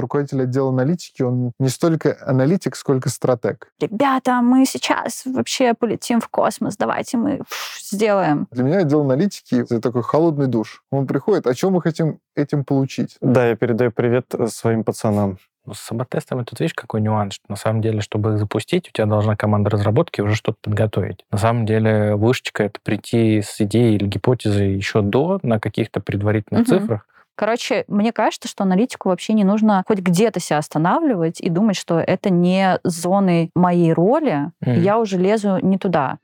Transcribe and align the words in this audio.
руководитель 0.00 0.42
отдела 0.42 0.70
аналитики, 0.70 1.22
он 1.22 1.52
не 1.58 1.68
столько 1.68 2.16
аналитик, 2.20 2.76
сколько 2.76 3.08
стратег. 3.08 3.68
Ребята, 3.80 4.40
мы 4.42 4.66
сейчас 4.66 5.22
вообще 5.24 5.74
полетим 5.74 6.20
в 6.20 6.28
космос, 6.28 6.76
давайте 6.76 7.16
мы 7.16 7.40
сделаем. 7.80 8.46
Для 8.50 8.64
меня 8.64 8.78
отдел 8.78 9.02
аналитики— 9.02 9.54
это 9.56 9.80
такой 9.80 10.02
холодный 10.02 10.46
душ. 10.46 10.82
Он 10.90 11.06
приходит, 11.06 11.46
о 11.46 11.54
чем 11.54 11.72
мы 11.72 11.82
хотим 11.82 12.18
этим 12.34 12.64
получить? 12.64 13.16
Да, 13.20 13.46
я 13.46 13.56
передаю 13.56 13.90
привет 13.90 14.26
э, 14.34 14.46
своим 14.48 14.84
пацанам. 14.84 15.38
Ну, 15.66 15.74
с 15.74 15.80
саботестами 15.80 16.44
тут 16.44 16.60
видишь, 16.60 16.74
какой 16.74 17.00
нюанс, 17.00 17.34
что 17.34 17.44
на 17.48 17.56
самом 17.56 17.82
деле, 17.82 18.00
чтобы 18.00 18.34
их 18.34 18.38
запустить, 18.38 18.88
у 18.88 18.92
тебя 18.92 19.06
должна 19.06 19.34
команда 19.36 19.70
разработки 19.70 20.20
уже 20.20 20.36
что-то 20.36 20.58
подготовить. 20.62 21.24
На 21.32 21.38
самом 21.38 21.66
деле 21.66 22.14
вышечка— 22.14 22.62
это 22.64 22.78
прийти 22.80 23.42
с 23.42 23.60
идеей 23.60 23.96
или 23.96 24.06
гипотезой 24.06 24.74
еще 24.74 25.02
до 25.02 25.40
на 25.42 25.58
каких-то 25.58 26.00
предварительных 26.00 26.62
угу. 26.62 26.70
цифрах, 26.70 27.06
Короче, 27.36 27.84
мне 27.86 28.12
кажется, 28.12 28.48
что 28.48 28.64
аналитику 28.64 29.10
вообще 29.10 29.34
не 29.34 29.44
нужно 29.44 29.84
хоть 29.86 29.98
где-то 29.98 30.40
себя 30.40 30.58
останавливать 30.58 31.40
и 31.40 31.50
думать, 31.50 31.76
что 31.76 31.98
это 32.00 32.30
не 32.30 32.80
зоны 32.82 33.50
моей 33.54 33.92
роли, 33.92 34.50
mm. 34.64 34.80
я 34.80 34.98
уже 34.98 35.18
лезу 35.18 35.58
не 35.60 35.76
туда. 35.78 36.18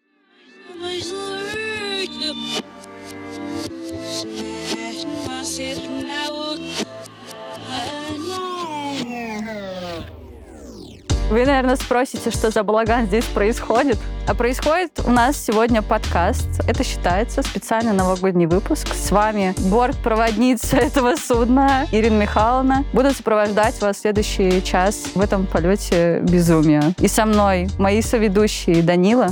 Вы, 11.33 11.47
наверное, 11.47 11.77
спросите, 11.77 12.31
что 12.31 12.51
за 12.51 12.63
балаган 12.63 13.07
здесь 13.07 13.25
происходит. 13.25 13.97
А 14.29 14.35
происходит 14.35 15.01
у 15.07 15.11
нас 15.11 15.43
сегодня 15.43 15.81
подкаст. 15.81 16.61
Это 16.69 16.85
считается 16.85 17.43
специальный 17.43 17.95
новогодний 17.95 18.45
выпуск. 18.45 18.89
С 18.89 19.11
вами 19.11 19.55
бортпроводница 19.71 20.77
этого 20.77 21.17
судна 21.17 21.87
Ирина 21.91 22.21
Михайловна. 22.21 22.85
Буду 22.93 23.13
сопровождать 23.13 23.81
вас 23.81 23.97
в 23.97 24.01
следующий 24.01 24.63
час 24.63 25.13
в 25.15 25.21
этом 25.23 25.47
полете 25.47 26.21
безумия. 26.21 26.93
И 26.99 27.09
со 27.09 27.25
мной 27.25 27.69
мои 27.79 28.02
соведущие 28.02 28.83
Данила. 28.83 29.29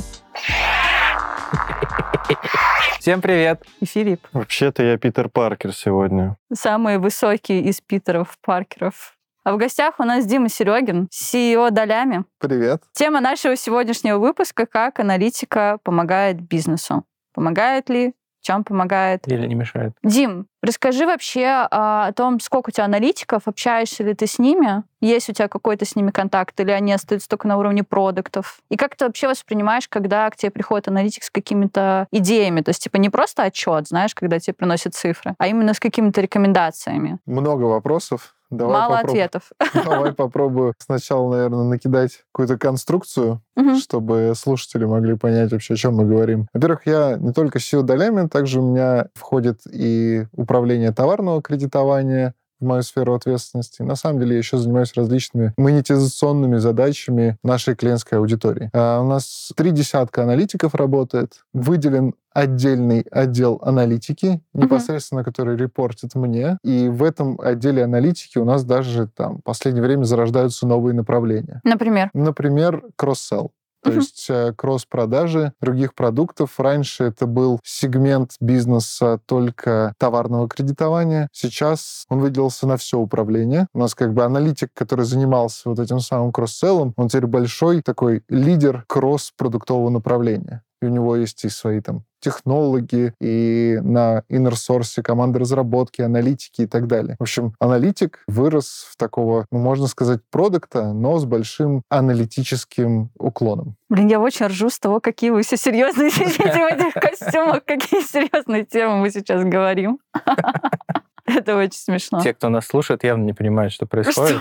Всем 2.98 3.20
привет. 3.20 3.62
И 3.80 3.84
Филипп. 3.84 4.26
Вообще-то 4.32 4.82
я 4.82 4.96
Питер 4.96 5.28
Паркер 5.28 5.74
сегодня. 5.74 6.38
Самый 6.50 6.96
высокий 6.96 7.60
из 7.60 7.82
Питеров 7.82 8.38
Паркеров. 8.42 9.19
А 9.42 9.54
в 9.54 9.56
гостях 9.56 9.94
у 9.98 10.04
нас 10.04 10.26
Дима 10.26 10.50
Серегин, 10.50 11.08
CEO 11.10 11.70
Долями. 11.70 12.24
Привет. 12.38 12.82
Тема 12.92 13.20
нашего 13.20 13.56
сегодняшнего 13.56 14.18
выпуска— 14.18 14.66
как 14.70 15.00
аналитика 15.00 15.78
помогает 15.82 16.42
бизнесу. 16.42 17.04
Помогает 17.32 17.88
ли? 17.88 18.14
Чем 18.42 18.64
помогает? 18.64 19.26
Или 19.28 19.46
не 19.46 19.54
мешает? 19.54 19.92
Дим, 20.02 20.46
расскажи 20.62 21.06
вообще 21.06 21.66
а, 21.70 22.08
о 22.08 22.12
том, 22.12 22.40
сколько 22.40 22.68
у 22.68 22.72
тебя 22.72 22.84
аналитиков, 22.84 23.42
общаешься 23.46 24.02
ли 24.02 24.14
ты 24.14 24.26
с 24.26 24.38
ними, 24.38 24.82
есть 25.00 25.28
у 25.30 25.32
тебя 25.32 25.48
какой-то 25.48 25.84
с 25.84 25.94
ними 25.96 26.10
контакт, 26.10 26.58
или 26.60 26.70
они 26.70 26.92
остаются 26.92 27.28
только 27.28 27.48
на 27.48 27.58
уровне 27.58 27.82
продуктов? 27.82 28.60
И 28.70 28.76
как 28.76 28.96
ты 28.96 29.06
вообще 29.06 29.28
воспринимаешь, 29.28 29.88
когда 29.88 30.28
к 30.30 30.36
тебе 30.36 30.50
приходит 30.50 30.88
аналитик 30.88 31.22
с 31.22 31.30
какими-то 31.30 32.08
идеями? 32.10 32.60
То 32.60 32.70
есть, 32.70 32.82
типа, 32.82 32.96
не 32.96 33.08
просто 33.08 33.42
отчет, 33.44 33.88
знаешь, 33.88 34.14
когда 34.14 34.38
тебе 34.38 34.54
приносят 34.54 34.94
цифры, 34.94 35.34
а 35.38 35.46
именно 35.46 35.74
с 35.74 35.80
какими-то 35.80 36.20
рекомендациями. 36.20 37.18
Много 37.26 37.64
вопросов. 37.64 38.34
Давай 38.50 38.72
Мало 38.72 38.96
попроб... 38.96 39.10
ответов. 39.10 39.52
Давай 39.74 40.12
попробую 40.12 40.74
сначала, 40.78 41.30
наверное, 41.30 41.64
накидать 41.64 42.24
какую-то 42.32 42.58
конструкцию, 42.58 43.42
угу. 43.56 43.76
чтобы 43.76 44.32
слушатели 44.36 44.84
могли 44.84 45.16
понять 45.16 45.52
вообще, 45.52 45.74
о 45.74 45.76
чем 45.76 45.96
мы 45.96 46.04
говорим. 46.04 46.48
Во-первых, 46.52 46.86
я 46.86 47.16
не 47.16 47.32
только 47.32 47.58
SEO 47.58 47.82
долями, 47.82 48.28
также 48.28 48.60
у 48.60 48.70
меня 48.70 49.06
входит 49.14 49.60
и 49.72 50.26
управление 50.32 50.92
товарного 50.92 51.42
кредитования, 51.42 52.34
в 52.60 52.64
мою 52.64 52.82
сферу 52.82 53.14
ответственности. 53.14 53.82
На 53.82 53.96
самом 53.96 54.20
деле 54.20 54.32
я 54.32 54.38
еще 54.38 54.58
занимаюсь 54.58 54.94
различными 54.94 55.52
монетизационными 55.56 56.56
задачами 56.56 57.38
нашей 57.42 57.74
клиентской 57.74 58.18
аудитории. 58.18 58.70
А 58.72 59.00
у 59.00 59.06
нас 59.06 59.52
три 59.56 59.70
десятка 59.70 60.22
аналитиков 60.22 60.74
работает. 60.74 61.34
Выделен 61.52 62.14
отдельный 62.32 63.04
отдел 63.10 63.60
аналитики, 63.62 64.40
непосредственно, 64.52 65.20
uh-huh. 65.20 65.24
который 65.24 65.56
репортит 65.56 66.14
мне. 66.14 66.58
И 66.62 66.88
в 66.88 67.02
этом 67.02 67.40
отделе 67.40 67.82
аналитики 67.84 68.38
у 68.38 68.44
нас 68.44 68.64
даже 68.64 69.08
там 69.08 69.38
в 69.38 69.42
последнее 69.42 69.82
время 69.82 70.04
зарождаются 70.04 70.66
новые 70.66 70.94
направления. 70.94 71.60
Например? 71.64 72.10
Например, 72.14 72.84
кросс-селл. 72.96 73.52
То 73.82 73.90
uh-huh. 73.90 73.96
есть 73.96 74.26
э, 74.28 74.52
кросс-продажи 74.56 75.52
других 75.60 75.94
продуктов. 75.94 76.58
Раньше 76.58 77.04
это 77.04 77.26
был 77.26 77.60
сегмент 77.64 78.32
бизнеса 78.40 79.20
только 79.26 79.94
товарного 79.98 80.48
кредитования. 80.48 81.28
Сейчас 81.32 82.04
он 82.08 82.20
выделился 82.20 82.66
на 82.66 82.76
все 82.76 82.98
управление. 82.98 83.66
У 83.72 83.78
нас 83.78 83.94
как 83.94 84.12
бы 84.12 84.24
аналитик, 84.24 84.70
который 84.74 85.04
занимался 85.04 85.68
вот 85.68 85.78
этим 85.78 86.00
самым 86.00 86.32
кросс-селлом, 86.32 86.92
он 86.96 87.08
теперь 87.08 87.26
большой 87.26 87.82
такой 87.82 88.22
лидер 88.28 88.84
кросс-продуктового 88.86 89.90
направления. 89.90 90.62
И 90.82 90.86
у 90.86 90.88
него 90.88 91.16
есть 91.16 91.44
и 91.44 91.48
свои 91.48 91.80
там 91.80 92.04
технологи, 92.20 93.14
и 93.20 93.78
на 93.82 94.22
source 94.28 95.02
команды 95.02 95.38
разработки, 95.38 96.02
аналитики 96.02 96.62
и 96.62 96.66
так 96.66 96.86
далее. 96.86 97.16
В 97.18 97.22
общем, 97.22 97.54
аналитик 97.58 98.22
вырос 98.26 98.86
в 98.90 98.96
такого, 98.96 99.46
ну, 99.50 99.58
можно 99.58 99.86
сказать, 99.86 100.20
продукта, 100.30 100.92
но 100.92 101.18
с 101.18 101.24
большим 101.24 101.82
аналитическим 101.88 103.10
уклоном. 103.18 103.76
Блин, 103.88 104.08
я 104.08 104.20
очень 104.20 104.46
ржу 104.46 104.70
с 104.70 104.78
того, 104.78 105.00
какие 105.00 105.30
вы 105.30 105.42
все 105.42 105.56
серьезные 105.56 106.10
сидите 106.10 106.42
в 106.42 106.66
этих 106.66 106.94
костюмах, 106.94 107.64
какие 107.64 108.02
серьезные 108.02 108.64
темы 108.64 108.98
мы 108.98 109.10
сейчас 109.10 109.42
говорим. 109.44 109.98
Это 111.26 111.56
очень 111.56 111.78
смешно. 111.78 112.20
Те, 112.22 112.34
кто 112.34 112.48
нас 112.48 112.66
слушает, 112.66 113.04
явно 113.04 113.24
не 113.24 113.32
понимают, 113.32 113.72
что 113.72 113.86
происходит. 113.86 114.40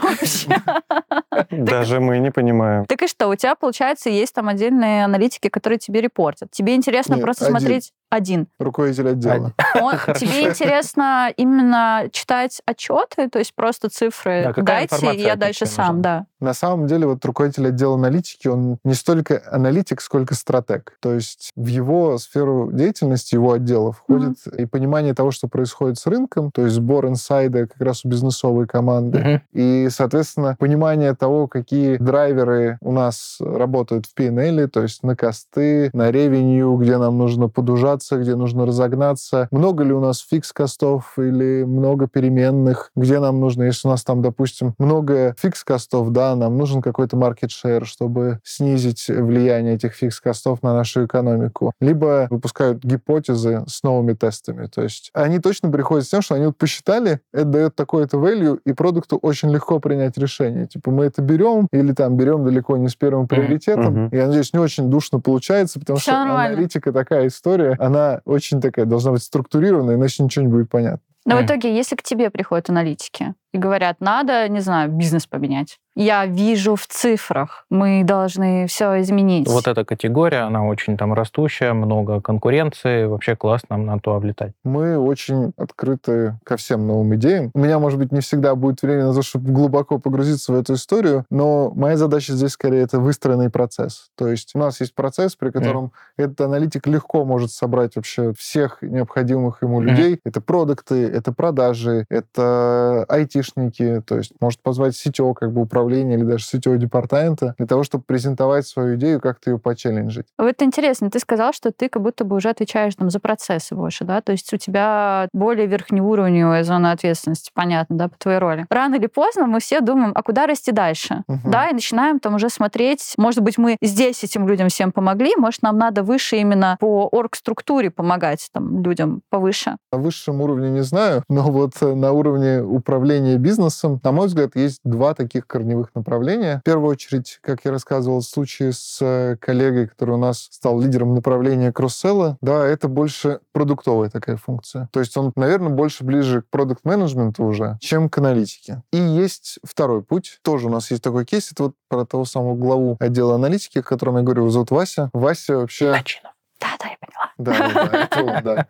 Даже 1.52 2.00
мы 2.00 2.20
не 2.20 2.32
понимаем. 2.32 2.86
Так 2.86 3.02
и 3.02 3.08
что, 3.08 3.28
у 3.28 3.36
тебя, 3.36 3.56
получается, 3.56 4.10
есть 4.10 4.34
там 4.34 4.48
отдельные 4.50 5.06
аналитики, 5.06 5.50
которые 5.50 5.80
тебе 5.80 6.02
репортят. 6.02 6.52
Тебе 6.52 6.76
интересно 6.76 7.18
просто 7.18 7.46
смотреть 7.46 7.92
один. 8.10 8.48
Руководитель 8.60 9.10
отдела. 9.10 9.54
Он, 9.76 9.94
тебе 10.16 10.50
интересно 10.50 11.32
именно 11.38 12.10
читать 12.12 12.62
отчеты, 12.66 13.30
то 13.30 13.40
есть 13.40 13.54
просто 13.54 13.90
цифры 13.90 14.52
да, 14.56 14.64
дайте, 14.64 15.14
и 15.14 15.22
я 15.22 15.36
дальше 15.36 15.66
сам, 15.66 16.02
да. 16.02 16.26
На 16.40 16.54
самом 16.54 16.88
деле 16.88 17.06
вот 17.06 17.24
руководитель 17.26 17.68
отдела 17.68 17.96
аналитики, 17.96 18.48
он 18.48 18.78
не 18.84 18.94
столько 18.94 19.44
аналитик, 19.46 20.02
сколько 20.02 20.34
стратег. 20.34 20.98
То 21.02 21.14
есть 21.14 21.52
в 21.56 21.68
его 21.68 22.18
сферу 22.18 22.72
деятельности, 22.72 23.36
его 23.36 23.54
отдела 23.54 23.92
входит 23.92 24.38
mm-hmm. 24.48 24.62
и 24.62 24.66
понимание 24.66 25.14
того, 25.14 25.32
что 25.32 25.48
происходит 25.48 26.00
с 26.00 26.08
рынком, 26.08 26.52
то 26.52 26.64
есть 26.64 26.76
сбор 26.76 27.08
инсайда 27.08 27.68
как 27.68 27.82
раз 27.82 28.06
у 28.06 28.08
бизнесовой 28.08 28.68
команды. 28.68 29.20
Mm-hmm. 29.20 29.42
И, 29.52 29.90
соответственно, 29.90 30.56
понимание 30.58 31.14
того, 31.20 31.48
какие 31.48 31.98
драйверы 31.98 32.78
у 32.82 32.92
нас 32.92 33.38
работают 33.40 34.06
в 34.06 34.14
P&L, 34.14 34.70
то 34.70 34.82
есть 34.82 35.04
на 35.04 35.16
косты, 35.16 35.90
на 35.94 36.12
ревенью, 36.12 36.76
где 36.76 36.98
нам 36.98 37.18
нужно 37.18 37.50
подужаться 37.50 38.20
где 38.20 38.36
нужно 38.36 38.66
разогнаться. 38.66 39.48
Много 39.52 39.84
ли 39.84 39.94
у 39.94 40.00
нас 40.00 40.20
фикс-костов 40.20 41.18
или 41.18 41.64
много 41.64 42.08
переменных, 42.08 42.92
где 42.96 43.20
нам 43.20 43.40
нужно, 43.40 43.64
если 43.64 43.88
у 43.88 43.92
нас 43.92 44.04
там, 44.04 44.22
допустим, 44.22 44.74
много 44.78 45.36
фикс-костов, 45.40 46.12
да, 46.12 46.36
нам 46.36 46.58
нужен 46.58 46.82
какой-то 46.82 47.18
маркет-шер, 47.18 47.86
чтобы 47.86 48.40
снизить 48.44 49.08
влияние 49.08 49.76
этих 49.76 49.94
фикс-костов 49.94 50.62
на 50.64 50.74
нашу 50.74 51.06
экономику. 51.06 51.74
Либо 51.80 52.28
выпускают 52.30 52.84
гипотезы 52.84 53.64
с 53.68 53.84
новыми 53.84 54.14
тестами. 54.14 54.68
То 54.68 54.84
есть 54.84 55.10
они 55.14 55.40
точно 55.40 55.72
приходят 55.72 56.06
с 56.06 56.10
тем, 56.10 56.22
что 56.22 56.36
они 56.36 56.48
вот 56.48 56.58
посчитали, 56.58 57.22
это 57.34 57.46
дает 57.46 57.76
такое-то 57.76 58.18
value, 58.18 58.60
и 58.66 58.74
продукту 58.74 59.18
очень 59.18 59.52
легко 59.52 59.80
принять 59.80 60.18
решение. 60.18 60.68
Типа 60.68 60.92
мы 60.92 61.09
это 61.10 61.22
берем 61.22 61.68
или 61.72 61.94
там 61.94 62.16
берем 62.16 62.44
далеко 62.44 62.78
не 62.78 62.88
с 62.88 62.96
первым 62.96 63.28
приоритетом. 63.28 64.08
Mm-hmm. 64.08 64.16
Я 64.16 64.28
надеюсь, 64.28 64.54
не 64.54 64.60
очень 64.60 64.90
душно 64.90 65.20
получается, 65.20 65.80
потому 65.80 66.00
Все 66.00 66.12
что 66.12 66.20
нормально. 66.26 66.54
аналитика 66.54 66.92
такая 66.94 67.28
история, 67.28 67.76
она 67.80 68.22
очень 68.26 68.62
такая 68.62 68.86
должна 68.86 69.12
быть 69.12 69.24
структурированная, 69.24 69.96
иначе 69.96 70.24
ничего 70.24 70.46
не 70.46 70.52
будет 70.52 70.70
понятно. 70.70 71.02
Но 71.30 71.42
в 71.42 71.46
итоге, 71.46 71.76
если 71.76 71.96
к 71.96 72.04
тебе 72.04 72.30
приходят 72.30 72.70
аналитики 72.70 73.34
и 73.54 73.58
говорят, 73.58 73.98
надо, 74.00 74.48
не 74.48 74.60
знаю, 74.60 74.92
бизнес 74.92 75.26
поменять, 75.26 75.80
я 75.96 76.26
вижу 76.26 76.76
в 76.76 76.88
цифрах, 76.88 77.66
мы 77.70 78.04
должны 78.06 78.68
все 78.68 79.02
изменить. 79.02 79.50
Вот 79.50 79.68
эта 79.68 79.84
категория, 79.84 80.42
она 80.42 80.66
очень 80.66 80.96
там 80.96 81.14
растущая, 81.14 81.74
много 81.74 82.22
конкуренции, 82.22 83.06
вообще 83.06 83.36
классно, 83.36 83.76
нам 83.76 83.86
на 83.86 84.00
то 84.00 84.16
облетать. 84.16 84.54
Мы 84.64 84.98
очень 84.98 85.52
открыты 85.58 86.40
ко 86.46 86.56
всем 86.56 86.88
новым 86.88 87.16
идеям. 87.16 87.52
У 87.54 87.60
меня, 87.60 87.80
может 87.80 88.00
быть, 88.00 88.14
не 88.14 88.22
всегда 88.22 88.56
будет 88.56 88.82
время 88.82 89.08
на 89.08 89.14
то, 89.14 89.22
чтобы 89.22 89.52
глубоко 89.52 90.00
погрузиться 90.00 90.54
в 90.54 90.56
эту 90.56 90.76
историю, 90.76 91.26
но 91.30 91.72
моя 91.76 91.98
задача 91.98 92.32
здесь 92.32 92.52
скорее 92.52 92.84
это 92.84 93.00
выстроенный 93.00 93.50
процесс. 93.50 94.10
То 94.16 94.28
есть 94.30 94.52
у 94.54 94.60
нас 94.60 94.80
есть 94.80 94.96
процесс, 94.96 95.36
при 95.36 95.50
котором 95.50 95.86
mm. 96.18 96.24
этот 96.24 96.42
аналитик 96.42 96.88
легко 96.88 97.26
может 97.26 97.52
собрать 97.52 97.98
вообще 97.98 98.32
всех 98.38 98.78
необходимых 98.82 99.62
ему 99.64 99.82
mm. 99.82 99.86
людей. 99.86 100.20
Это 100.24 100.40
продукты, 100.40 101.04
это 101.20 101.32
продажи, 101.32 102.06
это 102.10 103.06
айтишники, 103.08 104.02
то 104.06 104.18
есть 104.18 104.34
может 104.40 104.62
позвать 104.62 104.96
сетевого 104.96 105.34
как 105.34 105.54
бы 105.54 105.62
управления 105.62 106.16
или 106.16 106.24
даже 106.24 106.46
сетевого 106.46 106.80
департамента 106.80 107.56
для 107.58 107.68
того, 107.68 107.84
чтобы 107.84 108.04
презентовать 108.06 108.66
свою 108.68 108.96
идею, 108.96 109.22
как-то 109.22 109.52
ее 109.52 109.60
почелленджить. 109.60 110.26
Вот 110.38 110.62
интересно, 110.62 111.10
ты 111.10 111.20
сказал, 111.20 111.54
что 111.54 111.72
ты 111.72 111.90
как 111.90 112.02
будто 112.02 112.24
бы 112.26 112.36
уже 112.36 112.50
отвечаешь 112.50 112.96
там 112.96 113.10
за 113.10 113.20
процессы 113.20 113.76
больше, 113.76 114.06
да? 114.06 114.22
То 114.22 114.32
есть 114.32 114.52
у 114.54 114.58
тебя 114.58 115.28
более 115.34 115.68
верхнеуровневая 115.68 116.64
зона 116.64 116.92
ответственности, 116.92 117.52
понятно, 117.54 117.98
да, 117.98 118.08
по 118.08 118.18
твоей 118.18 118.40
роли. 118.40 118.66
Рано 118.70 118.96
или 118.96 119.08
поздно 119.08 119.46
мы 119.48 119.60
все 119.60 119.82
думаем, 119.82 120.12
а 120.16 120.24
куда 120.24 120.48
расти 120.48 120.72
дальше? 120.72 121.24
Мгм. 121.28 121.52
Да, 121.52 121.70
и 121.70 121.74
начинаем 121.74 122.20
там 122.20 122.36
уже 122.36 122.50
смотреть, 122.50 123.14
может 123.18 123.42
быть, 123.42 123.58
мы 123.58 123.78
здесь 123.82 124.24
этим 124.24 124.48
людям 124.48 124.70
всем 124.70 124.92
помогли, 124.92 125.36
может, 125.38 125.62
нам 125.62 125.78
надо 125.78 126.04
выше 126.04 126.38
именно 126.38 126.78
по 126.80 127.08
оргструктуре 127.12 127.92
помогать 127.92 128.50
там 128.54 128.84
людям 128.84 129.22
повыше. 129.30 129.78
На 129.92 130.00
высшем 130.00 130.42
уровне 130.42 130.70
не 130.70 130.82
знаю, 130.84 131.09
но 131.30 131.44
вот 131.44 131.74
на 131.82 132.12
уровне 132.12 132.62
управления 132.62 133.38
бизнесом, 133.38 134.00
на 134.04 134.12
мой 134.12 134.28
взгляд, 134.28 134.56
есть 134.56 134.80
два 134.84 135.14
таких 135.14 135.48
корневых 135.48 135.94
направления. 135.96 136.60
В 136.62 136.64
первую 136.64 136.90
очередь, 136.92 137.40
как 137.42 137.66
я 137.66 137.72
рассказывал 137.72 138.20
в 138.20 138.26
случае 138.26 138.74
с 138.74 139.00
э, 139.02 139.38
коллегой, 139.40 139.88
который 139.88 140.16
у 140.16 140.18
нас 140.18 140.48
стал 140.52 140.80
лидером 140.80 141.14
направления 141.14 141.72
кросселла, 141.72 142.38
да, 142.42 142.66
это 142.66 142.88
больше 142.88 143.40
продуктовая 143.52 144.10
такая 144.10 144.38
функция. 144.38 144.90
То 144.92 145.00
есть 145.00 145.16
он, 145.18 145.32
наверное, 145.36 145.70
больше 145.70 146.04
ближе 146.04 146.42
к 146.42 146.50
продукт-менеджменту 146.50 147.44
уже, 147.44 147.78
чем 147.82 148.10
к 148.10 148.18
аналитике. 148.18 148.84
И 148.92 148.98
есть 148.98 149.60
второй 149.64 150.04
путь. 150.04 150.40
Тоже 150.44 150.68
у 150.68 150.70
нас 150.70 150.92
есть 150.92 151.04
такой 151.04 151.26
кейс. 151.26 151.52
Это 151.52 151.64
вот 151.64 151.76
про 151.90 152.06
того 152.06 152.26
самого 152.26 152.56
главу 152.56 152.98
отдела 153.00 153.36
аналитики, 153.36 153.80
о 153.80 153.84
котором 153.84 154.18
я 154.18 154.24
говорю, 154.24 154.44
его 154.44 154.52
зовут 154.52 154.72
Вася. 154.72 155.10
Вася 155.14 155.58
вообще... 155.58 155.94
Точно. 155.94 156.32
Да-да, 156.60 156.90
я 156.90 156.98
поняла. 157.00 157.32
Да, 157.38 157.74
да, 157.74 157.98
это 158.04 158.24
он, 158.24 158.44
да. 158.44 158.68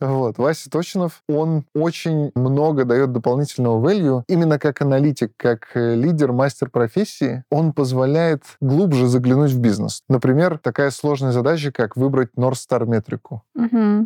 Вот. 0.00 0.38
Вася 0.38 0.70
Точинов, 0.70 1.22
он 1.28 1.64
очень 1.74 2.32
много 2.34 2.84
дает 2.84 3.12
дополнительного 3.12 3.84
value. 3.86 4.24
Именно 4.28 4.58
как 4.58 4.82
аналитик, 4.82 5.32
как 5.36 5.68
э, 5.74 5.94
лидер, 5.94 6.32
мастер 6.32 6.68
профессии, 6.68 7.44
он 7.50 7.72
позволяет 7.72 8.42
глубже 8.60 9.06
заглянуть 9.06 9.52
в 9.52 9.60
бизнес. 9.60 10.02
Например, 10.08 10.58
такая 10.58 10.90
сложная 10.90 11.32
задача, 11.32 11.70
как 11.70 11.96
выбрать 11.96 12.30
North 12.36 12.54
Star 12.54 12.86
метрику. 12.86 13.42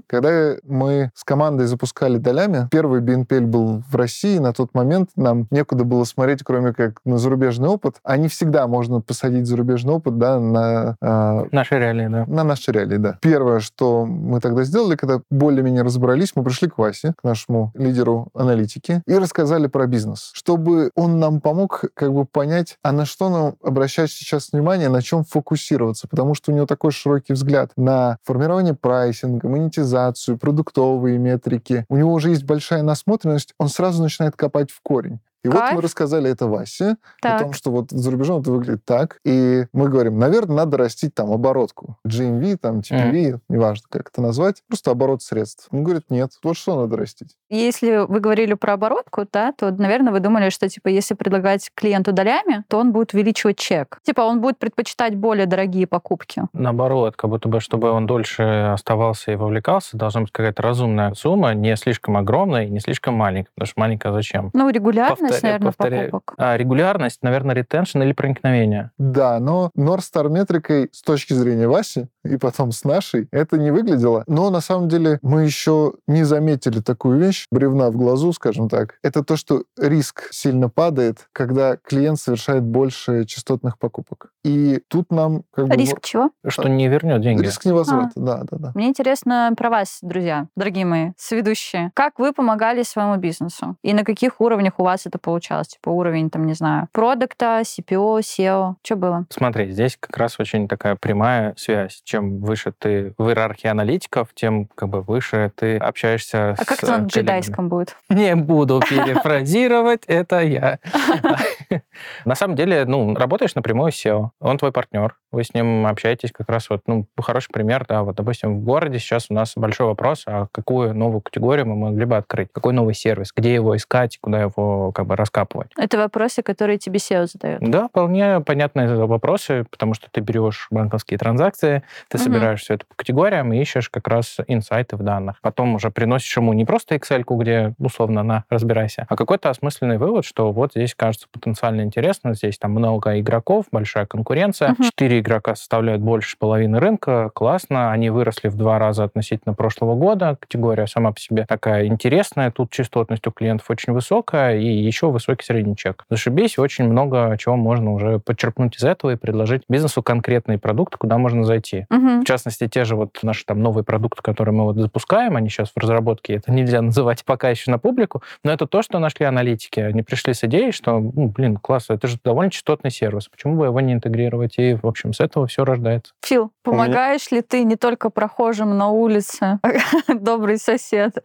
Когда 0.07 0.57
мы 0.65 1.11
с 1.15 1.25
командой 1.25 1.67
запускали 1.67 2.19
долями, 2.19 2.69
первый 2.71 3.01
BNPL 3.01 3.47
был 3.47 3.83
в 3.89 3.97
России, 3.97 4.39
на 4.39 4.53
тот 4.53 4.75
момент 4.75 5.11
нам 5.17 5.47
некуда 5.51 5.85
было 5.85 6.05
смотреть, 6.05 6.43
кроме 6.43 6.73
как 6.73 7.01
на 7.05 7.19
зарубежный 7.19 7.69
опыт. 7.69 7.97
А 8.03 8.17
не 8.17 8.29
всегда 8.29 8.67
можно 8.67 9.01
посадить 9.01 9.47
зарубежный 9.47 9.95
опыт 9.95 10.19
да, 10.19 10.39
на 10.39 10.97
а, 11.01 11.47
Наши 11.53 11.79
реалии, 11.79 12.09
да. 12.09 12.25
на 12.27 12.45
наши 12.45 12.73
реалии, 12.73 12.97
да. 12.97 13.19
Первое, 13.23 13.61
что 13.61 14.05
мы 14.05 14.41
тогда 14.41 14.65
сделали, 14.65 14.97
когда 14.97 15.21
более-менее 15.31 15.83
разобрались, 15.83 16.33
мы 16.35 16.43
пришли 16.43 16.69
к 16.69 16.77
Васе, 16.77 17.15
к 17.17 17.23
нашему 17.23 17.71
лидеру 17.75 18.31
аналитики, 18.35 19.01
и 19.07 19.15
рассказали 19.15 19.69
про 19.69 19.87
бизнес, 19.87 20.33
чтобы 20.35 20.91
он 20.97 21.21
нам 21.21 21.41
помог 21.41 21.85
как 21.95 22.13
бы 22.13 22.25
понять, 22.25 22.79
а 22.83 22.91
на 22.91 23.07
что 23.07 23.29
нам 23.29 23.55
обращать 23.63 24.11
сейчас 24.11 24.51
внимание, 24.51 24.89
на 24.89 25.03
чем 25.03 25.23
фокусироваться, 25.23 26.09
потому 26.09 26.35
что 26.35 26.51
у 26.51 26.55
него 26.55 26.67
такой 26.67 26.91
широкий 26.91 27.35
взгляд 27.35 27.71
на 27.77 28.19
формирование 28.25 28.75
прайсинга, 28.75 29.49
монетизацию, 29.49 30.37
продуктовые 30.37 31.17
метрики. 31.19 31.87
У 31.89 31.97
него 31.97 32.13
уже 32.13 32.31
есть 32.31 32.43
большая 32.43 32.83
насмотренность, 32.83 33.55
он 33.57 33.69
сразу 33.69 34.03
начинает 34.03 34.35
копать 34.35 34.73
в 34.73 34.81
корень. 34.83 35.21
И 35.45 35.49
вот 35.49 35.59
Кайф. 35.59 35.75
мы 35.75 35.83
рассказали 35.83 36.31
это 36.31 36.47
Васе, 36.47 36.97
Так. 37.21 37.41
о 37.41 37.45
том, 37.45 37.53
что 37.53 37.71
вот 37.71 37.91
за 37.91 38.11
рубежом 38.11 38.41
это 38.41 38.53
выглядит 38.53 38.85
так. 38.85 39.19
И 39.25 39.67
мы 39.73 39.89
говорим, 39.89 40.19
наверное, 40.19 40.59
надо 40.59 40.77
растить 40.77 41.15
там 41.15 41.33
оборотку. 41.33 41.97
GMV, 42.07 42.57
там, 42.59 42.79
TPV, 42.81 43.41
неважно, 43.49 43.85
как 43.91 44.11
это 44.11 44.23
назвать, 44.23 44.63
просто 44.69 44.93
оборот 44.93 45.23
средств. 45.23 45.67
Он 45.73 45.83
говорит, 45.83 46.05
нет, 46.11 46.31
вот 46.45 46.57
что 46.57 46.81
надо 46.81 46.97
растить. 46.97 47.37
Если 47.51 48.07
вы 48.07 48.21
говорили 48.21 48.55
про 48.55 48.75
оборотку, 48.75 49.27
да, 49.33 49.53
то, 49.53 49.71
наверное, 49.71 50.13
вы 50.13 50.21
думали, 50.21 50.51
что, 50.51 50.69
типа, 50.69 50.89
если 50.89 51.15
предлагать 51.15 51.71
клиенту 51.75 52.13
долями, 52.13 52.65
то 52.69 52.79
он 52.79 52.93
будет 52.93 53.13
увеличивать 53.15 53.59
чек. 53.59 53.99
Типа, 54.05 54.21
он 54.21 54.41
будет 54.41 54.59
предпочитать 54.59 55.17
более 55.17 55.47
дорогие 55.47 55.87
покупки. 55.87 56.43
Наоборот, 56.53 57.17
как 57.17 57.31
будто 57.31 57.49
бы, 57.49 57.61
чтобы 57.61 57.91
он 57.91 58.07
дольше 58.07 58.43
оставался 58.73 59.33
и 59.33 59.37
вовлекался, 59.37 59.97
должна 59.97 60.23
быть 60.23 60.31
какая-то 60.31 60.63
разумная 60.63 61.15
сумма, 61.15 61.55
не 61.55 61.77
слишком 61.77 62.17
огромная 62.17 62.67
и 62.67 62.71
не 62.71 62.81
слишком 62.81 63.15
маленькая. 63.15 63.51
Потому 63.55 63.67
что 63.67 63.81
маленькая 63.81 64.13
зачем? 64.13 64.51
Ну, 64.53 64.69
регулярность, 64.71 65.32
Повторяю, 65.33 65.61
наверное, 65.61 65.73
повторяю. 65.73 66.11
покупок. 66.11 66.35
А, 66.39 66.57
регулярность, 66.57 67.23
наверное, 67.23 67.55
ретеншн 67.55 68.03
или 68.03 68.13
проникновение. 68.13 68.91
Да, 68.99 69.39
но 69.41 69.71
North 69.77 70.01
Star 70.13 70.29
метрикой 70.29 70.89
с 70.93 71.03
точки 71.03 71.33
зрения 71.33 71.69
Васи 71.69 72.09
и 72.25 72.37
потом 72.37 72.73
с 72.73 72.85
нашей 72.85 73.29
это 73.33 73.59
не 73.59 73.71
выглядело. 73.71 74.25
Но 74.27 74.51
на 74.51 74.61
самом 74.61 74.89
деле 74.89 75.19
мы 75.23 75.45
еще 75.45 75.95
не 76.07 76.25
заметили 76.25 76.81
такую 76.81 77.19
вещь, 77.19 77.47
бревна 77.51 77.91
в 77.91 77.97
глазу, 77.97 78.33
скажем 78.33 78.69
так. 78.69 78.95
Это 79.03 79.23
то, 79.23 79.37
что 79.37 79.65
риск 79.79 80.29
сильно 80.31 80.69
падает, 80.69 81.29
когда 81.33 81.77
клиент 81.77 82.19
совершает 82.19 82.63
больше 82.63 83.25
частотных 83.25 83.79
покупок. 83.79 84.33
И 84.45 84.81
тут 84.89 85.11
нам 85.11 85.43
как 85.53 85.69
бы... 85.69 85.77
Риск 85.77 86.01
чего? 86.03 86.31
Что 86.47 86.69
не 86.69 86.89
вернет 86.89 87.21
деньги. 87.21 87.43
Риск 87.43 87.65
невозврата, 87.65 88.13
да, 88.17 88.43
да, 88.51 88.57
да. 88.59 88.73
Мне 88.75 88.89
интересно 88.89 89.53
про 89.57 89.71
вас, 89.71 89.99
друзья, 90.03 90.47
дорогие 90.57 90.85
мои 90.85 91.13
соведущие. 91.17 91.91
Как 91.95 92.19
вы 92.19 92.33
помогали 92.33 92.83
своему 92.83 93.17
бизнесу? 93.17 93.77
И 93.83 93.93
на 93.93 94.05
каких 94.05 94.41
уровнях 94.41 94.75
у 94.79 94.85
вас 94.85 95.07
это 95.07 95.19
получалось? 95.23 95.69
Типа 95.69 95.91
уровень, 95.91 96.31
там, 96.31 96.47
не 96.47 96.55
знаю, 96.55 96.89
продукта, 96.93 97.63
CPO, 97.63 98.21
SEO? 98.21 98.75
Что 98.83 98.97
было? 98.97 99.27
Смотри, 99.31 99.71
здесь 99.71 99.97
как 99.99 100.17
раз 100.17 100.39
очень 100.39 100.69
такая 100.69 100.97
прямая 100.97 101.55
связь. 101.57 102.03
Чем 102.05 102.41
выше 102.41 102.73
ты 102.77 103.15
в 103.19 103.29
иерархии 103.29 103.69
аналитиков, 103.69 104.29
тем 104.35 104.67
как 104.75 104.89
бы 104.89 105.03
выше 105.03 105.53
ты 105.57 105.77
общаешься 105.77 106.51
А 106.51 106.57
с 106.57 106.67
как 106.67 106.79
это 106.79 106.87
на 106.87 106.93
коллегами. 106.95 107.09
джедайском 107.09 107.69
будет? 107.69 107.97
Не 108.09 108.35
буду 108.35 108.81
перефразировать, 108.89 110.05
это 110.07 110.41
я. 110.41 110.79
На 112.25 112.35
самом 112.35 112.57
деле, 112.57 112.85
ну, 112.85 113.15
работаешь 113.15 113.55
напрямую 113.55 113.93
с 113.93 114.05
SEO, 114.05 114.31
он 114.41 114.59
твой 114.59 114.73
партнер, 114.73 115.17
вы 115.31 115.45
с 115.45 115.55
ним 115.55 115.87
общаетесь 115.87 116.33
как 116.33 116.49
раз 116.49 116.69
вот, 116.71 116.83
ну, 116.87 117.07
хороший 117.21 117.51
пример, 117.53 117.85
да, 117.89 118.03
вот, 118.03 118.17
допустим, 118.17 118.61
в 118.61 118.65
городе 118.65 118.99
сейчас 118.99 119.27
у 119.31 119.35
нас 119.35 119.53
большой 119.57 119.87
вопрос, 119.87 120.25
а 120.27 120.47
какую 120.53 120.95
новую 120.95 121.21
категорию 121.21 121.67
мы 121.67 121.77
могли 121.77 122.05
бы 122.05 122.17
открыть, 122.17 122.49
какой 122.53 122.73
новый 122.73 122.95
сервис, 122.95 123.33
где 123.35 123.55
его 123.55 123.77
искать, 123.77 124.19
куда 124.21 124.41
его 124.41 124.93
как 124.93 125.07
бы 125.07 125.12
раскапывать. 125.17 125.71
Это 125.77 125.99
вопросы, 125.99 126.43
которые 126.43 126.79
тебе 126.79 126.99
SEO 126.99 127.27
задает. 127.27 127.61
Да, 127.61 127.89
вполне 127.89 128.41
понятные 128.41 128.95
вопросы, 129.07 129.65
потому 129.71 129.95
что 129.95 130.09
ты 130.11 130.21
берешь 130.21 130.67
банковские 130.71 131.19
транзакции, 131.19 131.83
ты 132.09 132.19
Мгм. 132.19 132.25
собираешь 132.25 132.61
все 132.61 132.75
это 132.75 132.87
по 132.87 132.95
категориям 132.95 133.53
и 133.53 133.61
ищешь 133.61 133.89
как 133.89 134.09
раз 134.09 134.39
инсайты 134.47 134.97
в 134.97 135.03
данных. 135.03 135.37
Потом 135.43 135.75
уже 135.75 135.91
приносишь 135.91 136.37
ему 136.37 136.53
не 136.53 136.65
просто 136.65 136.95
Excel, 136.95 137.25
где 137.29 137.75
условно 137.79 138.23
на 138.23 138.45
разбирайся, 138.51 139.07
а 139.09 139.17
какой-то 139.17 139.51
осмысленный 139.51 139.99
вывод, 139.99 140.25
что 140.25 140.53
вот 140.53 140.73
здесь 140.73 140.95
кажется 140.95 141.27
потенциально 141.31 141.83
интересно, 141.83 142.35
здесь 142.35 142.59
там 142.59 142.73
много 142.73 143.19
игроков, 143.21 143.67
большая 143.73 144.07
конкуренция, 144.07 144.75
четыре 144.83 145.21
игрока 145.21 145.55
составляют 145.55 146.03
больше 146.03 146.37
половины 146.39 146.79
рынка, 146.79 147.31
классно, 147.35 147.93
они 147.93 148.11
выросли 148.11 148.49
в 148.49 148.57
два 148.57 148.79
раза 148.79 149.05
относительно 149.05 149.55
прошлого 149.55 149.95
года, 149.95 150.37
категория 150.41 150.87
сама 150.87 151.13
по 151.13 151.21
себе 151.21 151.47
такая 151.49 151.87
интересная, 151.87 152.51
тут 152.51 152.71
частотность 152.71 153.27
у 153.27 153.31
клиентов 153.31 153.71
очень 153.71 153.93
высокая 153.93 154.59
и 154.59 154.67
еще 154.67 155.02
высокий 155.11 155.45
средний 155.45 155.77
чек. 155.77 156.05
Зашибись, 156.11 156.59
очень 156.59 156.85
много 156.89 157.37
чего 157.39 157.57
можно 157.57 157.93
уже 157.93 158.19
подчеркнуть 158.19 158.77
из 158.77 158.85
этого 158.85 159.13
и 159.13 159.17
предложить 159.17 159.63
бизнесу 159.69 160.03
конкретный 160.03 160.59
продукт, 160.59 160.97
куда 160.97 161.19
можно 161.19 161.45
зайти. 161.45 161.87
Мгм. 161.91 162.23
В 162.23 162.25
частности, 162.25 162.69
те 162.69 162.85
же 162.85 162.97
вот 162.97 163.19
наши 163.23 163.45
там 163.45 163.61
новые 163.63 163.85
продукты, 163.85 164.23
которые 164.23 164.55
мы 164.55 164.65
вот 164.65 164.77
запускаем, 164.77 165.37
они 165.37 165.49
сейчас 165.49 165.71
в 165.75 165.79
разработке, 165.79 166.35
это 166.35 166.53
нельзя 166.53 166.83
называть 166.83 167.25
пока 167.25 167.51
еще 167.51 167.71
на 167.71 167.79
публику, 167.79 168.23
но 168.45 168.53
это 168.53 168.67
то, 168.67 168.83
что 168.83 168.99
нашли 168.99 169.27
аналитики. 169.27 169.81
Они 169.81 170.03
пришли 170.03 170.35
с 170.35 170.45
идеей, 170.45 170.73
что, 170.73 170.99
ну, 170.99 171.29
блин, 171.29 171.57
класс, 171.57 171.87
это 171.89 172.07
же 172.09 172.19
довольно 172.23 172.51
частотный 172.51 172.91
сервис, 172.91 173.29
почему 173.29 173.57
бы 173.57 173.67
его 173.67 173.81
не 173.81 173.93
интегрировать? 173.95 174.59
И, 174.59 174.75
в 174.75 174.87
общем, 174.87 175.13
с 175.13 175.21
этого 175.21 175.47
все 175.47 175.65
рождается. 175.65 176.13
Фил, 176.25 176.45
меня- 176.45 176.51
помогаешь 176.63 177.31
ли 177.31 177.43
ты 177.43 177.65
не 177.65 177.77
только 177.77 178.11
прохожим 178.11 178.77
на 178.77 178.89
улице, 178.91 179.59
добрый 180.09 180.59
сосед? 180.59 181.17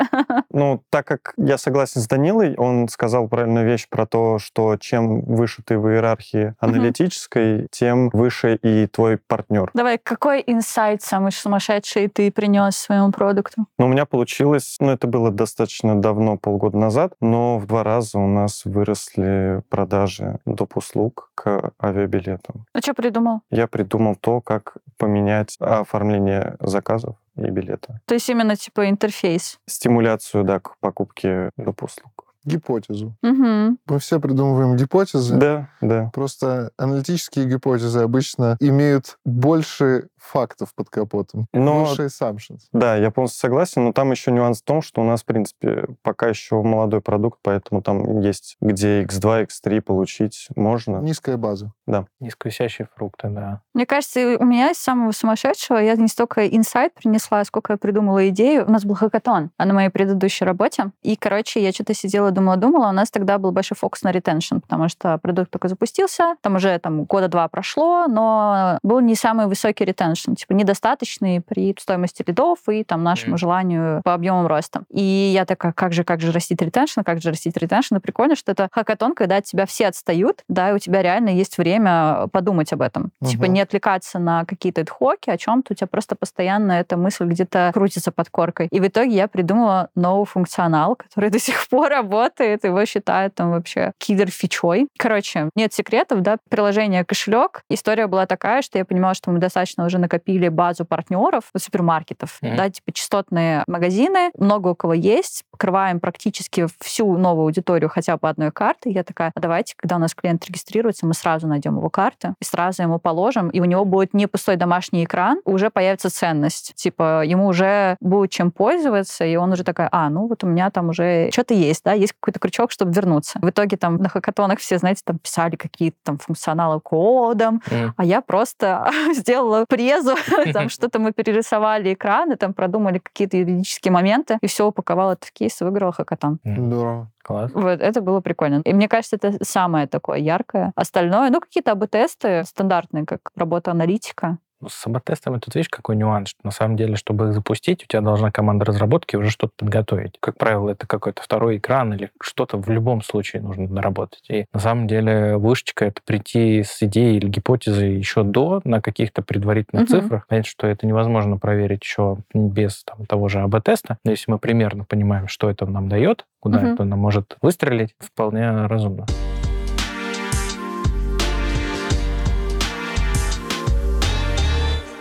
Ну, 0.51 0.81
так 0.89 1.05
как 1.05 1.33
я 1.37 1.57
согласен 1.57 2.01
с 2.01 2.07
Данилой, 2.07 2.55
он 2.55 2.87
сказал 2.87 3.27
правильную 3.27 3.66
вещь 3.67 3.87
про 3.89 4.05
то, 4.05 4.39
что 4.39 4.77
чем 4.77 5.21
выше 5.21 5.61
ты 5.63 5.77
в 5.77 5.87
иерархии 5.89 6.55
аналитической, 6.59 7.67
тем 7.71 8.09
выше 8.09 8.55
и 8.55 8.87
твой 8.87 9.17
партнер. 9.17 9.69
Давай, 9.73 9.97
какой 9.97 10.43
инсайт 10.45 11.01
самый 11.01 11.31
сумасшедший 11.31 12.07
ты 12.07 12.31
принес 12.31 12.75
своему 12.75 13.11
продукту? 13.11 13.65
Но 13.77 13.85
у 13.85 13.89
меня 13.89 14.05
получилось, 14.05 14.77
ну, 14.79 14.91
это 14.91 15.07
было 15.07 15.31
достаточно 15.31 15.99
давно, 16.01 16.37
полгода 16.37 16.77
назад, 16.77 17.13
но 17.21 17.59
в 17.59 17.67
два 17.67 17.83
раза 17.83 18.17
у 18.17 18.27
нас 18.27 18.63
выросли 18.65 19.61
продажи 19.69 20.39
доп. 20.45 20.77
услуг 20.77 21.31
к 21.35 21.71
авиабилетам. 21.81 22.65
Ну, 22.73 22.81
что 22.81 22.93
придумал? 22.93 23.41
Я 23.51 23.67
придумал 23.67 24.15
то, 24.15 24.41
как 24.41 24.77
поменять 24.97 25.57
оформление 25.59 26.55
заказов 26.59 27.15
и 27.35 27.49
билета. 27.49 28.01
То 28.05 28.15
есть 28.15 28.29
именно 28.29 28.55
типа 28.55 28.89
интерфейс. 28.89 29.59
Стимуляцию, 29.67 30.43
да, 30.43 30.59
к 30.59 30.77
покупке 30.79 31.51
доп. 31.57 31.83
услуг. 31.83 32.16
Гипотезу. 32.47 33.15
Угу. 33.21 33.77
Мы 33.85 33.99
все 33.99 34.19
придумываем 34.19 34.77
гипотезы. 34.77 35.35
Да, 35.35 35.69
да. 35.81 36.09
Просто 36.13 36.71
аналитические 36.77 37.45
гипотезы 37.45 37.99
обычно 37.99 38.55
имеют 38.59 39.17
больше 39.25 40.07
фактов 40.27 40.73
под 40.75 40.89
капотом. 40.89 41.47
Но- 41.53 41.85
Больше 41.85 42.05
assumptions. 42.05 42.61
Да, 42.71 42.95
я 42.95 43.11
полностью 43.11 43.39
согласен, 43.39 43.85
но 43.85 43.93
там 43.93 44.11
еще 44.11 44.31
нюанс 44.31 44.61
в 44.61 44.63
том, 44.65 44.81
что 44.81 45.01
у 45.01 45.03
нас, 45.03 45.21
в 45.21 45.25
принципе, 45.25 45.85
пока 46.01 46.27
еще 46.27 46.61
молодой 46.61 47.01
продукт, 47.01 47.39
поэтому 47.41 47.81
там 47.81 48.19
есть 48.21 48.57
где 48.61 49.03
X2, 49.03 49.47
X3 49.47 49.81
получить 49.81 50.47
можно. 50.55 50.97
Низкая 50.97 51.37
база. 51.37 51.71
Низковисящие 52.19 52.87
фрукты, 52.95 53.29
да. 53.29 53.61
Мне 53.73 53.85
кажется, 53.85 54.37
у 54.39 54.45
меня 54.45 54.71
из 54.71 54.77
самого 54.77 55.11
сумасшедшего 55.11 55.77
я 55.77 55.95
не 55.95 56.07
столько 56.07 56.47
инсайт 56.47 56.93
принесла, 56.93 57.43
сколько 57.45 57.73
я 57.73 57.77
придумала 57.77 58.27
идею. 58.29 58.65
У 58.67 58.71
нас 58.71 58.83
был 58.85 58.95
хакатон 58.95 59.51
а 59.57 59.65
на 59.65 59.73
моей 59.73 59.89
предыдущей 59.89 60.45
работе. 60.45 60.91
И, 61.03 61.15
короче, 61.15 61.61
я 61.61 61.71
что-то 61.71 61.93
сидела, 61.93 62.31
думала, 62.31 62.57
думала. 62.57 62.89
У 62.89 62.91
нас 62.91 63.09
тогда 63.09 63.37
был 63.37 63.51
большой 63.51 63.77
фокус 63.77 64.03
на 64.03 64.11
ретеншн, 64.11 64.57
потому 64.57 64.89
что 64.89 65.17
продукт 65.19 65.51
только 65.51 65.67
запустился, 65.67 66.35
там 66.41 66.55
уже 66.55 66.77
там 66.79 67.03
года 67.05 67.27
два 67.27 67.47
прошло, 67.47 68.07
но 68.07 68.79
был 68.83 68.99
не 68.99 69.15
самый 69.15 69.47
высокий 69.47 69.85
ретеншн, 69.85 70.07
типа 70.23 70.53
недостаточный 70.53 71.41
при 71.41 71.75
стоимости 71.79 72.23
лидов 72.25 72.59
и 72.69 72.83
там 72.83 73.03
нашему 73.03 73.31
Мгм. 73.31 73.37
желанию 73.37 74.01
по 74.03 74.13
объемам 74.13 74.47
роста. 74.47 74.83
И 74.89 75.01
я 75.01 75.45
такая, 75.45 75.71
как 75.73 75.93
же, 75.93 76.03
как 76.03 76.21
же 76.21 76.31
растить 76.31 76.61
ретеншн, 76.61 77.01
как 77.01 77.21
же 77.21 77.29
растить 77.29 77.57
ретеншн. 77.57 77.95
И 77.97 77.99
прикольно, 77.99 78.35
что 78.35 78.51
это 78.51 78.67
хакатон, 78.71 79.13
когда 79.15 79.37
от 79.37 79.45
тебя 79.45 79.65
все 79.65 79.87
отстают, 79.87 80.43
да, 80.47 80.69
и 80.69 80.73
у 80.73 80.79
тебя 80.79 81.01
реально 81.01 81.29
есть 81.29 81.57
время 81.57 82.27
подумать 82.31 82.71
об 82.73 82.81
этом. 82.81 83.11
Типа 83.25 83.45
Мгм. 83.45 83.53
не 83.53 83.61
отвлекаться 83.61 84.19
на 84.19 84.45
какие-то 84.45 84.85
хоки, 84.89 85.29
о 85.29 85.37
чем-то, 85.37 85.73
у 85.73 85.75
тебя 85.75 85.87
просто 85.87 86.15
постоянно 86.15 86.73
эта 86.73 86.97
мысль 86.97 87.25
где-то 87.25 87.71
крутится 87.73 88.11
под 88.11 88.29
коркой. 88.29 88.67
И 88.71 88.79
в 88.79 88.87
итоге 88.87 89.15
я 89.15 89.27
придумала 89.27 89.89
новый 89.95 90.25
функционал, 90.25 90.95
который 90.95 91.29
до 91.37 91.39
сих 91.39 91.67
пор 91.67 91.89
работает, 91.89 92.63
его 92.63 92.85
считают 92.85 93.35
там 93.35 93.51
вообще 93.51 93.91
киллер-фичой. 93.99 94.87
Короче, 94.97 95.49
нет 95.55 95.73
секретов, 95.73 96.21
да, 96.21 96.37
приложение 96.49 97.03
кошелек. 97.05 97.61
История 97.69 98.07
была 98.07 98.25
такая, 98.25 98.61
что 98.61 98.77
я 98.77 98.85
понимала, 98.85 99.13
что 99.13 99.31
мы 99.31 99.39
достаточно 99.39 99.85
уже 99.85 99.96
накопили 99.97 100.49
базу 100.49 100.85
партнеров, 100.85 101.45
супермаркетов, 101.57 102.37
Мгм. 102.41 102.55
да, 102.57 102.69
типа 102.69 102.91
частотные 102.91 103.63
магазины, 103.67 104.31
много 104.37 104.69
у 104.69 104.75
кого 104.75 104.93
есть, 104.93 105.43
покрываем 105.51 105.99
практически 105.99 106.67
всю 106.81 107.17
новую 107.17 107.45
аудиторию 107.45 107.89
хотя 107.89 108.17
бы 108.17 108.27
одной 108.29 108.51
картой. 108.51 108.91
Я 108.93 109.03
такая, 109.03 109.31
а 109.35 109.39
давайте, 109.39 109.73
когда 109.77 109.95
у 109.95 109.99
нас 109.99 110.13
клиент 110.15 110.45
регистрируется, 110.45 111.05
мы 111.05 111.13
сразу 111.13 111.47
найдем 111.47 111.77
его 111.77 111.89
карты 111.89 112.33
и 112.41 112.45
сразу 112.45 112.81
ему 112.83 112.99
положим, 112.99 113.49
и 113.49 113.59
у 113.59 113.65
него 113.65 113.85
будет 113.85 114.13
не 114.13 114.27
пустой 114.27 114.55
домашний 114.55 115.03
экран, 115.03 115.39
уже 115.45 115.69
появится 115.69 116.09
ценность. 116.09 116.73
Типа, 116.75 117.23
ему 117.25 117.47
уже 117.47 117.97
будет 117.99 118.31
чем 118.31 118.51
пользоваться, 118.51 119.25
и 119.25 119.35
он 119.35 119.51
уже 119.53 119.63
такая, 119.63 119.89
а, 119.91 120.09
ну 120.09 120.27
вот 120.27 120.43
у 120.43 120.47
меня 120.47 120.69
там 120.71 120.89
уже 120.89 121.29
что-то 121.31 121.53
есть, 121.53 121.83
да, 121.83 121.93
есть 121.93 122.13
какой-то 122.13 122.39
крючок, 122.39 122.71
чтобы 122.71 122.91
вернуться. 122.91 123.39
В 123.41 123.49
итоге 123.49 123.77
там 123.77 123.97
на 123.97 124.09
хакатонах 124.09 124.59
все, 124.59 124.77
знаете, 124.77 125.01
там 125.05 125.17
писали 125.19 125.55
какие-то 125.55 125.97
там 126.03 126.17
функционалы 126.17 126.79
кодом, 126.79 127.61
М. 127.71 127.93
а 127.97 128.03
я 128.05 128.21
просто 128.21 128.89
сделала 129.13 129.65
презу, 129.87 130.15
там 130.53 130.69
что-то 130.69 130.99
мы 130.99 131.11
перерисовали 131.11 131.93
экраны, 131.93 132.35
там 132.35 132.53
продумали 132.53 132.99
какие-то 132.99 133.37
юридические 133.37 133.91
моменты, 133.91 134.37
и 134.41 134.47
все 134.47 134.67
упаковала 134.67 135.13
это 135.13 135.27
в 135.27 135.31
кейс 135.31 135.61
и 135.61 135.63
выиграла 135.63 135.91
хакатон. 135.91 136.39
Здорово. 136.43 137.11
Класс. 137.23 137.51
Вот, 137.53 137.81
это 137.81 138.01
было 138.01 138.21
прикольно. 138.21 138.61
И 138.63 138.73
мне 138.73 138.87
кажется, 138.87 139.17
это 139.17 139.43
самое 139.43 139.87
такое 139.87 140.19
яркое. 140.19 140.71
Остальное, 140.75 141.29
ну, 141.29 141.41
какие-то 141.41 141.71
АБ-тесты 141.73 142.45
стандартные, 142.45 143.05
как 143.05 143.31
работа 143.35 143.71
аналитика. 143.71 144.37
Ну, 144.59 144.69
С 144.69 144.87
АБ-тестами 144.87 145.37
тут 145.37 145.53
видишь, 145.53 145.69
какой 145.69 145.95
нюанс, 145.95 146.29
что 146.29 146.39
на 146.43 146.49
самом 146.49 146.77
деле, 146.77 146.95
чтобы 146.95 147.27
их 147.27 147.33
запустить, 147.33 147.83
у 147.83 147.87
тебя 147.87 148.01
должна 148.01 148.31
команда 148.31 148.65
разработки 148.65 149.15
уже 149.15 149.29
что-то 149.29 149.53
подготовить. 149.57 150.15
Как 150.19 150.37
правило, 150.37 150.71
это 150.71 150.87
какой-то 150.87 151.21
второй 151.21 151.57
экран 151.57 151.93
или 151.93 152.09
что-то 152.19 152.57
в 152.57 152.67
любом 152.69 153.03
случае 153.03 153.43
нужно 153.43 153.67
доработать. 153.67 154.23
И 154.29 154.45
на 154.53 154.59
самом 154.59 154.87
деле 154.87 155.37
вышечка— 155.37 155.85
это 155.87 156.01
прийти 156.03 156.63
с 156.63 156.81
идеей 156.81 157.17
или 157.17 157.27
гипотезой 157.27 157.95
еще 157.95 158.23
до 158.23 158.61
на 158.63 158.81
каких-то 158.81 159.21
предварительных 159.21 159.87
Мгм. 159.87 160.01
цифрах. 160.01 160.27
Понятно, 160.27 160.49
что 160.49 160.65
это 160.65 160.87
невозможно 160.87 161.37
проверить 161.37 161.83
еще 161.83 162.17
без 162.33 162.83
там, 162.83 163.05
того 163.05 163.27
же 163.27 163.41
АБ-теста, 163.41 163.97
но 164.03 164.11
если 164.11 164.31
мы 164.31 164.39
примерно 164.39 164.85
понимаем, 164.85 165.27
что 165.27 165.51
это 165.51 165.67
нам 165.67 165.87
дает, 165.87 166.25
куда 166.39 166.61
Мгм. 166.61 166.73
это 166.73 166.83
нам 166.83 166.97
может 166.99 167.37
выстрелить, 167.43 167.93
вполне 167.99 168.65
разумно. 168.65 169.05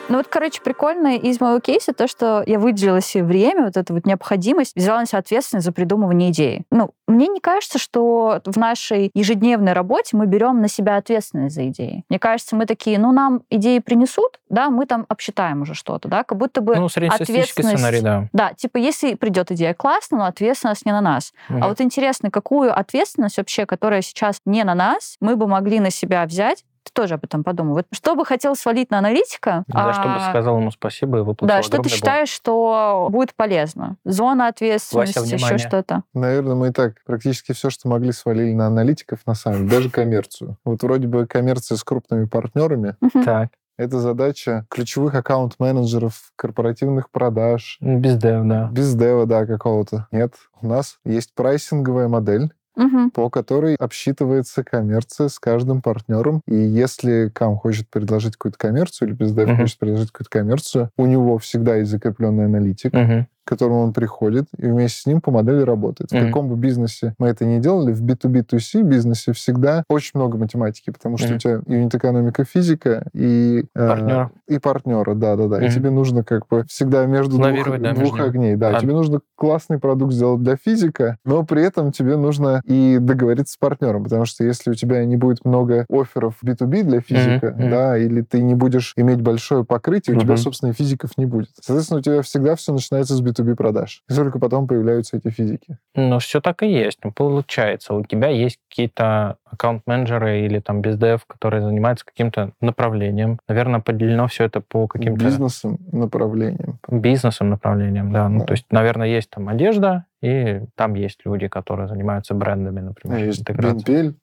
Ну 0.08 0.18
вот, 0.18 0.28
короче, 0.28 0.60
прикольно 0.62 1.16
из 1.16 1.40
моего 1.40 1.58
кейса 1.58 1.92
то, 1.92 2.06
что 2.06 2.44
я 2.46 2.60
выделила 2.60 3.00
себе 3.00 3.24
время, 3.24 3.64
вот 3.64 3.76
эту 3.76 3.94
вот 3.94 4.06
необходимость, 4.06 4.76
взяла 4.76 5.00
на 5.00 5.06
себя 5.06 5.18
ответственность 5.18 5.66
за 5.66 5.72
придумывание 5.72 6.30
идеи. 6.30 6.62
Ну, 6.70 6.90
мне 7.08 7.26
не 7.26 7.40
кажется, 7.40 7.78
что 7.78 8.40
в 8.44 8.56
нашей 8.56 9.10
ежедневной 9.14 9.72
работе 9.72 10.16
мы 10.16 10.26
берем 10.26 10.60
на 10.60 10.68
себя 10.68 10.96
ответственность 10.96 11.56
за 11.56 11.68
идеи. 11.68 12.04
Мне 12.08 12.20
кажется, 12.20 12.54
мы 12.54 12.66
такие, 12.66 12.98
ну, 13.00 13.10
нам 13.10 13.42
идеи 13.50 13.80
принесут, 13.80 14.38
да, 14.48 14.70
мы 14.70 14.86
там 14.86 15.06
обсчитаем 15.08 15.62
уже 15.62 15.74
что-то, 15.74 16.08
да, 16.08 16.22
как 16.22 16.38
будто 16.38 16.60
бы 16.60 16.76
Ну, 16.76 16.86
ответственность- 16.86 17.78
сценарий, 17.78 18.00
да. 18.00 18.28
Да, 18.32 18.52
типа, 18.54 18.76
если 18.76 19.14
придет 19.14 19.50
идея 19.50 19.74
классно, 19.74 20.18
но 20.18 20.24
ответственность 20.26 20.86
не 20.86 20.92
на 20.92 21.00
нас. 21.00 21.32
Мгм. 21.48 21.64
А 21.64 21.68
вот 21.68 21.80
интересно, 21.80 22.30
какую 22.30 22.76
ответственность 22.76 23.38
вообще, 23.38 23.66
которая 23.66 24.02
сейчас 24.02 24.40
не 24.44 24.62
на 24.62 24.74
нас, 24.76 25.16
мы 25.20 25.34
бы 25.34 25.48
могли 25.48 25.80
на 25.80 25.90
себя 25.90 26.24
взять? 26.26 26.64
Ты 26.86 26.92
тоже 26.92 27.14
об 27.14 27.24
этом 27.24 27.42
подумай. 27.42 27.72
Вот 27.74 27.86
что 27.90 28.14
бы 28.14 28.24
хотел 28.24 28.54
свалить 28.54 28.92
на 28.92 28.98
аналитика? 28.98 29.64
Бы 29.66 29.74
а, 29.74 30.30
сказал 30.30 30.58
ему 30.60 30.70
спасибо 30.70 31.18
и 31.18 31.20
выплатил 31.22 31.48
Да, 31.48 31.62
что 31.62 31.72
ты 31.72 31.76
бонус. 31.78 31.92
считаешь, 31.92 32.28
что 32.28 33.08
будет 33.10 33.34
полезно? 33.34 33.96
Зона 34.04 34.46
ответственности, 34.46 35.18
еще 35.18 35.36
внимание. 35.36 35.58
что-то. 35.58 36.02
Наверное, 36.14 36.54
мы 36.54 36.68
и 36.68 36.70
так 36.70 36.94
практически 37.04 37.50
все, 37.52 37.70
что 37.70 37.88
могли, 37.88 38.12
свалили 38.12 38.54
на 38.54 38.68
аналитиков, 38.68 39.18
на 39.26 39.34
самом 39.34 39.66
деле, 39.66 39.78
даже 39.78 39.90
коммерцию. 39.90 40.58
Вот 40.64 40.80
вроде 40.84 41.08
бы 41.08 41.26
коммерция 41.26 41.74
с 41.74 41.82
крупными 41.82 42.26
партнерами. 42.26 42.94
Так, 43.24 43.48
это 43.78 43.98
задача 43.98 44.64
ключевых 44.70 45.14
аккаунт-менеджеров, 45.16 46.32
корпоративных 46.36 47.10
продаж, 47.10 47.78
без 47.80 48.16
дев, 48.16 48.46
да. 48.46 48.68
без 48.72 48.94
дева, 48.94 49.26
да, 49.26 49.44
какого-то. 49.44 50.06
Нет, 50.12 50.34
у 50.62 50.68
нас 50.68 50.98
есть 51.04 51.34
прайсинговая 51.34 52.06
модель, 52.06 52.52
Мгм. 52.76 53.10
по 53.10 53.30
которой 53.30 53.74
обсчитывается 53.76 54.62
коммерция 54.62 55.28
с 55.28 55.38
каждым 55.38 55.80
партнером. 55.82 56.42
И 56.46 56.54
если 56.56 57.30
Кам 57.34 57.56
хочет 57.56 57.88
предложить 57.88 58.34
какую-то 58.36 58.58
коммерцию, 58.58 59.08
или 59.08 59.14
бездев 59.16 59.48
Мгм. 59.48 59.56
хочет 59.62 59.78
предложить 59.78 60.10
какую-то 60.12 60.30
коммерцию, 60.30 60.90
у 60.98 61.06
него 61.06 61.38
всегда 61.38 61.76
есть 61.76 61.90
закрепленный 61.90 62.44
аналитик, 62.46 62.92
Мгм. 62.92 63.26
К 63.46 63.48
которому 63.48 63.80
он 63.82 63.92
приходит, 63.92 64.46
и 64.58 64.66
вместе 64.66 65.00
с 65.02 65.06
ним 65.06 65.20
по 65.20 65.30
модели 65.30 65.60
работает. 65.62 66.10
В 66.10 66.14
Мгм. 66.14 66.26
каком 66.26 66.48
бы 66.48 66.56
бизнесе 66.56 67.14
мы 67.18 67.28
это 67.28 67.44
ни 67.44 67.60
делали, 67.60 67.92
в 67.92 68.02
B2B2C 68.02 68.82
бизнесе 68.82 69.32
всегда 69.32 69.84
очень 69.88 70.12
много 70.14 70.36
математики, 70.36 70.90
потому 70.90 71.16
что 71.16 71.28
Мгм. 71.28 71.36
у 71.36 71.38
тебя 71.38 71.60
юнит-экономика, 71.68 72.44
физика 72.44 73.06
и... 73.14 73.64
э, 73.74 73.88
Партнера. 73.88 74.30
и 74.48 74.58
партнера, 74.58 75.14
да-да-да. 75.14 75.60
И 75.60 75.66
Мгм. 75.66 75.70
тебе 75.74 75.90
нужно 75.90 76.24
как 76.24 76.48
бы 76.48 76.64
всегда 76.68 77.06
между 77.06 77.36
двух, 77.36 77.66
да, 77.78 77.92
двух 77.94 78.14
между 78.18 78.24
огней. 78.24 78.56
Да, 78.56 78.70
А- 78.76 78.80
тебе 78.80 78.92
нужно 78.92 79.20
классный 79.36 79.78
продукт 79.78 80.12
сделать 80.12 80.42
для 80.42 80.56
физика, 80.56 81.16
но 81.24 81.44
при 81.44 81.62
этом 81.62 81.92
тебе 81.92 82.16
нужно 82.16 82.60
и 82.64 82.98
договориться 83.00 83.54
с 83.54 83.56
партнером, 83.56 84.02
потому 84.04 84.24
что 84.24 84.42
если 84.42 84.70
у 84.72 84.74
тебя 84.74 85.04
не 85.04 85.16
будет 85.16 85.44
много 85.44 85.86
офферов 85.88 86.34
B2B 86.42 86.82
для 86.82 87.00
физика, 87.00 87.54
мгм. 87.56 87.70
да, 87.70 87.96
или 87.96 88.22
ты 88.22 88.42
не 88.42 88.56
будешь 88.56 88.92
иметь 88.96 89.20
большое 89.20 89.64
покрытие, 89.64 90.16
у 90.16 90.20
тебя, 90.20 90.36
собственно, 90.36 90.70
и 90.70 90.72
физиков 90.72 91.16
не 91.16 91.26
будет. 91.26 91.50
Соответственно, 91.62 92.00
у 92.00 92.02
тебя 92.02 92.22
всегда 92.22 92.56
все 92.56 92.72
начинается 92.72 93.14
с 93.14 93.22
B2B 93.22 93.35
продаж. 93.42 94.02
И 94.08 94.14
только 94.14 94.38
потом 94.38 94.66
появляются 94.66 95.16
эти 95.16 95.28
физики. 95.30 95.78
Ну, 95.94 96.18
все 96.18 96.40
так 96.40 96.62
и 96.62 96.66
есть. 96.70 96.98
Ну, 97.04 97.12
Получается, 97.12 97.94
у 97.94 98.04
тебя 98.04 98.28
есть 98.28 98.58
какие-то 98.68 99.36
аккаунт-менеджеры 99.44 100.40
или 100.40 100.60
там 100.60 100.80
бездев, 100.80 101.24
которые 101.26 101.62
занимаются 101.62 102.04
каким-то 102.04 102.52
направлением. 102.60 103.38
Наверное, 103.48 103.80
поделено 103.80 104.26
все 104.26 104.44
это 104.44 104.60
по 104.60 104.86
каким-то 104.86 105.24
Бизнесом, 105.24 105.78
направлением. 105.92 106.78
бизнесом 106.88 107.50
направлениям, 107.50 108.12
да. 108.12 108.28
Ну, 108.28 108.40
Да. 108.40 108.44
то 108.46 108.52
есть, 108.52 108.66
наверное, 108.70 109.08
есть 109.08 109.30
там 109.30 109.48
одежда, 109.48 110.04
и 110.22 110.62
там 110.74 110.94
есть 110.94 111.20
люди, 111.24 111.48
которые 111.48 111.88
занимаются 111.88 112.34
брендами, 112.34 112.80
например, 112.80 113.18
Есть. 113.24 113.48
BNPL, 113.48 114.16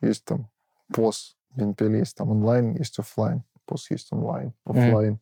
есть 0.00 0.24
там 0.24 0.48
POS, 0.92 1.36
BNPL 1.54 1.96
есть 1.96 2.16
там 2.16 2.30
онлайн, 2.30 2.74
есть 2.76 2.98
офлайн, 2.98 3.42
POS 3.66 3.90
есть 3.90 4.12
онлайн, 4.12 4.52
офлайн. 4.64 5.18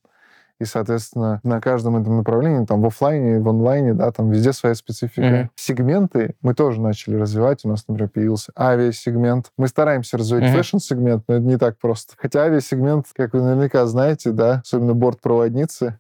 И, 0.61 0.65
соответственно, 0.65 1.41
на 1.45 1.61
каждом 1.61 1.97
этом 1.97 2.17
направлении, 2.17 2.67
там 2.67 2.83
в 2.83 2.87
офлайне, 2.87 3.38
в 3.38 3.49
онлайне, 3.49 3.95
да, 3.95 4.11
там 4.11 4.31
везде 4.31 4.53
своя 4.53 4.75
специфика. 4.75 5.21
Мгм. 5.27 5.50
Сегменты 5.55 6.35
мы 6.43 6.55
тоже 6.55 6.81
начали 6.81 7.15
развивать. 7.15 7.65
У 7.65 7.69
нас, 7.69 7.85
например, 7.87 8.11
появился 8.11 8.50
авиасегмент. 8.59 9.53
Мы 9.57 9.69
стараемся 9.69 10.19
развивать 10.19 10.45
Мгм. 10.47 10.55
fashion 10.55 10.85
-сегмент, 10.85 11.25
но 11.29 11.35
это 11.37 11.45
не 11.45 11.59
так 11.59 11.79
просто. 11.79 12.15
Хотя 12.17 12.43
авиасегмент, 12.43 13.07
как 13.15 13.35
вы 13.35 13.43
наверняка 13.43 13.87
знаете, 13.87 14.33
да, 14.33 14.62
особенно 14.65 14.95
бортпроводницы, 14.95 15.99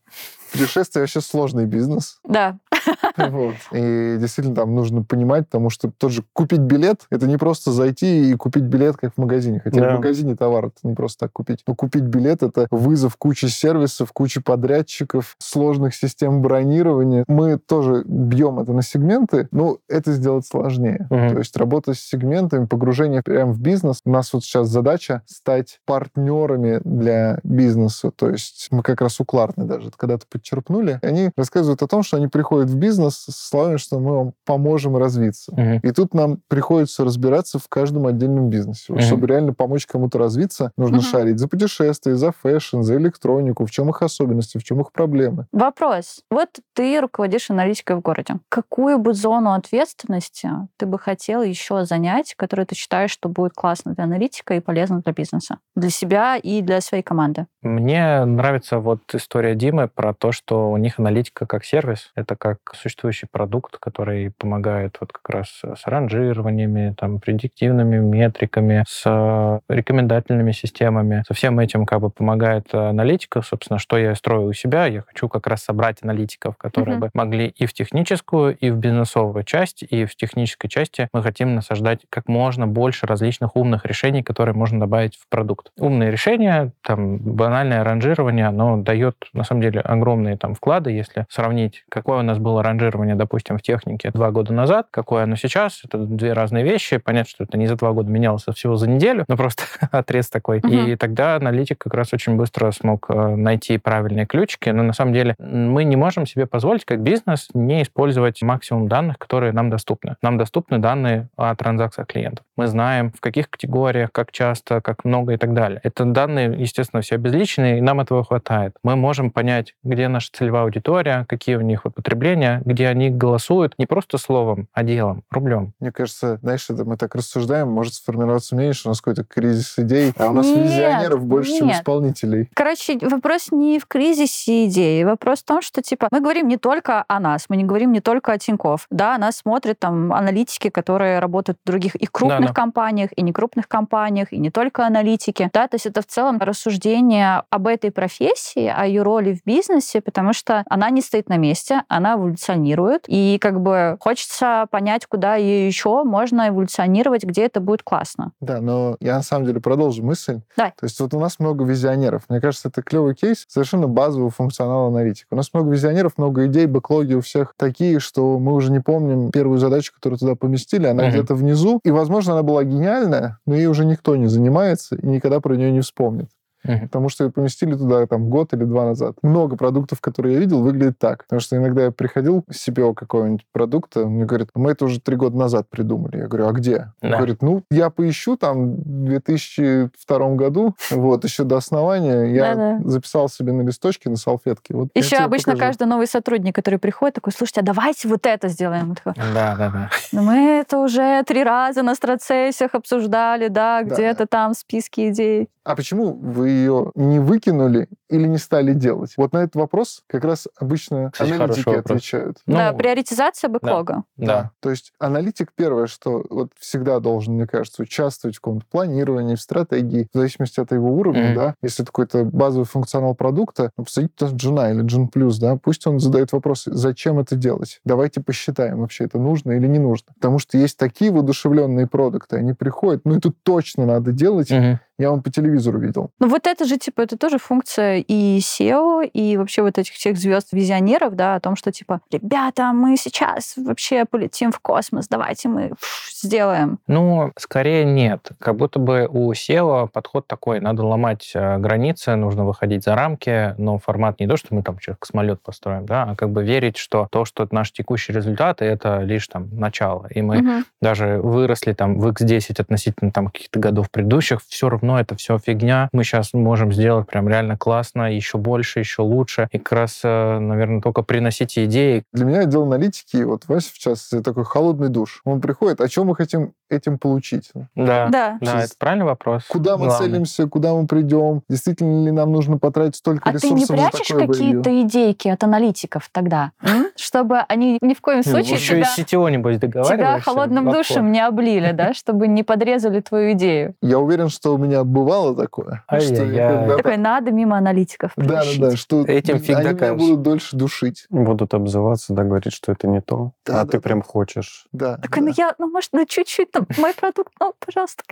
Путешествие 0.52 1.02
вообще 1.02 1.20
сложный 1.20 1.66
бизнес. 1.66 2.18
Да. 2.24 2.58
Вот. 3.16 3.54
И 3.72 4.16
действительно 4.18 4.54
там 4.54 4.74
нужно 4.74 5.02
понимать, 5.02 5.46
потому 5.46 5.68
что 5.70 5.90
тот 5.96 6.12
же 6.12 6.22
купить 6.32 6.60
билет, 6.60 7.02
это 7.10 7.26
не 7.26 7.36
просто 7.36 7.72
зайти 7.72 8.30
и 8.30 8.34
купить 8.34 8.62
билет, 8.62 8.96
как 8.96 9.14
в 9.14 9.18
магазине. 9.18 9.60
Хотя 9.62 9.80
Да. 9.80 9.90
в 9.90 9.94
магазине 9.96 10.36
товар 10.36 10.66
это 10.66 10.76
не 10.84 10.94
просто 10.94 11.26
так 11.26 11.32
купить. 11.32 11.62
Но 11.66 11.74
купить 11.74 12.04
билет— 12.04 12.42
это 12.44 12.66
вызов 12.70 13.16
кучи 13.16 13.46
сервисов, 13.46 14.12
кучи 14.12 14.40
подрядчиков, 14.40 15.34
сложных 15.38 15.94
систем 15.94 16.40
бронирования. 16.40 17.24
Мы 17.28 17.58
тоже 17.58 18.04
бьем 18.06 18.60
это 18.60 18.72
на 18.72 18.82
сегменты, 18.82 19.48
но 19.50 19.78
это 19.88 20.12
сделать 20.12 20.46
сложнее. 20.46 21.06
Мгм. 21.10 21.30
То 21.30 21.38
есть 21.38 21.56
работа 21.56 21.94
с 21.94 22.00
сегментами, 22.00 22.66
погружение 22.66 23.22
прямо 23.22 23.52
в 23.52 23.60
бизнес. 23.60 24.00
У 24.04 24.10
нас 24.10 24.32
вот 24.32 24.44
сейчас 24.44 24.68
задача 24.68 25.22
стать 25.26 25.80
партнерами 25.84 26.80
для 26.84 27.40
бизнеса. 27.42 28.10
То 28.14 28.30
есть 28.30 28.68
мы 28.70 28.82
как 28.82 29.00
раз 29.00 29.20
у 29.20 29.24
Кларны 29.24 29.64
даже 29.64 29.90
когда-то 29.96 30.24
подчерпнули. 30.38 30.98
Они 31.02 31.30
рассказывают 31.36 31.82
о 31.82 31.86
том, 31.86 32.02
что 32.02 32.16
они 32.16 32.28
приходят 32.28 32.70
в 32.70 32.76
бизнес 32.76 33.16
с 33.16 33.48
словами, 33.48 33.76
что 33.76 33.98
мы 33.98 34.16
вам 34.16 34.32
поможем 34.44 34.96
развиться. 34.96 35.52
Мгм. 35.52 35.80
И 35.82 35.90
тут 35.92 36.14
нам 36.14 36.40
приходится 36.48 37.04
разбираться 37.04 37.58
в 37.58 37.68
каждом 37.68 38.06
отдельном 38.06 38.48
бизнесе. 38.50 38.84
Вот 38.88 38.98
Мгм. 38.98 39.06
Чтобы 39.06 39.26
реально 39.26 39.52
помочь 39.54 39.86
кому-то 39.86 40.18
развиться, 40.18 40.72
нужно 40.76 40.98
Мгм. 40.98 41.06
шарить 41.06 41.38
за 41.38 41.48
путешествия, 41.48 42.16
за 42.16 42.32
fashion, 42.32 42.82
за 42.82 42.96
электронику, 42.96 43.66
в 43.66 43.70
чем 43.70 43.90
их 43.90 44.02
особенности, 44.02 44.58
в 44.58 44.64
чем 44.64 44.80
их 44.80 44.92
проблемы. 44.92 45.46
Вопрос. 45.52 46.20
Вот 46.30 46.48
ты 46.74 47.00
руководишь 47.00 47.50
аналитикой 47.50 47.96
в 47.96 48.00
городе. 48.00 48.36
Какую 48.48 48.98
бы 48.98 49.14
зону 49.14 49.52
ответственности 49.52 50.48
ты 50.76 50.86
бы 50.86 50.98
хотел 50.98 51.42
еще 51.42 51.84
занять, 51.84 52.34
которую 52.36 52.66
ты 52.66 52.74
считаешь, 52.74 53.10
что 53.10 53.28
будет 53.28 53.52
классно 53.54 53.94
для 53.94 54.04
аналитика 54.04 54.54
и 54.54 54.60
полезно 54.60 55.00
для 55.00 55.12
бизнеса? 55.12 55.58
Для 55.74 55.90
себя 55.90 56.36
и 56.36 56.60
для 56.62 56.80
своей 56.80 57.02
команды. 57.02 57.46
Мне 57.62 58.24
нравится 58.24 58.78
вот 58.78 59.00
история 59.14 59.54
Димы 59.54 59.88
про 59.88 60.14
то, 60.14 60.27
что 60.32 60.70
у 60.70 60.76
них 60.76 60.98
аналитика 60.98 61.46
как 61.46 61.64
сервис. 61.64 62.10
Это 62.14 62.36
как 62.36 62.58
существующий 62.74 63.26
продукт, 63.30 63.78
который 63.78 64.30
помогает 64.38 64.96
вот 65.00 65.12
как 65.12 65.28
раз 65.30 65.48
с 65.62 65.86
ранжированиями, 65.86 66.94
там, 66.98 67.20
предиктивными 67.20 67.98
метриками, 67.98 68.84
с 68.88 69.02
э, 69.06 69.60
рекомендательными 69.68 70.52
системами. 70.52 71.22
Со 71.26 71.34
всем 71.34 71.58
этим 71.60 71.86
как 71.86 72.00
бы 72.00 72.10
помогает 72.10 72.72
аналитика. 72.74 73.42
Собственно, 73.42 73.78
что 73.78 73.96
я 73.98 74.14
строю 74.14 74.48
у 74.48 74.52
себя. 74.52 74.86
Я 74.86 75.02
хочу 75.02 75.28
как 75.28 75.46
раз 75.46 75.62
собрать 75.62 75.98
аналитиков, 76.02 76.56
которые 76.56 76.96
Мгм. 76.96 77.00
бы 77.00 77.10
могли 77.14 77.46
и 77.48 77.66
в 77.66 77.72
техническую, 77.72 78.56
и 78.56 78.70
в 78.70 78.76
бизнесовую 78.76 79.44
часть, 79.44 79.82
и 79.82 80.04
в 80.04 80.14
технической 80.16 80.68
части 80.70 81.08
мы 81.12 81.22
хотим 81.22 81.54
насаждать 81.54 82.00
как 82.10 82.28
можно 82.28 82.66
больше 82.66 83.06
различных 83.06 83.56
умных 83.56 83.84
решений, 83.84 84.22
которые 84.22 84.54
можно 84.54 84.80
добавить 84.80 85.16
в 85.16 85.28
продукт. 85.28 85.70
Умные 85.78 86.10
решения, 86.10 86.72
там, 86.82 87.18
банальное 87.18 87.84
ранжирование, 87.84 88.46
оно 88.46 88.76
дает, 88.76 89.16
на 89.32 89.44
самом 89.44 89.62
деле, 89.62 89.80
огромные 90.18 90.36
там 90.36 90.54
вклады, 90.54 90.90
если 90.90 91.26
сравнить, 91.30 91.84
какое 91.88 92.18
у 92.18 92.22
нас 92.22 92.38
было 92.38 92.62
ранжирование, 92.62 93.14
допустим, 93.14 93.58
в 93.58 93.62
технике 93.62 94.10
два 94.10 94.30
года 94.30 94.52
назад, 94.52 94.88
какое 94.90 95.24
оно 95.24 95.36
сейчас, 95.36 95.82
это 95.84 95.98
две 95.98 96.32
разные 96.32 96.64
вещи. 96.64 96.98
Понятно, 96.98 97.30
что 97.30 97.44
это 97.44 97.56
не 97.56 97.66
за 97.66 97.76
два 97.76 97.92
года 97.92 98.10
менялось, 98.10 98.44
а 98.46 98.52
всего 98.52 98.76
за 98.76 98.88
неделю, 98.88 99.24
но 99.28 99.36
просто 99.36 99.64
отрез 99.92 100.28
такой. 100.28 100.58
Мгм. 100.58 100.86
И 100.88 100.96
тогда 100.96 101.36
аналитик 101.36 101.78
как 101.78 101.94
раз 101.94 102.12
очень 102.12 102.36
быстро 102.36 102.70
смог 102.72 103.06
э, 103.08 103.36
найти 103.36 103.78
правильные 103.78 104.26
ключики, 104.26 104.70
но 104.70 104.82
на 104.82 104.92
самом 104.92 105.12
деле 105.12 105.34
мы 105.38 105.84
не 105.84 105.96
можем 105.96 106.26
себе 106.26 106.46
позволить, 106.46 106.84
как 106.84 107.00
бизнес, 107.00 107.48
не 107.54 107.82
использовать 107.82 108.42
максимум 108.42 108.88
данных, 108.88 109.18
которые 109.18 109.52
нам 109.52 109.70
доступны. 109.70 110.16
Нам 110.22 110.38
доступны 110.38 110.78
данные 110.78 111.28
о 111.36 111.54
транзакциях 111.54 112.08
клиентов. 112.08 112.44
Мы 112.58 112.66
знаем, 112.66 113.12
в 113.12 113.20
каких 113.20 113.48
категориях, 113.50 114.10
как 114.10 114.32
часто, 114.32 114.80
как 114.80 115.04
много 115.04 115.34
и 115.34 115.36
так 115.36 115.54
далее. 115.54 115.80
Это 115.84 116.04
данные, 116.04 116.56
естественно, 116.58 117.02
все 117.02 117.14
обезличенные, 117.14 117.78
и 117.78 117.80
нам 117.80 118.00
этого 118.00 118.24
хватает. 118.24 118.74
Мы 118.82 118.96
можем 118.96 119.30
понять, 119.30 119.76
где 119.84 120.08
наша 120.08 120.30
целевая 120.32 120.64
аудитория, 120.64 121.24
какие 121.28 121.54
у 121.54 121.60
них 121.60 121.84
потребления, 121.84 122.60
где 122.64 122.88
они 122.88 123.10
голосуют 123.10 123.74
не 123.78 123.86
просто 123.86 124.18
словом, 124.18 124.66
а 124.72 124.82
делом, 124.82 125.22
рублем. 125.30 125.72
Мне 125.78 125.92
кажется, 125.92 126.38
знаешь, 126.42 126.68
это 126.68 126.84
мы 126.84 126.96
так 126.96 127.14
рассуждаем, 127.14 127.68
может 127.68 127.94
сформироваться 127.94 128.56
мнение, 128.56 128.74
что 128.74 128.88
у 128.88 128.90
нас 128.90 129.00
какой-то 129.00 129.22
кризис 129.22 129.78
идей, 129.78 130.12
а 130.18 130.30
у 130.30 130.32
нас 130.32 130.46
Нет, 130.46 130.64
визионеров 130.64 131.24
больше, 131.24 131.58
чем 131.58 131.68
нет. 131.68 131.76
исполнителей. 131.76 132.50
Короче, 132.54 132.98
вопрос 133.02 133.52
не 133.52 133.78
в 133.78 133.86
кризисе 133.86 134.66
идеи. 134.66 135.04
Вопрос 135.04 135.42
в 135.42 135.44
том, 135.44 135.62
что, 135.62 135.80
типа, 135.80 136.08
мы 136.10 136.20
говорим 136.20 136.48
не 136.48 136.56
только 136.56 137.04
о 137.06 137.20
нас, 137.20 137.44
мы 137.48 137.56
не 137.56 137.62
говорим 137.62 137.92
не 137.92 138.00
только 138.00 138.32
о 138.32 138.38
Тинькофф. 138.38 138.84
Да, 138.90 139.16
нас 139.16 139.36
смотрят 139.36 139.78
там 139.78 140.12
аналитики, 140.12 140.70
которые 140.70 141.20
работают 141.20 141.58
в 141.64 141.66
других 141.68 141.94
и 141.94 142.06
крупных 142.06 142.47
Да-да. 142.48 142.54
компаниях, 142.62 143.10
и 143.16 143.22
некрупных 143.22 143.68
компаниях, 143.68 144.32
и 144.32 144.38
не 144.38 144.50
только 144.50 144.86
аналитики. 144.86 145.50
Да, 145.52 145.68
то 145.68 145.74
есть 145.76 145.86
это 145.86 146.02
в 146.02 146.06
целом 146.06 146.38
рассуждение 146.38 147.42
об 147.50 147.66
этой 147.66 147.90
профессии, 147.90 148.66
о 148.66 148.84
ее 148.86 149.02
роли 149.02 149.34
в 149.34 149.44
бизнесе, 149.44 150.00
потому 150.00 150.32
что 150.32 150.64
она 150.68 150.90
не 150.90 151.00
стоит 151.00 151.28
на 151.28 151.36
месте, 151.36 151.82
она 151.88 152.14
эволюционирует, 152.14 153.04
и 153.08 153.38
как 153.40 153.60
бы 153.60 153.96
хочется 154.00 154.66
понять, 154.70 155.06
куда 155.06 155.36
ее 155.36 155.66
еще 155.66 156.04
можно 156.04 156.48
эволюционировать, 156.48 157.24
где 157.24 157.44
это 157.46 157.60
будет 157.60 157.82
классно. 157.82 158.32
Да, 158.40 158.60
но 158.60 158.96
я 159.00 159.16
на 159.16 159.22
самом 159.22 159.46
деле 159.46 159.60
продолжу 159.60 160.02
мысль. 160.04 160.40
Давай. 160.56 160.72
То 160.72 160.84
есть 160.84 160.98
вот 161.00 161.14
у 161.14 161.18
нас 161.20 161.38
много 161.38 161.64
визионеров. 161.64 162.22
Мне 162.28 162.40
кажется, 162.40 162.68
это 162.68 162.82
клевый 162.82 163.14
кейс, 163.14 163.44
совершенно 163.48 163.86
базовый 163.88 164.30
функционал 164.30 164.88
аналитика. 164.88 165.28
У 165.32 165.36
нас 165.36 165.52
много 165.52 165.70
визионеров, 165.70 166.12
много 166.16 166.46
идей, 166.46 166.66
бэклоги 166.66 167.14
у 167.14 167.20
всех 167.20 167.54
такие, 167.56 168.00
что 168.00 168.38
мы 168.38 168.52
уже 168.54 168.70
не 168.70 168.80
помним 168.80 169.30
первую 169.30 169.58
задачу, 169.58 169.92
которую 169.94 170.18
туда 170.18 170.34
поместили. 170.34 170.86
Она 170.86 171.04
Мгм. 171.04 171.12
где-то 171.12 171.34
внизу. 171.34 171.80
И, 171.84 171.90
возможно, 171.90 172.34
она 172.38 172.44
была 172.44 172.62
гениальная, 172.62 173.38
но 173.46 173.56
ей 173.56 173.66
уже 173.66 173.84
никто 173.84 174.14
не 174.14 174.28
занимается 174.28 174.94
и 174.94 175.06
никогда 175.06 175.40
про 175.40 175.54
нее 175.56 175.72
не 175.72 175.80
вспомнит. 175.80 176.30
Мгм. 176.64 176.80
Потому 176.88 177.08
что 177.08 177.24
ее 177.24 177.30
поместили 177.30 177.74
туда 177.74 178.06
там 178.06 178.28
год 178.30 178.52
или 178.52 178.64
два 178.64 178.84
назад. 178.86 179.16
Много 179.22 179.56
продуктов, 179.56 180.00
которые 180.00 180.34
я 180.34 180.40
видел, 180.40 180.62
выглядит 180.62 180.98
так. 180.98 181.24
Потому 181.24 181.40
что 181.40 181.56
иногда 181.56 181.84
я 181.84 181.90
приходил 181.90 182.44
с 182.50 182.68
CPO 182.68 182.94
какого-нибудь 182.94 183.46
продукта, 183.52 184.04
он 184.04 184.12
мне 184.12 184.24
говорит, 184.24 184.48
мы 184.54 184.72
это 184.72 184.84
уже 184.84 185.00
три 185.00 185.16
года 185.16 185.36
назад 185.36 185.68
придумали. 185.70 186.18
Я 186.18 186.26
говорю, 186.26 186.48
а 186.48 186.52
где? 186.52 186.92
Он 187.00 187.10
Да. 187.10 187.16
говорит, 187.18 187.42
ну, 187.42 187.62
я 187.70 187.90
поищу 187.90 188.36
там 188.36 188.74
в 188.76 189.04
2002 189.06 190.34
году, 190.34 190.74
вот, 190.90 191.24
еще 191.24 191.44
до 191.44 191.56
основания, 191.56 192.24
я 192.34 192.54
Да-да. 192.54 192.88
записал 192.88 193.28
себе 193.28 193.52
на 193.52 193.62
листочке, 193.62 194.10
на 194.10 194.16
салфетке. 194.16 194.74
Вот 194.74 194.88
Еще 194.94 195.16
обычно 195.16 195.52
покажу. 195.52 195.68
каждый 195.68 195.86
новый 195.86 196.06
сотрудник, 196.06 196.54
который 196.54 196.78
приходит, 196.78 197.14
такой, 197.14 197.32
слушайте, 197.32 197.60
а 197.60 197.64
давайте 197.64 198.08
вот 198.08 198.26
это 198.26 198.48
сделаем. 198.48 198.94
Он 199.04 199.14
Да, 199.16 199.54
да, 199.56 199.70
да. 199.70 199.90
«Ну, 200.12 200.22
мы 200.22 200.34
это 200.60 200.78
уже 200.78 201.22
три 201.24 201.42
раза 201.44 201.82
на 201.82 201.94
страцессиях 201.94 202.74
обсуждали, 202.74 203.48
да, 203.48 203.82
Да. 203.82 203.94
где-то 203.94 204.26
там 204.26 204.54
в 204.54 204.56
списке 204.58 205.10
идей. 205.10 205.48
А 205.68 205.76
почему 205.76 206.14
вы 206.14 206.48
ее 206.48 206.92
не 206.94 207.18
выкинули 207.18 207.88
или 208.08 208.26
не 208.26 208.38
стали 208.38 208.72
делать? 208.72 209.12
Вот 209.18 209.34
на 209.34 209.42
этот 209.42 209.56
вопрос 209.56 210.02
как 210.06 210.24
раз 210.24 210.48
обычно 210.58 211.10
Кстати, 211.12 211.30
аналитики 211.32 211.68
вопрос. 211.68 211.84
отвечают. 211.84 212.38
да, 212.46 212.72
Ну, 212.72 212.78
приоритизация 212.78 213.50
бэклога. 213.50 214.04
Да. 214.16 214.52
То 214.60 214.70
есть 214.70 214.94
аналитик 214.98 215.52
первое, 215.54 215.86
что 215.86 216.24
вот 216.30 216.52
всегда 216.58 217.00
должен, 217.00 217.34
мне 217.34 217.46
кажется, 217.46 217.82
участвовать 217.82 218.36
в 218.36 218.40
каком-то 218.40 218.64
планировании, 218.70 219.34
в 219.34 219.42
стратегии, 219.42 220.08
в 220.10 220.16
зависимости 220.16 220.58
от 220.58 220.72
его 220.72 220.90
уровня, 220.90 221.26
Мгм. 221.26 221.34
да. 221.34 221.54
Если 221.62 221.82
это 221.84 221.92
какой-то 221.92 222.24
базовый 222.24 222.64
функционал 222.64 223.14
продукта, 223.14 223.70
ну, 223.76 223.84
посадить 223.84 224.14
туда 224.14 224.32
джуна 224.34 224.70
или 224.72 224.80
джун 224.80 225.08
плюс, 225.08 225.38
да, 225.38 225.56
пусть 225.56 225.86
он 225.86 226.00
задает 226.00 226.32
вопросы, 226.32 226.72
зачем 226.72 227.18
это 227.18 227.36
делать? 227.36 227.80
Давайте 227.84 228.22
посчитаем, 228.22 228.80
вообще 228.80 229.04
это 229.04 229.18
нужно 229.18 229.52
или 229.52 229.66
не 229.66 229.78
нужно. 229.78 230.14
Потому 230.14 230.38
что 230.38 230.56
есть 230.56 230.78
такие 230.78 231.10
воодушевленные 231.10 231.86
продукты, 231.86 232.36
они 232.36 232.54
приходят, 232.54 233.02
ну 233.04 233.18
это 233.18 233.30
точно 233.42 233.84
надо 233.84 234.12
делать, 234.12 234.50
Мгм. 234.50 234.80
Я 234.98 235.10
вам 235.10 235.22
по 235.22 235.30
телевизору 235.30 235.78
видел. 235.78 236.10
Ну 236.18 236.28
вот 236.28 236.46
это 236.46 236.64
же, 236.64 236.76
типа, 236.76 237.02
это 237.02 237.16
тоже 237.16 237.38
функция 237.38 237.98
и 238.06 238.38
SEO, 238.38 239.06
и 239.06 239.36
вообще 239.36 239.62
вот 239.62 239.78
этих 239.78 239.94
всех 239.94 240.16
звезд-визионеров, 240.18 241.14
да, 241.14 241.36
о 241.36 241.40
том, 241.40 241.56
что, 241.56 241.70
типа, 241.72 242.00
ребята, 242.10 242.72
мы 242.72 242.96
сейчас 242.96 243.54
вообще 243.56 244.04
полетим 244.04 244.52
в 244.52 244.60
космос, 244.60 245.08
давайте 245.08 245.48
мы 245.48 245.72
сделаем. 246.12 246.78
Ну, 246.86 247.32
скорее 247.38 247.84
нет. 247.84 248.30
Как 248.38 248.56
будто 248.56 248.78
бы 248.78 249.06
у 249.10 249.32
SEO 249.32 249.88
подход 249.88 250.26
такой. 250.26 250.60
Надо 250.60 250.84
ломать 250.84 251.30
э, 251.34 251.58
границы, 251.58 252.16
нужно 252.16 252.44
выходить 252.44 252.84
за 252.84 252.94
рамки, 252.94 253.54
но 253.58 253.78
формат 253.78 254.20
не 254.20 254.26
то, 254.26 254.36
что 254.36 254.54
мы 254.54 254.62
там 254.62 254.78
сейчас 254.80 254.96
космолет 254.98 255.40
построим, 255.42 255.86
да, 255.86 256.04
а 256.10 256.16
как 256.16 256.30
бы 256.30 256.42
верить, 256.44 256.76
что 256.76 257.08
то, 257.10 257.24
что 257.24 257.46
наши 257.50 257.72
текущие 257.72 258.16
результаты, 258.16 258.64
это 258.64 259.00
лишь 259.02 259.28
там 259.28 259.48
начало. 259.52 260.06
И 260.10 260.22
мы 260.22 260.38
Мгм. 260.38 260.64
даже 260.80 261.20
выросли 261.22 261.72
там 261.72 261.98
в 261.98 262.08
X10 262.08 262.60
относительно 262.60 263.10
там 263.12 263.28
каких-то 263.28 263.58
годов 263.60 263.90
предыдущих, 263.90 264.40
все 264.48 264.68
равно 264.68 264.87
это 264.96 265.16
все 265.16 265.38
фигня. 265.38 265.88
Мы 265.92 266.04
сейчас 266.04 266.32
можем 266.32 266.72
сделать 266.72 267.08
прям 267.08 267.28
реально 267.28 267.58
классно, 267.58 268.14
еще 268.14 268.38
больше, 268.38 268.78
еще 268.78 269.02
лучше. 269.02 269.48
И 269.50 269.58
как 269.58 269.72
раз, 269.72 270.00
э, 270.04 270.38
наверное, 270.38 270.80
только 270.80 271.02
приносите 271.02 271.64
идеи. 271.64 272.04
Для 272.12 272.24
меня 272.24 272.40
отдел 272.40 272.62
аналитики, 272.62 273.16
вот 273.24 273.48
Вася 273.48 273.72
частности, 273.74 274.22
такой 274.22 274.44
холодный 274.44 274.88
душ. 274.88 275.20
Он 275.24 275.40
приходит, 275.40 275.80
о 275.80 275.88
чем 275.88 276.06
мы 276.06 276.14
хотим 276.14 276.52
этим 276.70 276.98
получить? 276.98 277.50
Да. 277.74 278.08
Да. 278.08 278.38
Да, 278.40 278.62
это 278.62 278.74
правильный 278.78 279.06
вопрос. 279.06 279.44
Куда 279.48 279.76
мы 279.76 279.86
Главное. 279.86 280.08
целимся, 280.08 280.46
куда 280.46 280.74
мы 280.74 280.86
придем? 280.86 281.42
Действительно 281.48 282.04
ли 282.04 282.10
нам 282.12 282.32
нужно 282.32 282.58
потратить 282.58 282.96
столько 282.96 283.28
А 283.28 283.32
ты 283.32 283.48
не 283.50 283.62
ресурсов 283.62 283.76
за 283.76 283.90
прячешь 283.90 284.06
такое 284.08 284.26
боевье? 284.26 284.62
какие-то 284.62 284.82
идейки 284.82 285.28
от 285.28 285.44
аналитиков 285.44 286.08
тогда? 286.12 286.52
Чтобы 286.96 287.38
они 287.48 287.78
ни 287.80 287.94
в 287.94 288.00
коем 288.00 288.22
случае 288.22 288.54
Еще 288.56 288.80
и 288.80 288.82
тебя, 288.82 288.86
с 288.86 288.98
CTO, 288.98 289.30
небось, 289.30 289.58
тебя 289.58 290.20
холодным 290.20 290.70
душем 290.70 291.12
не 291.12 291.24
облили, 291.24 291.72
да? 291.72 291.92
Чтобы 291.98 292.28
не 292.28 292.42
подрезали 292.42 293.00
твою 293.00 293.32
идею. 293.32 293.74
Я 293.82 293.98
уверен, 293.98 294.28
что 294.28 294.54
у 294.54 294.58
меня 294.58 294.84
бывало 294.84 295.34
такое. 295.34 295.84
Такой, 295.88 296.96
надо 296.96 297.30
мимо 297.30 297.56
аналитиков 297.56 298.12
Да, 298.16 298.42
да, 298.44 298.70
да, 298.70 298.76
что 298.76 299.04
Этим 299.04 299.38
фиг 299.38 299.56
они 299.56 299.74
меня 299.74 299.94
будут 299.94 300.22
дольше 300.22 300.56
душить. 300.56 301.06
Будут 301.10 301.54
обзываться, 301.54 302.12
да, 302.12 302.24
говорить, 302.24 302.52
что 302.52 302.72
это 302.72 302.86
не 302.86 303.00
то. 303.00 303.32
А 303.48 303.66
ты 303.66 303.80
прям 303.80 304.02
хочешь. 304.02 304.66
Да, 304.72 304.96
Такой, 304.98 305.22
ну 305.22 305.32
я, 305.36 305.54
ну 305.58 305.70
может, 305.70 305.90
ну 305.92 306.04
чуть-чуть, 306.06 306.50
мой 306.76 306.94
продукт, 306.94 307.32
ну, 307.40 307.54
пожалуйста. 307.58 308.02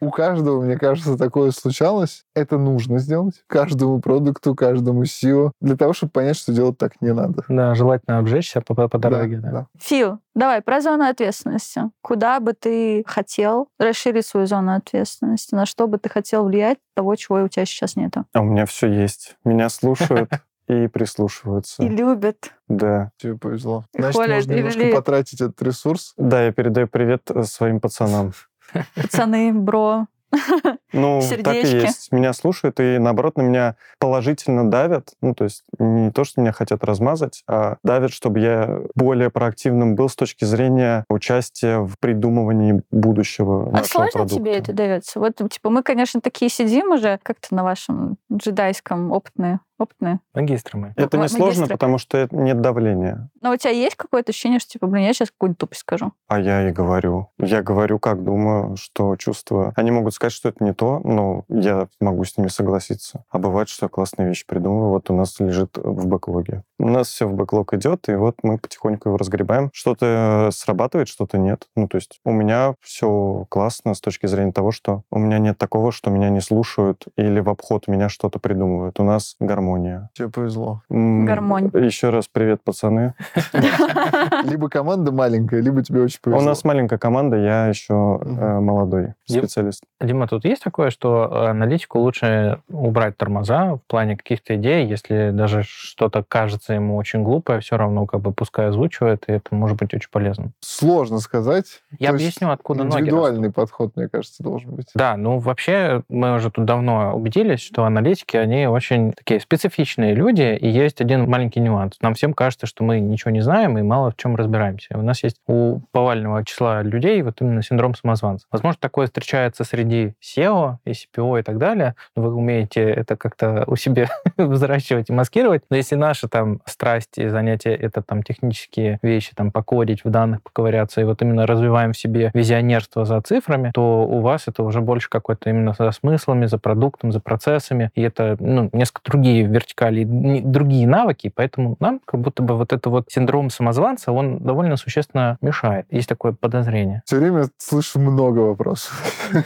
У 0.00 0.10
каждого, 0.10 0.60
мне 0.60 0.76
кажется, 0.76 1.16
такое 1.16 1.50
случалось. 1.50 2.24
Это 2.34 2.58
нужно 2.58 2.98
сделать. 2.98 3.42
Каждому 3.46 4.00
продукту, 4.00 4.54
каждому 4.54 5.04
SEO. 5.04 5.52
Для 5.60 5.76
того, 5.76 5.92
чтобы 5.94 6.12
понять, 6.12 6.36
что 6.36 6.52
делать 6.52 6.76
так 6.76 7.00
не 7.00 7.14
надо. 7.14 7.44
Да, 7.48 7.74
желательно 7.74 8.18
обжечься 8.18 8.60
по, 8.60 8.74
по 8.74 8.98
Да, 8.98 9.08
дороге. 9.08 9.38
Да, 9.38 9.50
да. 9.50 9.66
Фил, 9.78 10.18
давай, 10.34 10.60
про 10.60 10.80
зону 10.80 11.04
ответственности. 11.04 11.82
Куда 12.02 12.40
бы 12.40 12.52
ты 12.52 13.02
хотел 13.06 13.68
расширить 13.78 14.26
свою 14.26 14.46
зону 14.46 14.74
ответственности? 14.74 15.54
На 15.54 15.64
что 15.64 15.86
бы 15.86 15.96
ты 15.98 16.10
хотел 16.10 16.44
влиять 16.44 16.78
того, 16.94 17.14
чего 17.16 17.42
у 17.42 17.48
тебя 17.48 17.64
сейчас 17.64 17.96
нету? 17.96 18.26
А 18.34 18.40
у 18.40 18.44
меня 18.44 18.66
все 18.66 18.88
есть. 18.88 19.36
Меня 19.44 19.68
слушают 19.70 20.28
и 20.68 20.86
прислушиваются. 20.88 21.82
И 21.82 21.88
любят. 21.88 22.52
Да. 22.68 23.10
Тебе 23.18 23.36
повезло. 23.36 23.84
И 23.94 23.98
Значит, 24.00 24.16
холят, 24.16 24.36
можно 24.36 24.52
и 24.52 24.56
немножко 24.56 24.78
жалеют. 24.78 24.96
потратить 24.96 25.40
этот 25.40 25.60
ресурс. 25.62 26.14
Да, 26.16 26.42
я 26.44 26.52
передаю 26.52 26.88
привет 26.88 27.30
э, 27.30 27.42
своим 27.44 27.80
пацанам. 27.80 28.32
Пацаны, 28.94 29.52
бро. 29.52 30.06
Ну, 30.92 31.20
так 31.20 31.56
и 31.56 31.64
Сердечки. 31.64 31.74
есть. 31.86 32.12
Меня 32.12 32.32
слушают 32.32 32.78
и, 32.78 32.98
наоборот, 32.98 33.36
на 33.36 33.42
меня 33.42 33.74
положительно 33.98 34.70
давят. 34.70 35.08
Ну, 35.20 35.34
то 35.34 35.42
есть 35.42 35.64
не 35.80 36.12
то, 36.12 36.22
что 36.22 36.40
меня 36.40 36.52
хотят 36.52 36.84
размазать, 36.84 37.42
а 37.48 37.78
давят, 37.82 38.12
чтобы 38.12 38.38
я 38.38 38.80
более 38.94 39.28
проактивным 39.30 39.96
был 39.96 40.08
с 40.08 40.14
точки 40.14 40.44
зрения 40.44 41.04
участия 41.08 41.78
в 41.80 41.98
придумывании 41.98 42.82
будущего 42.92 43.76
А 43.76 43.82
сложно 43.82 44.10
продукта. 44.12 44.36
тебе 44.36 44.52
это 44.56 44.72
дается? 44.72 45.18
Вот, 45.18 45.34
типа, 45.50 45.70
мы, 45.70 45.82
конечно, 45.82 46.20
такие 46.20 46.48
сидим 46.48 46.92
уже, 46.92 47.18
как-то 47.24 47.52
на 47.54 47.64
вашем 47.64 48.16
джедайском 48.32 49.10
опытные. 49.10 49.58
Опытные. 49.84 50.20
Магистры 50.34 50.78
мы. 50.78 50.94
Это 50.96 51.16
не 51.18 51.24
М- 51.24 51.28
сложно, 51.28 51.46
магистры. 51.62 51.74
потому 51.76 51.98
что 51.98 52.26
нет 52.30 52.60
давления. 52.62 53.28
Но 53.42 53.52
у 53.52 53.56
тебя 53.56 53.70
есть 53.70 53.96
какое-то 53.96 54.30
ощущение, 54.30 54.58
что, 54.58 54.70
типа, 54.72 54.86
блин, 54.86 55.04
я 55.04 55.12
сейчас 55.12 55.30
какую-нибудь 55.30 55.58
тупость 55.58 55.80
скажу? 55.82 56.12
А 56.26 56.40
я 56.40 56.68
и 56.68 56.72
говорю. 56.72 57.28
Я 57.38 57.62
говорю, 57.62 57.98
как 57.98 58.24
думаю, 58.24 58.76
что 58.76 59.16
чувствую. 59.16 59.72
Они 59.76 59.90
могут 59.90 60.14
сказать, 60.14 60.32
что 60.32 60.48
это 60.48 60.64
не 60.64 60.72
то, 60.72 61.00
но 61.04 61.44
я 61.48 61.88
могу 62.00 62.24
с 62.24 62.38
ними 62.38 62.48
согласиться. 62.48 63.24
А 63.30 63.38
бывает, 63.38 63.68
что 63.68 63.84
я 63.86 63.90
классные 63.90 64.26
вещи 64.28 64.46
придумываю. 64.46 64.90
Вот 64.90 65.10
у 65.10 65.14
нас 65.14 65.38
лежит 65.40 65.76
в 65.76 66.06
бэклоге. 66.06 66.62
У 66.78 66.88
нас 66.88 67.08
все 67.08 67.26
в 67.28 67.34
бэклог 67.34 67.74
идет, 67.74 68.08
и 68.08 68.14
вот 68.14 68.36
мы 68.42 68.58
потихоньку 68.58 69.10
его 69.10 69.18
разгребаем. 69.18 69.70
Что-то 69.72 70.48
срабатывает, 70.52 71.08
что-то 71.08 71.36
нет. 71.38 71.66
Ну, 71.76 71.88
то 71.88 71.96
есть 71.96 72.20
у 72.24 72.30
меня 72.32 72.74
все 72.80 73.46
классно 73.50 73.94
с 73.94 74.00
точки 74.00 74.26
зрения 74.26 74.52
того, 74.52 74.72
что 74.72 75.02
у 75.10 75.18
меня 75.18 75.38
нет 75.38 75.58
такого, 75.58 75.92
что 75.92 76.10
меня 76.10 76.30
не 76.30 76.40
слушают 76.40 77.04
или 77.16 77.40
в 77.40 77.48
обход 77.50 77.86
меня 77.88 78.08
что-то 78.08 78.38
придумывают. 78.38 78.98
У 78.98 79.04
нас 79.04 79.36
гармония. 79.40 79.73
Тебе 80.14 80.28
повезло. 80.28 80.82
М, 80.90 81.26
Гармонь. 81.26 81.70
Еще 81.74 82.10
раз 82.10 82.28
привет, 82.28 82.62
пацаны. 82.62 83.14
Либо 84.44 84.68
команда 84.68 85.12
маленькая, 85.12 85.60
либо 85.60 85.82
тебе 85.82 86.02
очень 86.02 86.18
повезло. 86.20 86.42
У 86.42 86.44
нас 86.44 86.64
маленькая 86.64 86.98
команда, 86.98 87.36
я 87.36 87.66
еще 87.66 88.20
э, 88.22 88.60
молодой 88.60 89.14
специалист. 89.26 89.82
Дима, 90.00 90.26
тут 90.28 90.44
есть 90.44 90.62
такое, 90.62 90.90
что 90.90 91.28
э, 91.30 91.50
аналитику 91.50 91.98
лучше 91.98 92.60
убрать 92.68 93.16
тормоза 93.16 93.76
в 93.76 93.80
плане 93.86 94.16
каких-то 94.16 94.56
идей, 94.56 94.86
если 94.86 95.30
даже 95.32 95.62
что-то 95.64 96.24
кажется 96.26 96.74
ему 96.74 96.96
очень 96.96 97.22
глупое, 97.22 97.60
все 97.60 97.76
равно 97.76 98.06
как 98.06 98.20
бы 98.20 98.32
пускай 98.32 98.68
озвучивает, 98.68 99.24
и 99.28 99.32
это 99.32 99.54
может 99.54 99.78
быть 99.78 99.94
очень 99.94 100.10
полезно. 100.10 100.52
Сложно 100.60 101.18
сказать. 101.20 101.82
Я 101.98 102.10
То 102.10 102.16
объясню, 102.16 102.50
откуда 102.50 102.84
ноги 102.84 103.00
Индивидуальный 103.00 103.52
подход, 103.52 103.96
мне 103.96 104.08
кажется, 104.08 104.42
должен 104.42 104.72
быть. 104.74 104.88
Да, 104.94 105.16
ну 105.16 105.38
вообще 105.38 106.02
мы 106.08 106.34
уже 106.34 106.50
тут 106.50 106.64
давно 106.64 107.14
убедились, 107.14 107.60
что 107.60 107.84
аналитики, 107.84 108.36
они 108.36 108.66
очень 108.66 109.12
такие 109.12 109.40
специфичные 109.54 110.14
люди, 110.14 110.58
и 110.60 110.68
есть 110.68 111.00
один 111.00 111.30
маленький 111.30 111.60
нюанс. 111.60 111.94
Нам 112.00 112.14
всем 112.14 112.34
кажется, 112.34 112.66
что 112.66 112.82
мы 112.82 112.98
ничего 112.98 113.30
не 113.30 113.40
знаем 113.40 113.78
и 113.78 113.82
мало 113.82 114.10
в 114.10 114.16
чем 114.16 114.34
разбираемся. 114.34 114.98
У 114.98 115.02
нас 115.02 115.22
есть 115.22 115.36
у 115.46 115.80
повального 115.92 116.44
числа 116.44 116.82
людей 116.82 117.22
вот 117.22 117.40
именно 117.40 117.62
синдром 117.62 117.94
самозванца. 117.94 118.46
Возможно, 118.50 118.78
такое 118.80 119.06
встречается 119.06 119.62
среди 119.62 120.14
SEO 120.20 120.78
и 120.84 120.90
CPO 120.90 121.40
и 121.40 121.42
так 121.42 121.58
далее. 121.58 121.94
Вы 122.16 122.34
умеете 122.34 122.82
это 122.82 123.16
как-то 123.16 123.64
у 123.68 123.76
себя 123.76 124.08
взращивать 124.36 125.10
и 125.10 125.12
маскировать. 125.12 125.62
Но 125.70 125.76
если 125.76 125.94
наши 125.94 126.26
там 126.26 126.60
страсти 126.66 127.28
занятия— 127.28 127.74
это 127.80 128.02
там 128.02 128.24
технические 128.24 128.98
вещи, 129.02 129.32
там 129.36 129.52
покодить, 129.52 130.04
в 130.04 130.10
данных 130.10 130.42
поковыряться, 130.42 131.00
и 131.00 131.04
вот 131.04 131.22
именно 131.22 131.46
развиваем 131.46 131.92
в 131.92 131.98
себе 131.98 132.32
визионерство 132.34 133.04
за 133.04 133.20
цифрами, 133.20 133.70
то 133.72 134.04
у 134.04 134.20
вас 134.20 134.48
это 134.48 134.64
уже 134.64 134.80
больше 134.80 135.08
какой-то 135.08 135.48
именно 135.50 135.74
за 135.78 135.92
смыслами, 135.92 136.46
за 136.46 136.58
продуктом, 136.58 137.12
за 137.12 137.20
процессами. 137.20 137.90
И 137.94 138.02
это 138.02 138.36
ну, 138.40 138.68
несколько 138.72 139.02
другие 139.04 139.43
вертикали, 139.46 140.00
и 140.00 140.40
другие 140.40 140.86
навыки. 140.86 141.32
Поэтому 141.34 141.76
нам 141.80 142.00
как 142.04 142.20
будто 142.20 142.42
бы 142.42 142.56
вот 142.56 142.72
это 142.72 142.90
вот 142.90 143.06
синдром 143.10 143.50
самозванца, 143.50 144.12
он 144.12 144.38
довольно 144.38 144.76
существенно 144.76 145.38
мешает. 145.40 145.86
Есть 145.90 146.08
такое 146.08 146.32
подозрение. 146.32 147.02
Все 147.06 147.16
время 147.16 147.48
слышу 147.58 147.98
много 148.00 148.40
вопросов. 148.40 149.02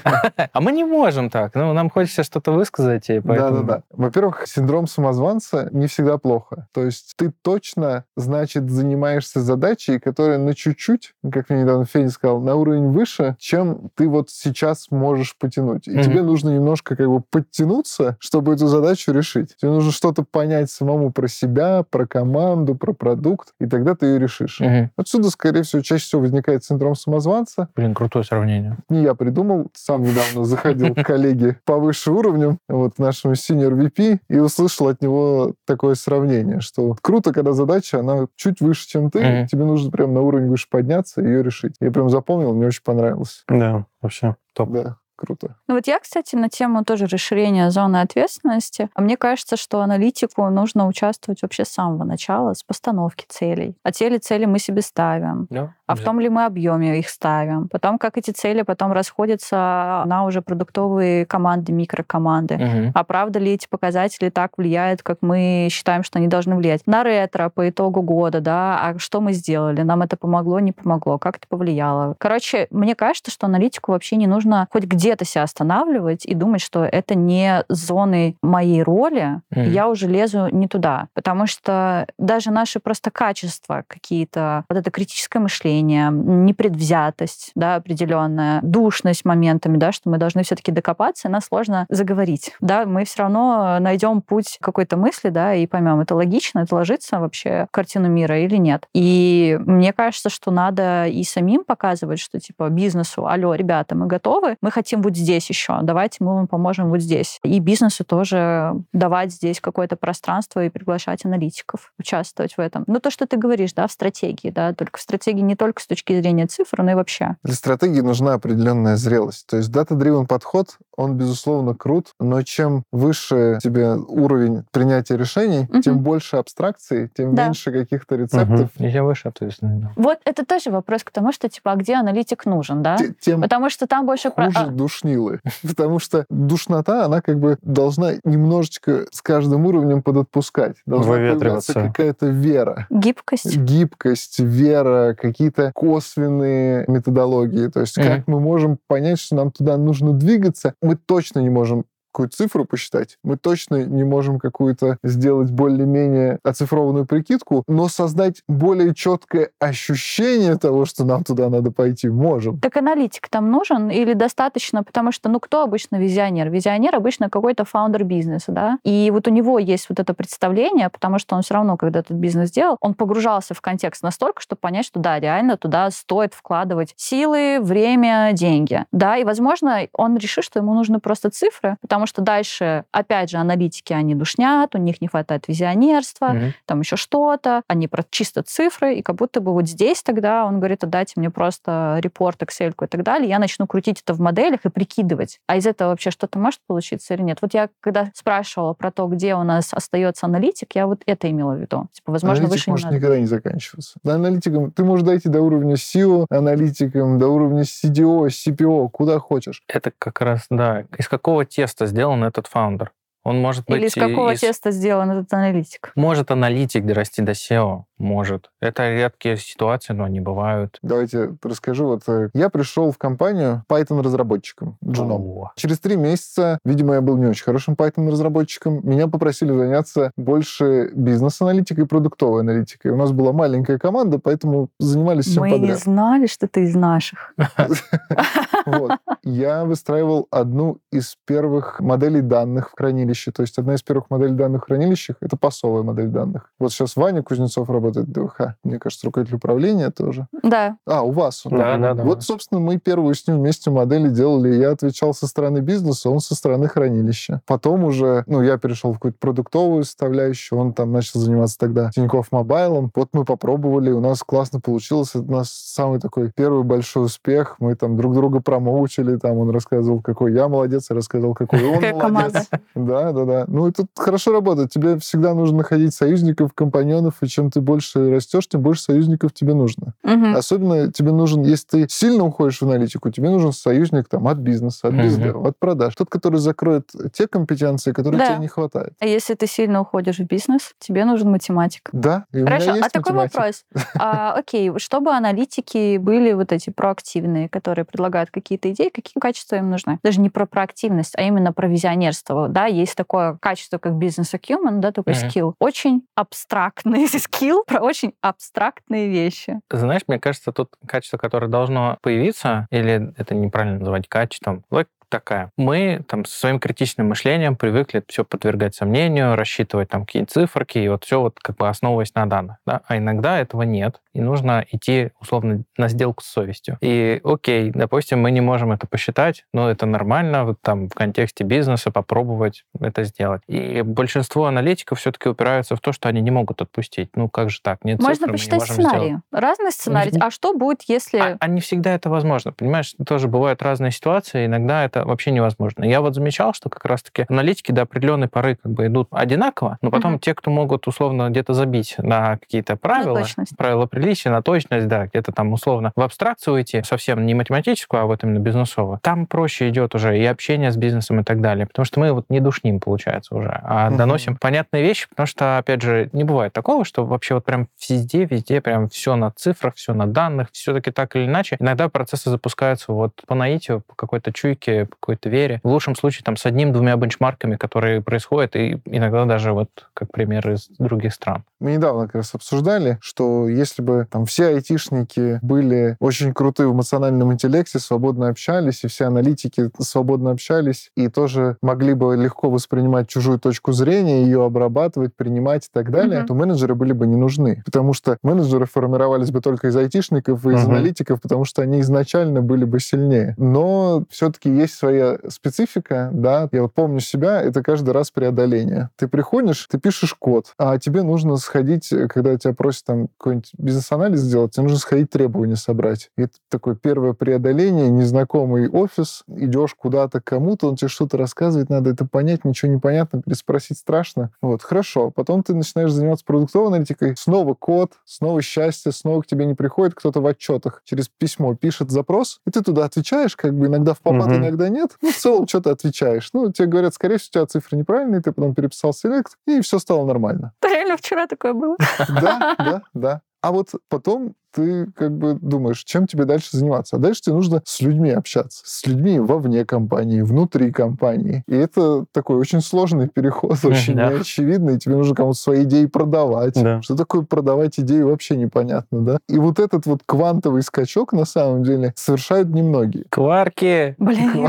А 0.52 0.60
мы 0.60 0.72
не 0.72 0.84
можем 0.84 1.30
так. 1.30 1.54
Ну, 1.54 1.72
нам 1.72 1.90
хочется 1.90 2.22
что-то 2.22 2.52
высказать, 2.52 3.10
и 3.10 3.20
поэтому... 3.20 3.62
Да-да-да. 3.62 3.82
Во-первых, 3.90 4.44
синдром 4.46 4.86
самозванца 4.86 5.68
не 5.72 5.86
всегда 5.86 6.18
плохо. 6.18 6.68
То 6.72 6.84
есть 6.84 7.14
ты 7.16 7.32
точно, 7.42 8.04
значит, 8.16 8.70
занимаешься 8.70 9.40
задачей, 9.40 9.98
которая 9.98 10.38
на 10.38 10.54
чуть-чуть, 10.54 11.14
как 11.30 11.50
мне 11.50 11.62
недавно 11.62 11.84
Федя 11.84 12.10
сказал, 12.10 12.40
на 12.40 12.56
уровень 12.56 12.90
выше, 12.90 13.36
чем 13.38 13.90
ты 13.94 14.08
вот 14.08 14.30
сейчас 14.30 14.90
можешь 14.90 15.36
потянуть. 15.38 15.86
И 15.86 16.02
тебе 16.02 16.22
нужно 16.22 16.50
немножко 16.50 16.96
как 16.96 17.08
бы 17.08 17.20
подтянуться, 17.20 18.16
чтобы 18.20 18.54
эту 18.54 18.66
задачу 18.66 19.12
решить. 19.12 19.56
Тебе 19.56 19.70
нужно 19.70 19.87
что-то 19.92 20.24
понять 20.24 20.70
самому 20.70 21.12
про 21.12 21.28
себя, 21.28 21.84
про 21.88 22.06
команду, 22.06 22.74
про 22.74 22.92
продукт, 22.92 23.52
и 23.60 23.66
тогда 23.66 23.94
ты 23.94 24.06
ее 24.06 24.18
решишь. 24.18 24.60
Мгм. 24.60 24.90
Отсюда, 24.96 25.30
скорее 25.30 25.62
всего, 25.62 25.82
чаще 25.82 26.04
всего 26.04 26.22
возникает 26.22 26.64
синдром 26.64 26.94
самозванца. 26.94 27.68
Блин, 27.76 27.94
крутое 27.94 28.24
сравнение. 28.24 28.76
Не 28.88 29.02
я 29.02 29.14
придумал, 29.14 29.68
сам 29.74 30.02
недавно 30.02 30.44
заходил 30.44 30.94
к 30.94 31.02
коллеге 31.04 31.58
повыше 31.64 32.10
уровнем, 32.10 32.58
вот 32.68 32.98
нашему 32.98 33.34
senior 33.34 33.72
VP, 33.72 34.18
и 34.28 34.38
услышал 34.38 34.88
от 34.88 35.02
него 35.02 35.54
такое 35.66 35.94
сравнение, 35.94 36.60
что 36.60 36.96
круто, 37.00 37.32
когда 37.32 37.52
задача, 37.52 38.00
она 38.00 38.26
чуть 38.36 38.60
выше, 38.60 38.88
чем 38.88 39.10
ты, 39.10 39.46
тебе 39.50 39.64
нужно 39.64 39.90
прям 39.90 40.14
на 40.14 40.20
уровень 40.20 40.48
выше 40.48 40.66
подняться 40.70 41.20
и 41.20 41.24
ее 41.24 41.42
решить. 41.42 41.74
Я 41.80 41.90
прям 41.90 42.08
запомнил, 42.10 42.54
мне 42.54 42.66
очень 42.66 42.82
понравилось. 42.82 43.44
Да, 43.48 43.86
вообще 44.00 44.36
топ. 44.54 44.70
Да, 44.70 44.96
круто. 45.18 45.56
Ну 45.66 45.74
вот 45.74 45.86
я, 45.86 45.98
кстати, 45.98 46.36
на 46.36 46.48
тему 46.48 46.84
тоже 46.84 47.06
расширения 47.06 47.70
зоны 47.70 48.00
ответственности. 48.00 48.88
А 48.94 49.02
Мне 49.02 49.16
кажется, 49.16 49.56
что 49.56 49.80
аналитику 49.80 50.48
нужно 50.48 50.86
участвовать 50.86 51.42
вообще 51.42 51.64
с 51.64 51.68
самого 51.68 52.04
начала, 52.04 52.54
с 52.54 52.62
постановки 52.62 53.26
целей. 53.28 53.76
А 53.82 53.92
те 53.92 54.08
ли 54.08 54.18
цели 54.18 54.46
мы 54.46 54.58
себе 54.58 54.82
ставим? 54.82 55.46
Да, 55.50 55.74
А 55.88 55.94
в 55.94 56.00
том 56.00 56.20
ли 56.20 56.28
мы 56.28 56.44
объеме 56.44 56.98
их 56.98 57.08
ставим? 57.08 57.68
Потом, 57.68 57.98
как 57.98 58.18
эти 58.18 58.30
цели 58.30 58.62
потом 58.62 58.92
расходятся 58.92 60.02
на 60.06 60.24
уже 60.24 60.42
продуктовые 60.42 61.24
команды, 61.26 61.72
микрокоманды. 61.72 62.56
Мгм. 62.56 62.92
А 62.94 63.04
правда 63.04 63.38
ли 63.38 63.52
эти 63.54 63.66
показатели 63.68 64.28
так 64.28 64.52
влияют, 64.58 65.02
как 65.02 65.18
мы 65.22 65.68
считаем, 65.70 66.02
что 66.02 66.18
они 66.18 66.28
должны 66.28 66.54
влиять? 66.56 66.82
На 66.86 67.02
ретро 67.02 67.48
по 67.48 67.68
итогу 67.68 68.02
года, 68.02 68.40
да, 68.40 68.78
а 68.82 68.98
что 68.98 69.20
мы 69.20 69.32
сделали? 69.32 69.82
Нам 69.82 70.02
это 70.02 70.16
помогло, 70.16 70.60
не 70.60 70.72
помогло? 70.72 71.18
Как 71.18 71.36
это 71.38 71.46
повлияло? 71.48 72.14
Короче, 72.18 72.66
мне 72.70 72.94
кажется, 72.94 73.30
что 73.30 73.46
аналитику 73.46 73.92
вообще 73.92 74.16
не 74.16 74.26
нужно 74.26 74.68
хоть 74.70 74.84
где-то 74.84 75.24
себя 75.24 75.44
останавливать 75.44 76.26
и 76.26 76.34
думать, 76.34 76.60
что 76.60 76.84
это 76.84 77.14
не 77.14 77.64
зоны 77.68 78.36
моей 78.42 78.82
роли, 78.82 79.40
Мгм. 79.50 79.70
я 79.70 79.88
уже 79.88 80.06
лезу 80.06 80.48
не 80.50 80.68
туда. 80.68 81.08
Потому 81.14 81.46
что 81.46 82.06
даже 82.18 82.50
наши 82.50 82.78
просто 82.78 83.10
качества 83.10 83.84
какие-то, 83.86 84.64
вот 84.68 84.78
это 84.78 84.90
критическое 84.90 85.38
мышление, 85.78 86.10
непредвзятость, 86.10 87.52
да, 87.54 87.76
определенная, 87.76 88.60
душность 88.62 89.24
моментами, 89.24 89.76
да, 89.76 89.92
что 89.92 90.10
мы 90.10 90.18
должны 90.18 90.42
все-таки 90.42 90.72
докопаться, 90.72 91.28
и 91.28 91.30
нас 91.30 91.46
сложно 91.46 91.86
заговорить. 91.88 92.54
Да, 92.60 92.84
мы 92.84 93.04
все 93.04 93.22
равно 93.22 93.78
найдем 93.80 94.20
путь 94.22 94.58
какой-то 94.60 94.96
мысли, 94.96 95.28
да, 95.28 95.54
и 95.54 95.66
поймем, 95.66 96.00
это 96.00 96.14
логично, 96.14 96.60
это 96.60 96.74
ложится 96.74 97.20
вообще 97.20 97.66
в 97.68 97.72
картину 97.72 98.08
мира 98.08 98.38
или 98.38 98.56
нет. 98.56 98.86
И 98.94 99.58
мне 99.60 99.92
кажется, 99.92 100.30
что 100.30 100.50
надо 100.50 101.06
и 101.06 101.22
самим 101.24 101.64
показывать, 101.64 102.20
что 102.20 102.38
типа 102.38 102.68
бизнесу, 102.68 103.26
алло, 103.26 103.54
ребята, 103.54 103.94
мы 103.94 104.06
готовы, 104.06 104.56
мы 104.60 104.70
хотим 104.70 105.02
вот 105.02 105.16
здесь 105.16 105.48
еще, 105.48 105.78
давайте 105.82 106.18
мы 106.20 106.34
вам 106.34 106.46
поможем 106.48 106.90
вот 106.90 107.00
здесь. 107.00 107.38
И 107.44 107.60
бизнесу 107.60 108.04
тоже 108.04 108.74
давать 108.92 109.32
здесь 109.32 109.60
какое-то 109.60 109.96
пространство 109.96 110.64
и 110.64 110.70
приглашать 110.70 111.24
аналитиков 111.24 111.92
участвовать 111.98 112.54
в 112.56 112.60
этом. 112.60 112.84
Ну, 112.86 113.00
то, 113.00 113.10
что 113.10 113.26
ты 113.26 113.36
говоришь, 113.36 113.72
да, 113.72 113.86
в 113.86 113.92
стратегии, 113.92 114.50
да, 114.50 114.72
только 114.72 114.98
в 114.98 115.00
стратегии 115.00 115.40
не 115.40 115.56
только 115.56 115.67
только 115.68 115.82
с 115.82 115.86
точки 115.86 116.18
зрения 116.18 116.46
цифр, 116.46 116.80
но 116.82 116.92
и 116.92 116.94
вообще. 116.94 117.36
Для 117.44 117.54
стратегии 117.54 118.00
нужна 118.00 118.32
определенная 118.34 118.96
зрелость. 118.96 119.46
То 119.46 119.58
есть 119.58 119.68
data-driven 119.70 120.26
подход, 120.26 120.78
он, 120.96 121.14
безусловно, 121.18 121.74
крут, 121.74 122.08
но 122.18 122.40
чем 122.42 122.84
выше 122.90 123.58
тебе 123.62 123.90
уровень 123.96 124.64
принятия 124.72 125.18
решений, 125.18 125.66
Мгм. 125.68 125.82
тем 125.82 125.98
больше 125.98 126.38
абстракций, 126.38 127.10
тем 127.14 127.34
Да. 127.34 127.44
меньше 127.44 127.70
каких-то 127.70 128.16
рецептов, 128.16 128.70
Мгм. 128.78 128.88
И 128.88 128.90
тем 128.92 129.04
выше 129.04 129.28
ответственность. 129.28 129.82
да. 129.82 129.92
Вот 129.96 130.18
это 130.24 130.46
тоже 130.46 130.70
вопрос 130.70 131.04
к 131.04 131.10
тому, 131.10 131.32
что, 131.32 131.50
типа, 131.50 131.72
а 131.72 131.76
где 131.76 131.96
аналитик 131.96 132.46
нужен, 132.46 132.82
да? 132.82 132.96
те- 132.96 133.14
тем 133.20 133.42
Потому 133.42 133.68
что 133.68 133.86
там 133.86 134.06
больше... 134.06 134.30
про- 134.30 134.46
хуже 134.46 134.58
а, 134.60 134.66
душнилы. 134.68 135.40
Потому 135.62 135.98
что 135.98 136.24
душнота, 136.30 137.04
она 137.04 137.20
как 137.20 137.38
бы 137.38 137.58
должна 137.60 138.12
немножечко 138.24 139.04
с 139.10 139.20
каждым 139.20 139.66
уровнем 139.66 140.02
подотпускать. 140.02 140.76
Должна 140.86 141.12
Выветриваться. 141.12 141.74
появляться 141.74 141.92
какая-то 141.98 142.26
вера. 142.26 142.86
Гибкость. 142.88 143.56
гибкость, 143.58 144.38
вера, 144.40 145.14
какие-то 145.20 145.57
косвенные 145.74 146.84
методологии. 146.88 147.68
То 147.68 147.80
есть 147.80 147.96
Мгм. 147.98 148.06
как 148.06 148.28
мы 148.28 148.40
можем 148.40 148.78
понять, 148.86 149.18
что 149.18 149.36
нам 149.36 149.50
туда 149.50 149.76
нужно 149.76 150.12
двигаться, 150.12 150.74
мы 150.82 150.96
точно 150.96 151.40
не 151.40 151.50
можем 151.50 151.84
какую-то 152.18 152.36
цифру 152.36 152.64
посчитать, 152.64 153.16
мы 153.22 153.36
точно 153.36 153.84
не 153.84 154.02
можем 154.02 154.40
какую-то 154.40 154.98
сделать 155.04 155.52
более-менее 155.52 156.40
оцифрованную 156.42 157.06
прикидку, 157.06 157.62
но 157.68 157.86
создать 157.86 158.42
более 158.48 158.92
четкое 158.92 159.50
ощущение 159.60 160.56
того, 160.56 160.84
что 160.84 161.04
нам 161.04 161.22
туда 161.22 161.48
надо 161.48 161.70
пойти, 161.70 162.08
можем. 162.08 162.58
Так 162.58 162.76
аналитик 162.76 163.28
там 163.28 163.52
нужен 163.52 163.88
или 163.88 164.14
достаточно, 164.14 164.82
потому 164.82 165.12
что, 165.12 165.28
ну, 165.28 165.38
кто 165.38 165.62
обычно 165.62 165.94
визионер? 165.94 166.50
Визионер 166.50 166.96
обычно 166.96 167.30
какой-то 167.30 167.64
фаундер 167.64 168.02
бизнеса, 168.02 168.50
да? 168.50 168.78
И 168.82 169.10
вот 169.12 169.28
у 169.28 169.30
него 169.30 169.60
есть 169.60 169.88
вот 169.88 170.00
это 170.00 170.12
представление, 170.12 170.90
потому 170.90 171.20
что 171.20 171.36
он 171.36 171.42
все 171.42 171.54
равно, 171.54 171.76
когда 171.76 172.00
этот 172.00 172.16
бизнес 172.16 172.50
делал, 172.50 172.78
он 172.80 172.94
погружался 172.94 173.54
в 173.54 173.60
контекст 173.60 174.02
настолько, 174.02 174.42
чтобы 174.42 174.58
понять, 174.58 174.86
что 174.86 174.98
да, 174.98 175.20
реально 175.20 175.56
туда 175.56 175.88
стоит 175.92 176.34
вкладывать 176.34 176.94
силы, 176.96 177.60
время, 177.60 178.30
деньги. 178.32 178.84
Да, 178.90 179.16
и, 179.16 179.22
возможно, 179.22 179.86
он 179.92 180.16
решит, 180.16 180.42
что 180.42 180.58
ему 180.58 180.74
нужны 180.74 180.98
просто 180.98 181.30
цифры, 181.30 181.76
потому 181.80 182.07
что 182.08 182.22
дальше, 182.22 182.84
опять 182.90 183.30
же, 183.30 183.36
аналитики, 183.36 183.92
они 183.92 184.14
душнят, 184.14 184.74
у 184.74 184.78
них 184.78 185.00
не 185.00 185.06
хватает 185.08 185.46
визионерства, 185.46 186.26
Мгм. 186.28 186.54
там 186.66 186.80
еще 186.80 186.96
что-то, 186.96 187.62
они 187.68 187.86
про 187.88 188.02
чисто 188.10 188.42
цифры, 188.42 188.96
и 188.96 189.02
как 189.02 189.16
будто 189.16 189.40
бы 189.40 189.52
вот 189.52 189.68
здесь 189.68 190.02
тогда 190.02 190.44
он 190.44 190.58
говорит, 190.58 190.82
отдайте 190.84 191.14
мне 191.16 191.30
просто 191.30 191.98
репорт, 192.02 192.42
Excel 192.42 192.74
и 192.82 192.86
так 192.86 193.02
далее, 193.02 193.28
я 193.28 193.38
начну 193.38 193.66
крутить 193.66 194.02
это 194.04 194.14
в 194.14 194.20
моделях 194.20 194.60
и 194.64 194.68
прикидывать. 194.70 195.38
А 195.46 195.56
из 195.56 195.66
этого 195.66 195.90
вообще 195.90 196.10
что-то 196.10 196.38
может 196.38 196.60
получиться 196.66 197.14
или 197.14 197.22
нет? 197.22 197.38
Вот 197.42 197.54
я 197.54 197.68
когда 197.80 198.10
спрашивала 198.14 198.72
про 198.72 198.90
то, 198.90 199.06
где 199.06 199.34
у 199.34 199.42
нас 199.42 199.72
остается 199.72 200.26
аналитик, 200.26 200.74
я 200.74 200.86
вот 200.86 201.02
это 201.06 201.30
имела 201.30 201.52
в 201.54 201.60
виду. 201.60 201.88
Типа, 201.92 202.12
возможно, 202.12 202.44
Аналитик 202.44 202.52
выше 202.58 202.70
не 202.70 202.72
может 202.72 202.84
надо. 202.86 202.96
никогда 202.96 203.18
не 203.18 203.26
заканчиваться. 203.26 203.98
Да, 204.02 204.14
аналитиком 204.14 204.70
ты 204.70 204.84
можешь 204.84 205.04
дойти 205.06 205.28
до 205.28 205.40
уровня 205.42 205.74
SEO, 205.74 206.26
аналитиком, 206.30 207.18
до 207.18 207.28
уровня 207.28 207.62
CDO, 207.62 208.26
CPO, 208.28 208.88
куда 208.90 209.18
хочешь. 209.18 209.62
Это 209.68 209.92
как 209.98 210.20
раз, 210.20 210.46
да, 210.50 210.84
из 210.96 211.08
какого 211.08 211.44
теста 211.44 211.86
сделан 211.88 212.24
этот 212.24 212.46
фаундер. 212.46 212.92
Он 213.24 213.40
может 213.40 213.64
быть 213.66 213.78
Или 213.80 213.86
из 213.88 213.94
какого 213.94 214.32
из- 214.32 214.40
теста 214.40 214.70
сделан 214.70 215.10
этот 215.10 215.32
аналитик? 215.32 215.92
Может 215.96 216.30
аналитик 216.30 216.86
дорасти 216.86 217.20
до 217.20 217.32
SEO? 217.32 217.82
Может. 217.98 218.50
Это 218.60 218.88
редкие 218.90 219.36
ситуации, 219.36 219.92
но 219.92 220.04
они 220.04 220.20
бывают. 220.20 220.78
Давайте 220.82 221.36
расскажу. 221.42 221.86
Вот 221.88 222.02
э, 222.06 222.30
я 222.32 222.48
пришел 222.48 222.92
в 222.92 222.96
компанию 222.96 223.64
Python-разработчиком, 223.68 224.76
джуном. 224.84 225.20
О, 225.22 225.52
Через 225.56 225.80
три 225.80 225.96
месяца, 225.96 226.60
видимо, 226.64 226.94
я 226.94 227.00
был 227.00 227.16
не 227.16 227.26
очень 227.26 227.42
хорошим 227.44 227.74
Python-разработчиком, 227.74 228.80
меня 228.88 229.08
попросили 229.08 229.52
заняться 229.52 230.12
больше 230.16 230.90
бизнес-аналитикой 230.94 231.84
и 231.84 231.86
продуктовой 231.88 232.42
аналитикой. 232.42 232.92
У 232.92 232.96
нас 232.96 233.10
была 233.10 233.32
маленькая 233.32 233.78
команда, 233.78 234.20
поэтому 234.20 234.68
занимались 234.78 235.26
всем 235.26 235.42
Мы 235.42 235.50
не 235.50 235.58
подряд. 235.58 235.78
знали, 235.80 236.26
что 236.28 236.46
ты 236.46 236.62
из 236.64 236.76
наших. 236.76 237.34
Я 239.24 239.64
выстраивал 239.64 240.28
одну 240.30 240.78
из 240.92 241.16
первых 241.26 241.80
моделей 241.80 242.20
данных 242.22 242.70
в 242.70 242.76
хранилище. 242.76 243.07
То 243.14 243.42
есть 243.42 243.58
одна 243.58 243.74
из 243.74 243.82
первых 243.82 244.10
моделей 244.10 244.34
данных 244.34 244.62
в 244.62 244.66
хранилищах— 244.66 245.16
это 245.20 245.36
пасовая 245.36 245.82
модель 245.82 246.08
данных. 246.08 246.50
Вот 246.58 246.72
сейчас 246.72 246.96
Ваня 246.96 247.22
Кузнецов 247.22 247.70
работает 247.70 248.06
в 248.06 248.12
ДВХ. 248.12 248.54
Мне 248.64 248.78
кажется, 248.78 249.06
руководитель 249.06 249.36
управления 249.36 249.90
тоже. 249.90 250.26
Да. 250.42 250.76
А, 250.86 251.02
у 251.02 251.10
вас. 251.10 251.42
Да, 251.44 251.76
да, 251.78 251.94
да. 251.94 252.02
Вот, 252.02 252.22
собственно, 252.22 252.60
мы 252.60 252.78
первую 252.78 253.14
с 253.14 253.26
ним 253.26 253.38
вместе 253.38 253.70
модели 253.70 254.08
делали. 254.08 254.54
Я 254.54 254.72
отвечал 254.72 255.14
со 255.14 255.26
стороны 255.26 255.58
бизнеса, 255.58 256.10
он 256.10 256.20
со 256.20 256.34
стороны 256.34 256.68
хранилища. 256.68 257.42
Потом 257.46 257.84
уже, 257.84 258.24
ну, 258.26 258.42
я 258.42 258.58
перешел 258.58 258.92
в 258.92 258.94
какую-то 258.94 259.18
продуктовую 259.18 259.84
составляющую, 259.84 260.58
он 260.58 260.72
там 260.72 260.92
начал 260.92 261.20
заниматься 261.20 261.58
тогда 261.58 261.90
Тинькофф 261.90 262.32
Мобайлом. 262.32 262.90
Вот 262.94 263.08
мы 263.12 263.24
попробовали, 263.24 263.90
у 263.90 264.00
нас 264.00 264.22
классно 264.22 264.60
получилось. 264.60 265.10
Это 265.10 265.20
у 265.20 265.32
нас 265.32 265.50
самый 265.50 266.00
такой 266.00 266.32
первый 266.34 266.64
большой 266.64 267.06
успех. 267.06 267.56
Мы 267.58 267.74
там 267.74 267.96
друг 267.96 268.14
друга 268.14 268.40
промоучили, 268.40 269.16
там 269.16 269.38
он 269.38 269.50
рассказывал, 269.50 270.00
какой 270.00 270.32
я 270.32 270.48
молодец, 270.48 270.86
я 270.90 270.96
рассказал, 270.96 271.34
какой 271.34 271.62
он 271.64 271.82
молодец. 272.12 272.48
Да, 272.74 272.97
да, 273.12 273.24
да. 273.24 273.44
Ну, 273.48 273.68
это 273.68 273.86
хорошо 273.96 274.32
работает. 274.32 274.70
Тебе 274.70 274.98
всегда 274.98 275.34
нужно 275.34 275.58
находить 275.58 275.94
союзников, 275.94 276.52
компаньонов, 276.54 277.14
и 277.22 277.26
чем 277.26 277.50
ты 277.50 277.60
больше 277.60 278.10
растешь, 278.10 278.48
тем 278.48 278.60
больше 278.62 278.82
союзников 278.82 279.32
тебе 279.32 279.54
нужно. 279.54 279.94
Мгм. 280.02 280.36
Особенно 280.36 280.92
тебе 280.92 281.12
нужен, 281.12 281.42
если 281.42 281.66
ты 281.66 281.86
сильно 281.88 282.24
уходишь 282.24 282.60
в 282.60 282.62
аналитику, 282.64 283.10
тебе 283.10 283.30
нужен 283.30 283.52
союзник 283.52 284.08
там, 284.08 284.26
от 284.28 284.38
бизнеса, 284.38 284.88
от 284.88 284.94
бизнеса, 284.94 285.38
от 285.38 285.58
продаж. 285.58 285.94
Тот, 285.94 286.08
который 286.08 286.40
закроет 286.40 286.90
те 287.12 287.26
компетенции, 287.28 287.92
которые 287.92 288.18
Да. 288.18 288.26
тебе 288.26 288.38
не 288.38 288.48
хватает. 288.48 288.92
А 289.00 289.06
если 289.06 289.34
ты 289.34 289.46
сильно 289.46 289.80
уходишь 289.80 290.18
в 290.18 290.24
бизнес, 290.24 290.74
тебе 290.78 291.04
нужен 291.04 291.30
математик. 291.30 291.88
Да, 291.92 292.24
и 292.32 292.38
у 292.42 292.46
меня 292.46 292.60
Хорошо, 292.60 292.70
а 292.84 292.88
такой 292.90 293.12
математик. 293.12 293.34
вопрос. 293.34 293.64
А, 294.00 294.34
окей, 294.38 294.70
чтобы 294.78 295.10
аналитики 295.12 295.96
были 295.98 296.32
вот 296.32 296.52
эти 296.52 296.70
проактивные, 296.70 297.48
которые 297.48 297.84
предлагают 297.84 298.30
какие-то 298.30 298.70
идеи, 298.72 298.90
какие 298.94 299.20
качества 299.20 299.56
им 299.56 299.70
нужны? 299.70 299.98
Даже 300.02 300.20
не 300.20 300.30
про 300.30 300.46
проактивность, 300.46 301.14
а 301.16 301.22
именно 301.22 301.52
про 301.52 301.68
визионерство. 301.68 302.48
Да, 302.48 302.66
есть 302.66 302.87
такое 302.94 303.36
качество, 303.40 303.78
как 303.78 303.94
бизнес 303.94 304.34
acumen, 304.34 304.78
да, 304.78 304.92
такой 304.92 305.14
Мгм. 305.14 305.30
скилл. 305.30 305.54
Очень 305.58 306.02
абстрактный 306.14 307.06
скилл 307.08 307.64
про 307.66 307.80
очень 307.80 308.14
абстрактные 308.20 309.08
вещи. 309.08 309.60
Знаешь, 309.70 310.02
мне 310.06 310.18
кажется, 310.18 310.52
тут 310.52 310.70
качество, 310.86 311.18
которое 311.18 311.48
должно 311.48 311.98
появиться, 312.02 312.66
или 312.70 313.12
это 313.16 313.34
неправильно 313.34 313.78
называть 313.78 314.08
качеством, 314.08 314.64
вот 314.70 314.88
такая. 315.08 315.50
Мы 315.56 316.02
там 316.08 316.24
со 316.24 316.38
своим 316.38 316.60
критичным 316.60 317.08
мышлением 317.08 317.56
привыкли 317.56 318.02
все 318.08 318.24
подвергать 318.24 318.74
сомнению, 318.74 319.36
рассчитывать 319.36 319.88
там 319.88 320.04
какие-то 320.04 320.32
циферки, 320.32 320.78
и 320.78 320.88
вот 320.88 321.04
все 321.04 321.20
вот 321.20 321.38
как 321.40 321.56
бы 321.56 321.68
основываясь 321.68 322.14
на 322.14 322.26
данных. 322.26 322.56
Да? 322.66 322.82
А 322.86 322.96
иногда 322.96 323.38
этого 323.38 323.62
нет, 323.62 324.00
и 324.12 324.20
нужно 324.20 324.64
идти 324.70 325.10
условно 325.20 325.62
на 325.76 325.88
сделку 325.88 326.22
с 326.22 326.26
совестью. 326.26 326.78
И 326.80 327.20
окей, 327.24 327.70
допустим, 327.70 328.20
мы 328.20 328.30
не 328.30 328.40
можем 328.40 328.72
это 328.72 328.86
посчитать, 328.86 329.44
но 329.52 329.70
это 329.70 329.86
нормально 329.86 330.44
вот 330.44 330.60
там 330.60 330.88
в 330.88 330.94
контексте 330.94 331.44
бизнеса 331.44 331.90
попробовать 331.90 332.64
это 332.80 333.04
сделать. 333.04 333.42
И 333.46 333.82
большинство 333.82 334.46
аналитиков 334.46 334.98
все-таки 334.98 335.28
упираются 335.28 335.76
в 335.76 335.80
то, 335.80 335.92
что 335.92 336.08
они 336.08 336.20
не 336.20 336.30
могут 336.30 336.62
отпустить. 336.62 337.10
Ну 337.14 337.28
как 337.28 337.50
же 337.50 337.60
так? 337.62 337.84
Нет 337.84 338.00
Можно 338.00 338.14
цифры, 338.14 338.26
мы 338.26 338.32
не 338.32 338.38
посчитать 338.38 338.60
можем 338.60 338.74
сделать. 338.74 338.92
сценарии. 338.96 339.20
Разные 339.32 339.70
сценарии. 339.70 340.18
А 340.20 340.30
что 340.30 340.54
будет, 340.54 340.82
если... 340.88 341.18
А, 341.18 341.36
а 341.38 341.48
не 341.48 341.60
всегда 341.60 341.94
это 341.94 342.10
возможно. 342.10 342.52
Понимаешь, 342.52 342.94
тоже 343.06 343.28
бывают 343.28 343.62
разные 343.62 343.90
ситуации, 343.90 344.46
иногда 344.46 344.84
это 344.84 344.97
вообще 345.04 345.30
невозможно. 345.30 345.84
Я 345.84 346.00
вот 346.00 346.14
замечал, 346.14 346.54
что 346.54 346.68
как 346.68 346.84
раз-таки 346.84 347.26
аналитики 347.28 347.72
до 347.72 347.82
определенной 347.82 348.28
поры 348.28 348.56
как 348.56 348.72
бы 348.72 348.86
идут 348.86 349.08
одинаково, 349.10 349.78
но 349.82 349.90
потом 349.90 350.12
Мгм. 350.12 350.20
те, 350.20 350.34
кто 350.34 350.50
могут 350.50 350.86
условно 350.86 351.28
где-то 351.30 351.54
забить 351.54 351.94
на 351.98 352.36
какие-то 352.38 352.76
правила, 352.76 353.20
точность. 353.20 353.56
правила 353.56 353.86
приличия, 353.86 354.30
на 354.30 354.42
точность, 354.42 354.88
да, 354.88 355.06
где-то 355.06 355.32
там 355.32 355.52
условно 355.52 355.92
в 355.96 356.00
абстракцию 356.00 356.54
уйти, 356.54 356.82
совсем 356.82 357.24
не 357.26 357.34
математическую, 357.34 358.02
а 358.02 358.06
вот 358.06 358.24
именно 358.24 358.38
бизнесовую, 358.38 358.98
там 359.02 359.26
проще 359.26 359.68
идет 359.68 359.94
уже 359.94 360.18
и 360.18 360.24
общение 360.24 360.70
с 360.72 360.76
бизнесом 360.76 361.20
и 361.20 361.24
так 361.24 361.40
далее, 361.40 361.66
потому 361.66 361.84
что 361.84 362.00
мы 362.00 362.12
вот 362.12 362.26
не 362.28 362.40
душним, 362.40 362.80
получается, 362.80 363.34
уже, 363.34 363.60
а 363.62 363.88
Мгм. 363.88 363.98
доносим 363.98 364.36
понятные 364.36 364.82
вещи, 364.82 365.08
потому 365.08 365.26
что, 365.26 365.58
опять 365.58 365.82
же, 365.82 366.08
не 366.12 366.24
бывает 366.24 366.52
такого, 366.52 366.84
что 366.84 367.04
вообще 367.04 367.34
вот 367.34 367.44
прям 367.44 367.68
везде, 367.88 368.24
везде 368.24 368.60
прям 368.60 368.88
все 368.88 369.16
на 369.16 369.30
цифрах, 369.30 369.74
все 369.76 369.94
на 369.94 370.06
данных, 370.06 370.48
все-таки 370.52 370.90
так 370.90 371.14
или 371.16 371.26
иначе. 371.26 371.56
Иногда 371.60 371.88
процессы 371.88 372.30
запускаются 372.30 372.92
вот 372.92 373.12
по 373.26 373.34
наитию, 373.34 373.82
по 373.86 373.94
какой-то 373.94 374.32
чуйке, 374.32 374.87
по 374.88 374.96
какой-то 375.00 375.28
вере. 375.28 375.60
В 375.62 375.68
лучшем 375.68 375.94
случае 375.94 376.22
там 376.24 376.36
с 376.36 376.44
одним-двумя 376.46 376.96
бенчмарками, 376.96 377.56
которые 377.56 378.02
происходят, 378.02 378.56
и 378.56 378.80
иногда 378.86 379.24
даже 379.24 379.52
вот 379.52 379.68
как 379.94 380.10
пример 380.10 380.50
из 380.50 380.68
других 380.78 381.14
стран. 381.14 381.44
Мы 381.60 381.72
недавно 381.72 382.06
как 382.06 382.16
раз 382.16 382.34
обсуждали, 382.34 382.98
что 383.00 383.48
если 383.48 383.82
бы 383.82 384.06
там 384.10 384.26
все 384.26 384.48
айтишники 384.48 385.38
были 385.42 385.96
очень 386.00 386.32
крутые 386.32 386.68
в 386.68 386.72
эмоциональном 386.72 387.32
интеллекте, 387.32 387.78
свободно 387.78 388.28
общались, 388.28 388.84
и 388.84 388.88
все 388.88 389.06
аналитики 389.06 389.70
свободно 389.80 390.30
общались, 390.30 390.90
и 390.96 391.08
тоже 391.08 391.56
могли 391.62 391.94
бы 391.94 392.16
легко 392.16 392.50
воспринимать 392.50 393.08
чужую 393.08 393.38
точку 393.38 393.72
зрения, 393.72 394.22
ее 394.24 394.44
обрабатывать, 394.44 395.14
принимать 395.16 395.66
и 395.66 395.68
так 395.72 395.90
далее, 395.90 396.20
Мгм. 396.20 396.26
то 396.28 396.34
менеджеры 396.34 396.74
были 396.74 396.92
бы 396.92 397.06
не 397.06 397.16
нужны. 397.16 397.62
Потому 397.64 397.92
что 397.92 398.18
менеджеры 398.22 398.66
формировались 398.66 399.30
бы 399.30 399.40
только 399.40 399.68
из 399.68 399.76
айтишников 399.76 400.46
и 400.46 400.50
из 400.54 400.64
Мгм. 400.64 400.72
аналитиков, 400.74 401.20
потому 401.20 401.44
что 401.44 401.62
они 401.62 401.80
изначально 401.80 402.40
были 402.40 402.64
бы 402.64 402.78
сильнее. 402.80 403.34
Но 403.36 404.04
все-таки 404.10 404.48
есть 404.48 404.77
своя 404.78 405.18
специфика, 405.28 406.10
да. 406.12 406.48
Я 406.52 406.62
вот 406.62 406.72
помню 406.74 407.00
себя, 407.00 407.42
это 407.42 407.62
каждый 407.62 407.90
раз 407.90 408.10
преодоление. 408.10 408.90
Ты 408.96 409.08
приходишь, 409.08 409.66
ты 409.70 409.78
пишешь 409.78 410.14
код, 410.14 410.52
а 410.58 410.78
тебе 410.78 411.02
нужно 411.02 411.36
сходить, 411.36 411.92
э, 411.92 412.06
когда 412.08 412.36
тебя 412.36 412.54
просят 412.54 412.84
там 412.84 413.08
какой-нибудь 413.18 413.50
бизнес-анализ 413.58 414.20
сделать, 414.20 414.52
тебе 414.52 414.64
нужно 414.64 414.78
сходить 414.78 415.10
требования 415.10 415.56
собрать. 415.56 416.10
И 416.16 416.22
это 416.22 416.34
такое 416.48 416.74
первое 416.74 417.12
преодоление, 417.12 417.88
незнакомый 417.88 418.68
офис, 418.68 419.24
идешь 419.28 419.74
куда-то 419.74 420.20
кому-то, 420.20 420.68
он 420.68 420.76
тебе 420.76 420.88
что-то 420.88 421.16
рассказывает, 421.16 421.70
надо 421.70 421.90
это 421.90 422.06
понять, 422.06 422.44
ничего 422.44 422.70
не 422.72 422.78
понятно, 422.78 423.22
переспросить 423.22 423.78
страшно. 423.78 424.30
Вот, 424.40 424.62
хорошо. 424.62 425.10
Потом 425.10 425.42
ты 425.42 425.54
начинаешь 425.54 425.90
заниматься 425.92 426.24
продуктовой 426.24 426.68
аналитикой, 426.68 427.14
снова 427.16 427.54
код, 427.54 427.92
снова 428.04 428.40
счастье, 428.42 428.92
снова 428.92 429.22
к 429.22 429.26
тебе 429.26 429.44
не 429.46 429.54
приходит 429.54 429.94
кто-то 429.94 430.20
в 430.20 430.26
отчетах, 430.26 430.82
через 430.84 431.08
письмо 431.08 431.54
пишет 431.54 431.90
запрос, 431.90 432.40
и 432.46 432.50
ты 432.50 432.62
туда 432.62 432.84
отвечаешь, 432.84 433.36
как 433.36 433.54
бы 433.54 433.66
иногда 433.66 433.94
в 433.94 434.00
попад, 434.00 434.28
Мгм. 434.28 434.36
иногда 434.36 434.67
нет. 434.68 434.96
Ну, 435.02 435.10
в 435.10 435.16
целом, 435.16 435.48
что 435.48 435.60
ты 435.60 435.70
отвечаешь? 435.70 436.30
Ну, 436.32 436.52
тебе 436.52 436.68
говорят, 436.68 436.94
скорее 436.94 437.18
всего, 437.18 437.28
у 437.28 437.32
тебя 437.32 437.46
цифры 437.46 437.76
неправильные, 437.76 438.22
ты 438.22 438.32
потом 438.32 438.54
переписал 438.54 438.92
селект, 438.92 439.36
и 439.46 439.60
все 439.60 439.78
стало 439.78 440.06
нормально. 440.06 440.52
Реально 440.62 440.96
вчера 440.96 441.26
такое 441.26 441.52
было. 441.52 441.76
Да, 442.08 442.54
да, 442.58 442.82
да. 442.94 443.22
А 443.40 443.52
вот 443.52 443.70
потом 443.88 444.34
ты 444.52 444.86
как 444.96 445.16
бы 445.16 445.34
думаешь, 445.40 445.82
чем 445.84 446.06
тебе 446.06 446.24
дальше 446.24 446.56
заниматься. 446.56 446.96
А 446.96 446.98
дальше 446.98 447.22
тебе 447.22 447.34
нужно 447.36 447.62
с 447.64 447.80
людьми 447.80 448.10
общаться. 448.10 448.62
С 448.64 448.86
людьми 448.86 449.18
вовне 449.18 449.64
компании, 449.64 450.22
внутри 450.22 450.72
компании. 450.72 451.42
И 451.46 451.54
это 451.54 452.04
такой 452.12 452.36
очень 452.36 452.60
сложный 452.60 453.08
переход, 453.08 453.58
очень 453.64 453.94
да. 453.94 454.10
неочевидный. 454.12 454.78
Тебе 454.78 454.96
нужно 454.96 455.14
кому-то 455.14 455.38
свои 455.38 455.64
идеи 455.64 455.86
продавать. 455.86 456.54
Да. 456.54 456.82
Что 456.82 456.96
такое 456.96 457.22
продавать 457.22 457.78
идею, 457.78 458.08
вообще 458.08 458.36
непонятно, 458.36 459.00
да? 459.00 459.18
И 459.28 459.38
вот 459.38 459.58
этот 459.58 459.86
вот 459.86 460.00
квантовый 460.06 460.62
скачок, 460.62 461.12
на 461.12 461.24
самом 461.24 461.62
деле, 461.64 461.92
совершают 461.96 462.48
немногие. 462.48 463.04
Кварки. 463.10 463.94
Блин, 463.98 464.34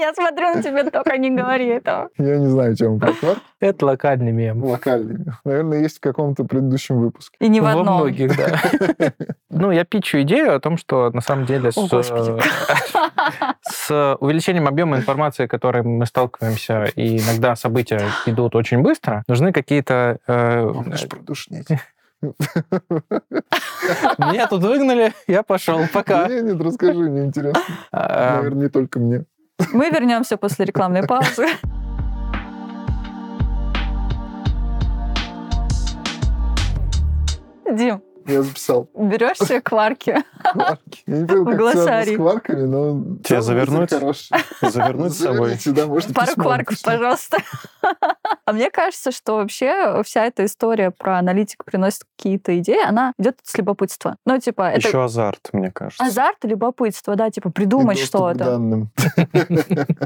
я 0.00 0.12
смотрю 0.14 0.54
на 0.54 0.62
тебя, 0.62 0.90
только 0.90 1.18
не 1.18 1.30
говори 1.30 1.66
этого. 1.66 2.08
Я 2.18 2.38
не 2.38 2.46
знаю, 2.46 2.76
чем 2.76 2.98
про 2.98 3.12
кварк. 3.12 3.38
Это 3.60 3.86
локальный 3.86 4.32
мем. 4.32 4.62
Локальными. 4.64 5.26
Наверное, 5.44 5.80
есть 5.80 5.96
в 5.98 6.00
каком-то 6.00 6.44
предыдущем 6.44 7.00
выпуске. 7.00 7.36
И 7.40 7.48
не 7.48 7.60
в 7.60 7.64
Во 7.64 7.70
одном. 7.70 7.96
многих, 7.96 8.36
да. 8.36 8.60
Ну, 9.50 9.70
я 9.70 9.84
питчу 9.84 10.20
идею 10.22 10.54
о 10.54 10.60
том, 10.60 10.76
что 10.76 11.10
на 11.10 11.20
самом 11.20 11.46
деле 11.46 11.70
с, 13.62 14.16
увеличением 14.20 14.68
объема 14.68 14.96
информации, 14.96 15.46
с 15.46 15.48
которой 15.48 15.82
мы 15.82 16.06
сталкиваемся, 16.06 16.84
и 16.94 17.18
иногда 17.18 17.56
события 17.56 18.00
идут 18.26 18.54
очень 18.54 18.80
быстро, 18.82 19.22
нужны 19.28 19.52
какие-то... 19.52 20.18
э. 20.26 20.72
Меня 24.18 24.48
тут 24.48 24.62
выгнали, 24.62 25.12
я 25.26 25.42
пошел, 25.42 25.80
пока. 25.92 26.28
Нет, 26.28 26.44
нет, 26.44 26.60
расскажи, 26.60 26.98
мне 26.98 27.24
интересно. 27.26 27.62
А, 27.92 28.38
Наверное, 28.38 28.64
не 28.64 28.68
только 28.68 28.98
мне. 28.98 29.24
Мы 29.72 29.90
вернемся 29.90 30.36
после 30.36 30.64
рекламной 30.64 31.06
паузы. 31.06 31.46
Дим, 37.70 38.02
Я 38.28 38.42
записал 38.42 38.88
берешь 38.94 39.38
себе 39.38 39.60
кварки? 39.60 40.22
кварки. 40.52 41.02
Я 41.06 41.16
не 41.18 41.26
понял, 41.26 41.44
В 41.44 41.46
как 41.46 41.54
связано 41.60 41.72
глоссарий. 41.84 42.14
с 42.14 42.16
кварками, 42.16 42.62
но... 42.62 43.16
Тебя 43.24 43.40
завернуть? 43.40 43.90
Завернуть 44.62 45.12
с 45.14 45.18
собой. 45.18 45.56
Да, 45.66 45.86
можно 45.86 46.14
Пару 46.14 46.32
кварков, 46.34 46.82
пожалуйста. 46.82 47.38
А 48.44 48.52
мне 48.52 48.70
кажется, 48.70 49.10
что 49.12 49.36
вообще 49.36 50.02
вся 50.04 50.24
эта 50.26 50.44
история 50.44 50.90
про 50.90 51.18
аналитику 51.18 51.64
приносит 51.66 52.02
какие-то 52.16 52.58
идеи, 52.58 52.82
она 52.86 53.12
идет 53.18 53.38
с 53.42 53.56
любопытства. 53.56 54.16
Ну, 54.26 54.38
типа, 54.38 54.70
это 54.70 54.88
Еще 54.88 55.02
азарт, 55.04 55.48
мне 55.52 55.70
кажется. 55.70 56.04
азарт 56.04 56.44
и 56.44 56.48
любопытство, 56.48 57.16
да, 57.16 57.30
типа 57.30 57.50
придумать 57.50 57.98
доступ 57.98 58.04
к 58.04 58.32
что-то. 58.34 58.44
данным. 58.44 58.90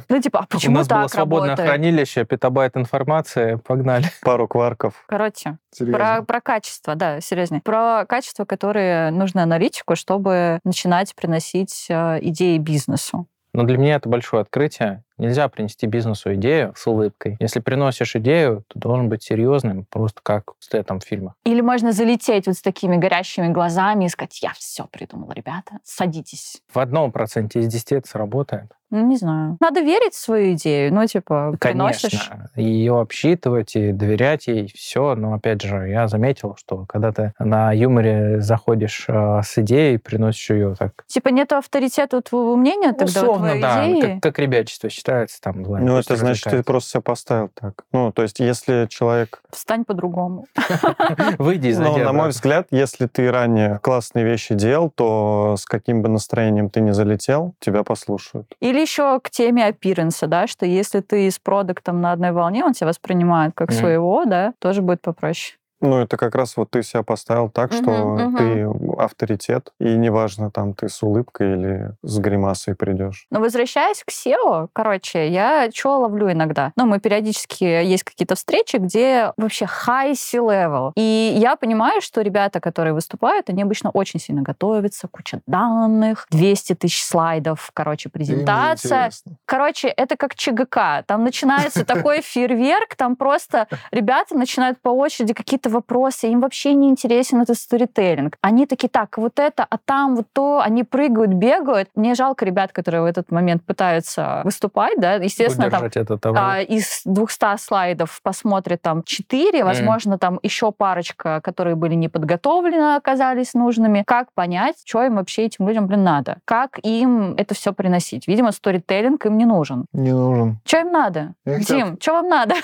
Ну, 0.09 0.21
типа, 0.21 0.41
а 0.41 0.43
У 0.43 0.47
почему 0.47 0.77
нас 0.79 0.89
было 0.89 1.03
так 1.03 1.11
свободное 1.13 1.51
работает? 1.51 1.69
хранилище, 1.69 2.25
петабайт 2.25 2.77
информации, 2.77 3.57
погнали. 3.67 4.07
Пару 4.23 4.47
кварков. 4.49 4.95
Короче. 5.07 5.59
Про, 5.79 6.23
про 6.23 6.41
качество, 6.41 6.95
да, 6.95 7.21
серьезно. 7.21 7.61
Про 7.65 8.05
качество, 8.13 8.45
которые 8.45 9.11
нужны 9.11 9.41
аналитику, 9.41 9.97
чтобы 9.97 10.61
начинать 10.65 11.15
приносить 11.15 11.87
э, 11.89 12.19
идеи 12.21 12.59
бизнесу. 12.59 13.27
Но 13.55 13.63
для 13.63 13.79
меня 13.79 13.95
это 13.95 14.07
большое 14.11 14.43
открытие. 14.43 15.03
Нельзя 15.19 15.49
принести 15.49 15.87
бизнесу 15.87 16.35
идею 16.35 16.75
с 16.77 16.87
улыбкой. 16.87 17.37
Если 17.41 17.61
приносишь 17.61 18.17
идею, 18.17 18.65
то 18.69 18.79
должен 18.79 19.09
быть 19.09 19.23
серьезным, 19.23 19.87
просто 19.89 20.21
как 20.23 20.53
в 20.59 20.75
этом 20.75 21.01
фильмах. 21.01 21.35
Или 21.45 21.61
можно 21.61 21.93
залететь 21.93 22.47
вот 22.47 22.57
с 22.57 22.63
такими 22.63 22.97
горящими 22.97 23.49
глазами 23.49 24.07
и 24.07 24.09
сказать, 24.09 24.43
я 24.43 24.53
все 24.55 24.87
придумал, 24.87 25.31
ребята, 25.33 25.79
садитесь. 25.85 26.63
В 26.73 26.79
одном 26.79 27.13
проценте 27.13 27.61
из 27.61 27.67
десяти 27.67 27.97
это 27.97 28.09
сработает. 28.09 28.73
Ну, 28.93 29.07
не 29.07 29.17
знаю. 29.17 29.57
Надо 29.59 29.81
верить 29.81 30.13
в 30.13 30.19
свою 30.19 30.53
идею. 30.53 30.93
Ну, 30.93 31.07
типа, 31.07 31.57
приносишь... 31.59 32.29
Конечно, 32.29 32.51
ее 32.57 33.01
обсчитывать 33.01 33.75
и 33.75 33.91
доверять 33.91 34.49
ей, 34.49 34.71
все. 34.75 35.15
Но 35.15 35.33
опять 35.33 35.63
же, 35.63 35.89
я 35.89 36.09
заметил, 36.09 36.57
что 36.59 36.85
когда 36.87 37.11
ты 37.11 37.33
на 37.39 37.73
юморе 37.73 38.43
заходишь 38.43 39.07
э, 39.09 39.41
с 39.43 39.57
идеей, 39.57 39.97
приносишь 39.97 40.51
ее 40.51 40.75
так 40.79 41.05
Типа, 41.07 41.29
нет 41.29 41.53
авторитета 41.53 42.19
у 42.19 42.21
твоего 42.21 42.55
мнения 42.55 42.93
тогда 42.93 43.21
у 43.21 43.23
условно, 43.23 43.47
твоей 43.47 43.63
да, 43.63 43.91
идеи? 43.91 44.01
как, 44.01 44.23
как 44.23 44.39
ребячество 44.39 44.91
считается 45.03 45.41
там. 45.41 45.67
ладно, 45.67 45.87
Ну, 45.87 45.99
это 45.99 46.17
значит, 46.17 46.45
ты 46.45 46.63
просто 46.63 46.91
себя 46.91 47.01
поставил 47.01 47.51
так. 47.61 47.85
Ну, 47.93 48.13
то 48.13 48.23
есть, 48.23 48.39
если 48.39 48.87
человек... 48.89 49.43
Встань 49.51 49.85
по-другому. 49.85 50.47
Выйди 51.39 51.69
из 51.69 51.79
Ну, 51.79 51.97
на 51.97 52.13
мой 52.13 52.29
взгляд, 52.29 52.69
если 52.71 53.07
ты 53.07 53.31
ранее 53.31 53.81
классные 53.83 54.25
вещи 54.25 54.55
делал, 54.55 54.91
то 54.91 55.57
с 55.59 55.65
каким 55.65 56.03
бы 56.03 56.09
настроением 56.09 56.71
ты 56.71 56.81
не 56.81 56.93
залетел, 56.93 57.55
тебя 57.59 57.83
послушают. 57.83 58.55
Или 58.61 58.81
еще 58.81 59.19
к 59.21 59.31
теме 59.31 59.67
аппиренса, 59.67 60.27
да, 60.27 60.47
что 60.47 60.67
если 60.67 61.01
ты 61.01 61.31
с 61.31 61.39
продуктом 61.39 62.01
на 62.01 62.13
одной 62.13 62.31
волне, 62.33 62.65
он 62.65 62.73
тебя 62.73 62.87
воспринимает 62.87 63.53
как 63.55 63.73
своего, 63.73 64.25
да, 64.25 64.55
тоже 64.61 64.83
будет 64.83 65.03
попроще. 65.03 65.59
Ну, 65.83 65.99
это 65.99 66.17
как 66.17 66.37
раз 66.37 66.57
вот 66.57 66.71
ты 66.71 66.83
себя 66.83 67.03
поставил 67.03 67.51
так, 67.51 67.73
что 67.73 67.91
мгм. 67.91 68.37
ты 68.37 68.67
авторитет, 68.99 69.73
и 69.81 69.95
неважно, 69.97 70.51
там 70.51 70.75
ты 70.75 70.89
с 70.89 71.03
улыбкой 71.03 71.53
или 71.55 71.91
с 72.03 72.19
гримасой 72.19 72.77
придешь. 72.77 73.27
Но 73.31 73.41
возвращаясь 73.41 74.05
к 74.05 74.11
SEO, 74.11 74.69
короче, 74.73 75.29
я 75.29 75.69
что 75.75 75.99
ловлю 75.99 76.31
иногда? 76.31 76.73
Ну, 76.77 76.87
мы 76.87 77.01
периодически 77.01 77.65
есть 77.65 78.05
какие-то 78.05 78.37
встречи, 78.37 78.77
где 78.77 79.33
вообще 79.37 79.67
high 79.67 80.15
C-level. 80.15 80.93
И 80.95 81.35
я 81.37 81.57
понимаю, 81.57 82.01
что 82.01 82.21
ребята, 82.21 82.61
которые 82.61 82.95
выступают, 82.95 83.51
они 83.51 83.63
обычно 83.63 83.91
очень 83.91 84.21
сильно 84.21 84.43
готовятся, 84.43 85.09
куча 85.09 85.41
данных, 85.47 86.27
200 86.31 86.75
тысяч 86.77 87.05
слайдов, 87.05 87.71
короче, 87.75 88.09
презентация. 88.09 89.11
Короче, 89.47 89.89
это 89.89 90.17
как 90.17 90.37
ЧГК. 90.37 91.03
Там 91.07 91.25
начинается 91.25 91.85
такой 91.85 92.21
фейерверк, 92.23 92.95
там 92.95 93.17
просто 93.17 93.67
ребята 93.91 94.37
начинают 94.37 94.81
по 94.81 94.91
очереди 94.91 95.35
какие-то 95.35 95.72
вопросы, 95.73 96.29
им 96.29 96.41
вообще 96.41 96.75
не 96.75 96.89
интересен 96.89 97.41
этот 97.41 97.57
сторителлинг. 97.57 98.37
Они 98.41 98.67
такие, 98.67 98.89
так, 98.89 99.19
вот 99.19 99.39
это, 99.39 99.67
а 99.69 99.79
там 99.79 100.17
вот 100.17 100.27
то, 100.33 100.61
они 100.61 100.85
прыгают, 100.85 101.33
бегают. 101.33 101.89
Мне 101.95 102.15
жалко 102.15 102.45
ребят, 102.45 102.73
которые 102.73 103.03
в 103.03 103.07
этот 103.07 103.31
момент 103.31 103.65
пытаются 103.65 104.43
выступать, 104.45 104.99
да, 104.99 105.15
естественно, 105.15 105.71
там 105.71 105.81
Удержать 105.81 105.97
это 105.97 106.19
того. 106.19 106.37
а, 106.39 106.61
из 106.61 107.03
200 107.05 107.57
слайдов 107.59 108.21
посмотрит 108.23 108.83
там 108.83 109.03
4, 109.03 109.65
возможно, 109.65 110.19
там 110.19 110.39
еще 110.43 110.73
парочка, 110.73 111.41
которые 111.43 111.75
были 111.77 111.95
не 111.95 112.09
подготовлены, 112.09 112.97
оказались 112.97 113.55
нужными. 113.55 114.05
Как 114.07 114.33
понять, 114.35 114.77
что 114.85 115.03
им 115.05 115.17
вообще 115.17 115.45
этим 115.47 115.69
людям, 115.69 115.87
блин, 115.87 116.05
надо? 116.05 116.39
Как 116.45 116.79
им 116.83 117.35
это 117.37 117.55
все 117.55 117.73
приносить? 117.73 118.29
Видимо, 118.29 118.53
сторителлинг 118.53 119.25
им 119.27 119.39
не 119.39 119.45
нужен. 119.45 119.87
Не 119.93 120.13
нужен. 120.13 120.59
Что 120.65 120.79
им 120.79 120.93
надо? 120.93 121.35
Я 121.45 121.59
Дим, 121.59 121.99
что 122.01 122.13
вам 122.13 122.29
надо? 122.29 122.55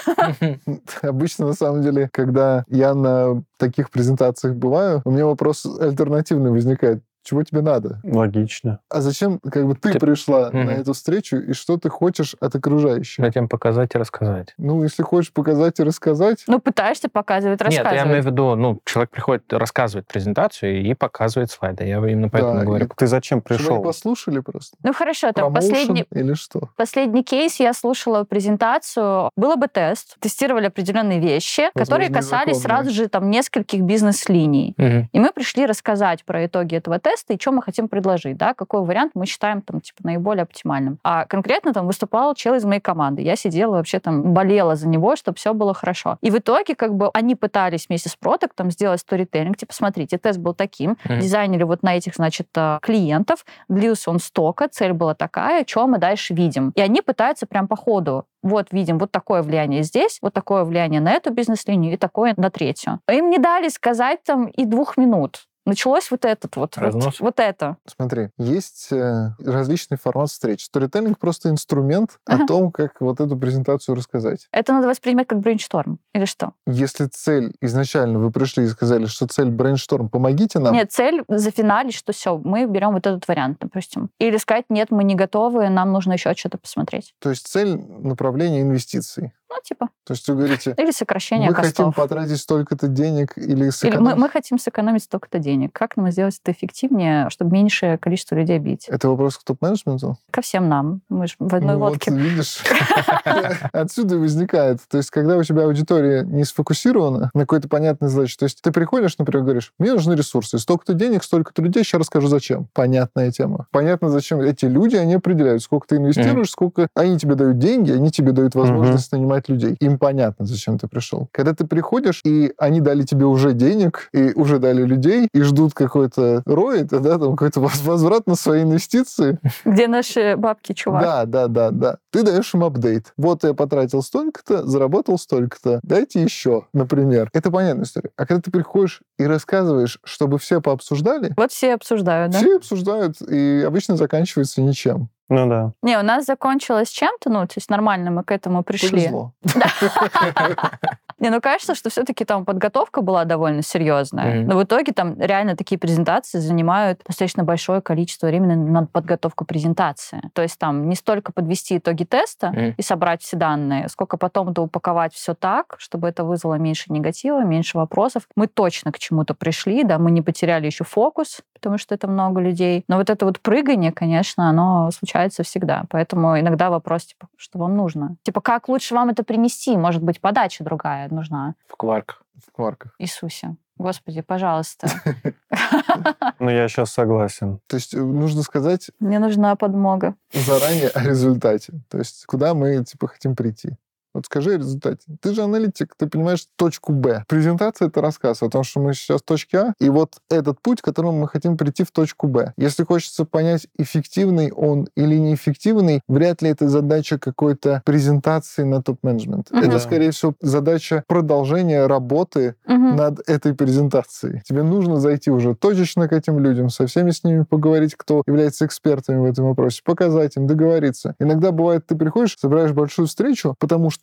Обычно, 1.03 1.47
на 1.47 1.53
самом 1.53 1.83
деле, 1.83 2.09
когда 2.13 2.65
я 2.69 2.95
на 2.99 3.43
таких 3.57 3.91
презентациях 3.91 4.57
бываю, 4.57 5.03
у 5.05 5.11
меня 5.11 5.27
вопрос 5.27 5.65
альтернативный 5.67 6.51
возникает. 6.51 7.03
Чего 7.29 7.43
тебе 7.43 7.61
надо? 7.61 8.01
Логично. 8.05 8.79
А 8.89 9.03
зачем, 9.03 9.39
как 9.41 9.67
бы, 9.67 9.75
ты, 9.75 9.93
Ты- 9.93 9.99
пришла 9.99 10.49
Мгм. 10.49 10.65
на 10.65 10.71
эту 10.71 10.95
встречу, 10.95 11.37
и 11.37 11.53
что 11.53 11.77
ты 11.77 11.91
хочешь 11.91 12.35
от 12.41 12.55
окружающих? 12.55 13.23
Затем 13.23 13.49
показать 13.51 13.95
и 13.95 13.99
рассказать. 13.99 14.55
Ну, 14.57 14.83
если 14.83 15.03
хочешь 15.03 15.31
показать 15.31 15.79
и 15.79 15.83
рассказать, 15.83 16.43
Ну, 16.47 16.59
пытаешься 16.59 17.11
показывать, 17.11 17.61
Нет, 17.61 17.73
я 17.73 17.81
имею 17.81 17.93
в 17.93 17.95
рассказывать. 18.01 18.25
виду, 18.25 18.55
ну, 18.57 18.81
человек 18.87 19.11
приходит, 19.11 19.53
рассказывает 19.53 20.07
презентацию 20.07 20.81
и 20.81 20.95
показывает 20.95 21.51
слайды. 21.51 21.85
Я 21.85 21.99
именно 21.99 22.31
поэтому 22.31 22.61
Да, 22.61 22.65
говорю. 22.65 22.89
Ты 22.97 23.07
зачем 23.07 23.41
чтобы 23.45 23.57
пришел? 23.59 23.75
они 23.75 23.85
послушали 23.85 24.41
просто? 24.41 24.79
Ну, 24.83 24.95
хорошо, 24.95 25.31
там 25.33 25.53
последний, 25.53 26.07
или 26.11 26.33
что? 26.33 26.71
Последний 26.77 27.23
кейс 27.23 27.61
я 27.61 27.75
слушала 27.75 28.25
презентацию. 28.25 29.31
Было 29.37 29.57
бы 29.57 29.69
тест, 29.69 30.17
тестировали 30.21 30.67
определенные 30.69 31.21
вещи, 31.21 31.71
которые 31.75 32.09
Возможно, 32.09 32.15
касались 32.15 32.57
незаконные. 32.57 32.85
сразу 32.85 32.91
же 32.97 33.09
там 33.09 33.29
нескольких 33.31 33.83
бизнес-линий. 33.83 34.73
Мгм. 34.79 35.11
И 35.13 35.21
мы 35.21 35.31
пришли 35.31 35.67
рассказать 35.67 36.25
про 36.25 36.47
итоги 36.47 36.75
этого 36.77 36.99
теста 36.99 37.18
тесты 37.19 37.35
и 37.35 37.41
что 37.41 37.53
мы 37.53 37.63
хотим 37.63 37.89
предложить, 37.89 38.37
да, 38.37 38.55
какой 38.55 38.83
вариант 38.83 39.13
мы 39.15 39.27
считаем 39.27 39.63
там, 39.63 39.81
типа, 39.81 40.01
наиболее 40.03 40.43
оптимальным. 40.43 40.99
А 41.03 41.25
конкретно 41.25 41.73
там 41.73 41.87
выступал 41.87 42.35
чел 42.35 42.55
из 42.55 42.65
моей 42.65 42.81
команды. 42.81 43.23
Я 43.23 43.37
сидела 43.37 43.73
вообще 43.73 44.01
там, 44.01 44.33
болела 44.33 44.77
за 44.77 44.89
него, 44.89 45.17
чтобы 45.17 45.37
все 45.37 45.55
было 45.55 45.75
хорошо. 45.75 46.19
И 46.21 46.31
в 46.31 46.39
итоге, 46.39 46.75
как 46.75 46.95
бы, 46.95 47.11
они 47.15 47.35
пытались 47.35 47.89
вместе 47.89 48.09
с 48.09 48.17
продуктом 48.17 48.71
сделать 48.71 49.01
сторителлинг, 49.01 49.57
типа, 49.57 49.75
смотрите, 49.75 50.19
тест 50.19 50.39
был 50.39 50.55
таким, 50.55 50.97
Мгм. 51.05 51.21
дизайнеры 51.21 51.67
вот 51.67 51.83
на 51.83 51.97
этих, 51.97 52.15
значит, 52.15 52.49
э, 52.57 52.79
клиентов, 52.83 53.45
длился 53.69 54.11
он 54.11 54.19
столько, 54.19 54.69
цель 54.69 54.93
была 54.93 55.15
такая, 55.15 55.65
что 55.67 55.87
мы 55.87 55.99
дальше 55.99 56.35
видим. 56.35 56.73
И 56.75 56.81
они 56.81 57.03
пытаются 57.03 57.47
прям 57.47 57.69
по 57.69 57.77
ходу 57.77 58.25
вот 58.43 58.69
видим 58.73 58.99
вот 58.99 59.11
такое 59.11 59.43
влияние 59.43 59.83
здесь, 59.83 60.19
вот 60.23 60.33
такое 60.33 60.65
влияние 60.65 61.01
на 61.01 61.13
эту 61.13 61.33
бизнес-линию 61.33 61.95
и 61.95 61.97
такое 61.97 62.35
на 62.37 62.51
третью. 62.51 63.01
Им 63.11 63.31
не 63.31 63.39
дали 63.39 63.69
сказать 63.69 64.23
там 64.25 64.47
и 64.47 64.65
двух 64.65 64.97
минут. 64.97 65.49
Началось 65.69 66.11
вот 66.11 66.25
этот 66.25 66.57
вот, 66.57 66.77
вот, 66.77 67.21
вот 67.21 67.41
это. 67.41 67.77
Смотри, 67.87 68.31
есть 68.39 68.89
э, 68.91 69.33
различный 69.39 69.99
формат 69.99 70.31
встреч. 70.31 70.65
Сторителлинг 70.65 71.19
просто 71.19 71.51
инструмент 71.51 72.19
Ага. 72.27 72.45
о 72.45 72.47
том, 72.47 72.73
как 72.73 73.01
вот 73.01 73.21
эту 73.21 73.37
презентацию 73.37 73.95
рассказать. 73.95 74.49
Это 74.51 74.73
надо 74.73 74.89
воспринимать 74.89 75.29
как 75.29 75.41
брейншторм. 75.41 75.99
Или 76.15 76.25
что? 76.25 76.53
Если 76.67 77.07
цель 77.07 77.55
изначально 77.61 78.19
вы 78.19 78.31
пришли 78.31 78.65
и 78.65 78.69
сказали, 78.69 79.05
что 79.07 79.27
цель 79.27 79.51
брейншторм, 79.51 80.09
помогите 80.09 80.59
нам. 80.59 80.73
Нет, 80.73 80.91
цель 80.91 81.23
зафиналить, 81.29 81.95
что 81.95 82.13
все, 82.13 82.39
мы 82.39 82.65
берем 82.67 82.93
вот 82.93 83.07
этот 83.07 83.29
вариант, 83.29 83.59
допустим. 83.61 84.09
Или 84.19 84.39
сказать, 84.39 84.65
нет, 84.71 84.91
мы 84.91 85.05
не 85.05 85.15
готовы, 85.15 85.69
нам 85.69 85.93
нужно 85.93 86.15
еще 86.15 86.35
что-то 86.35 86.57
посмотреть. 86.57 87.15
То 87.19 87.29
есть 87.29 87.47
цель 87.47 87.77
направления 87.77 88.63
инвестиций. 88.63 89.33
Ну, 89.51 89.57
типа, 89.65 89.89
То 90.05 90.13
есть 90.13 90.29
вы 90.29 90.35
говорите, 90.37 90.75
или 90.77 90.91
сокращение 90.91 91.49
мы 91.49 91.55
хотим 91.55 91.71
костов. 91.87 91.95
потратить 91.95 92.39
столько-то 92.39 92.87
денег 92.89 93.33
или 93.37 93.53
Или 93.53 93.65
мы, 93.65 93.73
сэкономить. 93.73 94.17
мы 94.19 94.29
хотим 94.29 94.59
сэкономить 94.59 95.03
столько-то 95.05 95.39
денег. 95.39 95.73
Как 95.73 95.97
нам 95.97 96.11
сделать 96.11 96.39
это 96.43 96.53
эффективнее, 96.53 97.31
чтобы 97.31 97.53
меньшее 97.53 97.97
количество 97.99 98.35
людей 98.35 98.59
бить? 98.59 98.87
Это 98.89 99.09
вопрос 99.09 99.39
к 99.39 99.45
топ-менеджменту? 99.45 100.19
Ко 100.31 100.43
всем 100.43 100.69
нам. 100.69 101.01
Мы 101.09 101.27
же 101.27 101.35
в 101.39 101.55
одной 101.55 101.77
Ну 101.77 101.81
лодке. 101.81 102.11
Вот, 102.11 102.21
видишь, 102.21 102.63
отсюда 103.73 104.17
и 104.17 104.19
возникает. 104.19 104.81
То 104.89 104.99
есть, 104.99 105.11
когда 105.11 105.37
у 105.37 105.43
тебя 105.43 105.65
аудитория 105.65 106.23
не 106.25 106.45
сфокусирована 106.45 107.31
на 107.35 107.41
какой-то 107.41 107.69
понятной 107.69 108.09
задаче, 108.09 108.37
то 108.39 108.45
есть 108.45 108.61
ты 108.63 108.71
приходишь, 108.71 109.17
например, 109.19 109.45
говоришь, 109.45 109.73
мне 109.79 109.93
нужны 109.93 110.15
ресурсы, 110.15 110.59
столько-то 110.59 110.95
денег, 110.95 111.25
столько-то 111.25 111.63
людей, 111.63 111.85
сейчас 111.85 112.01
расскажу, 112.01 112.29
зачем. 112.29 112.69
Понятная 112.75 113.31
тема. 113.33 113.67
Понятно, 113.71 114.09
зачем 114.11 114.41
эти 114.41 114.67
люди, 114.67 114.97
они 114.97 115.15
определяют, 115.15 115.63
сколько 115.63 115.89
ты 115.89 115.97
инвестируешь, 115.97 116.51
сколько 116.51 116.89
они 116.95 117.19
тебе 117.19 117.35
дают 117.35 117.59
деньги, 117.59 117.93
они 117.93 118.11
тебе 118.11 118.33
дают 118.33 118.55
возможность 118.55 119.11
нанимать 119.13 119.38
людей. 119.49 119.77
Им 119.81 119.99
понятно, 119.99 120.47
зачем 120.47 120.79
ты 120.79 120.89
пришел. 120.89 121.29
Когда 121.33 121.55
ты 121.55 121.67
приходишь, 121.67 122.21
и 122.25 122.53
они 122.59 122.81
дали 122.81 123.03
тебе 123.05 123.27
уже 123.27 123.53
денег, 123.53 124.09
и 124.13 124.33
уже 124.35 124.59
дали 124.59 124.83
людей, 124.83 125.29
и 125.33 125.43
ждут 125.43 125.75
какой-то 125.75 126.43
рой, 126.47 126.83
да, 126.83 127.19
там 127.19 127.37
какой-то 127.37 127.61
воз- 127.61 127.83
возврат 127.83 128.27
на 128.27 128.35
свои 128.35 128.63
инвестиции, 128.63 129.39
Где 129.65 129.87
наши 129.87 130.37
бабки, 130.37 130.73
чувак? 130.73 131.03
да, 131.03 131.25
да, 131.27 131.49
да, 131.49 131.71
да. 131.71 131.99
Ты 132.11 132.23
даешь 132.23 132.53
им 132.55 132.65
апдейт. 132.65 133.13
Вот 133.17 133.45
я 133.45 133.53
потратил 133.55 134.03
столько-то, 134.03 134.67
заработал 134.67 135.19
столько-то. 135.19 135.81
Дайте 135.83 136.23
еще, 136.23 136.65
например. 136.73 137.29
Это 137.33 137.51
понятная 137.51 137.85
история. 137.85 138.11
А 138.17 138.27
когда 138.27 138.41
ты 138.41 138.51
приходишь 138.51 139.03
и 139.19 139.25
рассказываешь, 139.25 139.99
чтобы 140.05 140.39
все 140.39 140.61
пообсуждали, 140.61 141.35
Вот 141.37 141.53
все 141.53 141.75
обсуждают, 141.75 142.33
да? 142.33 142.39
все 142.39 142.57
обсуждают, 142.57 143.21
и 143.23 143.63
обычно 143.67 143.97
заканчивается 143.97 144.63
ничем. 144.63 145.11
Ну 145.29 145.49
да. 145.49 145.73
Не, 145.83 145.99
у 145.99 146.03
нас 146.03 146.25
закончилось 146.25 146.89
чем-то, 146.89 147.31
ну, 147.31 147.47
то 147.47 147.55
есть 147.57 147.71
нормально 147.71 148.11
мы 148.11 148.25
к 148.25 148.33
этому 148.33 148.63
пришли. 148.63 148.91
Повезло. 148.91 149.33
Не, 151.21 151.31
ну 151.31 151.41
кажется, 151.41 151.75
что 151.75 151.91
все-таки 151.91 152.25
там 152.25 152.45
подготовка 152.45 153.03
была 153.03 153.25
довольно 153.25 153.63
серьезная. 153.63 154.45
Но 154.45 154.57
в 154.57 154.63
итоге 154.63 154.93
там 154.93 155.21
реально 155.21 155.57
такие 155.57 155.79
презентации 155.79 156.39
занимают 156.39 157.01
достаточно 157.07 157.43
большое 157.43 157.81
количество 157.81 158.29
времени 158.29 158.55
на 158.55 158.87
подготовку 158.87 159.45
презентации. 159.45 160.23
То 160.33 160.43
есть 160.43 160.59
там 160.59 160.89
не 160.89 160.95
столько 160.95 161.33
подвести 161.33 161.79
итоги 161.79 162.05
теста 162.05 162.75
и 162.77 162.83
собрать 162.83 163.23
все 163.23 163.37
данные, 163.37 163.89
сколько 163.89 164.17
потом 164.17 164.51
это 164.51 164.63
упаковать 164.63 165.13
все 165.13 165.35
так, 165.35 165.75
чтобы 165.79 166.09
это 166.09 166.25
вызвало 166.25 166.55
меньше 166.55 166.93
негатива, 166.93 167.43
меньше 167.43 167.79
вопросов. 167.79 168.23
Мы 168.37 168.47
точно 168.47 168.93
к 168.93 168.99
чему-то 168.99 169.35
пришли, 169.35 169.83
да, 169.83 169.99
мы 169.99 170.11
не 170.11 170.23
потеряли 170.23 170.67
еще 170.67 170.85
фокус, 170.85 171.41
потому 171.55 171.79
что 171.79 171.95
это 171.95 172.07
много 172.07 172.41
людей. 172.41 172.85
Но 172.89 172.97
вот 172.97 173.11
это 173.11 173.27
вот 173.27 173.41
прыгание, 173.41 173.91
конечно, 173.91 174.49
оно 174.49 174.91
случается 175.19 175.43
всегда. 175.43 175.85
Поэтому 175.91 176.39
иногда 176.39 176.71
вопрос, 176.71 177.07
типа, 177.07 177.29
что 177.37 177.59
вам 177.59 177.77
нужно? 177.77 178.17
Типа, 178.23 178.41
как 178.41 178.69
лучше 178.69 178.95
вам 178.95 179.09
это 179.11 179.25
принести? 179.25 179.77
Может 179.77 180.03
быть, 180.03 180.21
подача 180.21 180.65
другая 180.65 181.09
нужна? 181.11 181.55
В 181.67 181.77
кварках. 181.77 182.23
В 182.47 182.53
кварках. 182.53 182.95
Иисусе. 182.99 183.57
Господи, 183.77 184.23
пожалуйста. 184.23 184.89
Ну, 186.41 186.51
я 186.51 186.69
сейчас 186.69 186.93
согласен. 186.93 187.59
То 187.67 187.77
есть 187.77 187.95
э, 187.95 187.99
нужно 187.99 188.43
сказать 188.43 188.91
Мне 189.01 189.19
нужна 189.19 189.57
подмога. 189.57 190.15
заранее 190.33 190.89
о 190.89 191.03
результате. 191.03 191.73
То 191.89 191.99
есть 191.99 192.25
куда 192.27 192.55
мы 192.55 192.85
типа 192.85 193.09
хотим 193.09 193.35
прийти. 193.35 193.77
Вот 194.15 194.27
скажи 194.27 194.55
о 194.55 194.59
результате. 194.59 195.01
Ты 195.21 195.35
же 195.35 195.43
аналитик, 195.43 195.95
ты 195.97 196.07
понимаешь 196.07 196.47
точку 196.57 196.93
Б. 196.93 197.25
Презентация— 197.29 197.89
это 197.89 198.01
рассказ 198.01 198.43
о 198.43 198.49
том, 198.49 198.65
что 198.65 198.81
мы 198.81 198.95
сейчас 198.95 199.21
в 199.21 199.25
точке 199.25 199.59
А, 199.59 199.75
и 199.81 199.91
вот 199.91 200.15
этот 200.31 200.61
путь, 200.63 200.81
которым 200.81 201.17
мы 201.17 201.29
хотим 201.29 201.57
прийти 201.57 201.85
в 201.85 201.91
точку 201.91 202.27
Б. 202.27 202.53
Если 202.57 202.85
хочется 202.85 203.25
понять, 203.25 203.67
эффективный 203.77 204.51
он 204.51 204.89
или 204.97 205.17
неэффективный, 205.17 206.01
вряд 206.09 206.43
ли 206.43 206.51
это 206.51 206.69
задача 206.69 207.19
какой-то 207.19 207.83
презентации 207.85 208.63
на 208.63 208.83
топ-менеджмент. 208.83 209.51
Мгм. 209.51 209.63
Это, 209.63 209.79
скорее 209.79 210.11
всего, 210.11 210.35
задача 210.41 211.05
продолжения 211.07 211.87
работы 211.87 212.55
Мгм. 212.67 212.97
над 212.97 213.29
этой 213.29 213.55
презентацией. 213.55 214.43
Тебе 214.49 214.63
нужно 214.63 214.97
зайти 214.97 215.31
уже 215.31 215.55
точечно 215.55 216.09
к 216.09 216.13
этим 216.13 216.39
людям, 216.39 216.71
со 216.71 216.87
всеми 216.87 217.11
с 217.11 217.25
ними 217.25 217.45
поговорить, 217.45 217.95
кто 217.97 218.23
является 218.27 218.67
экспертами 218.67 219.19
в 219.19 219.25
этом 219.25 219.47
вопросе, 219.47 219.83
показать 219.85 220.37
им, 220.37 220.47
договориться. 220.47 221.15
Иногда 221.19 221.53
бывает, 221.53 221.87
ты 221.87 221.95
приходишь, 221.95 222.37
собираешь 222.39 222.73
большую 222.73 223.07
встречу, 223.07 223.55
потому 223.59 223.91
что 223.91 223.98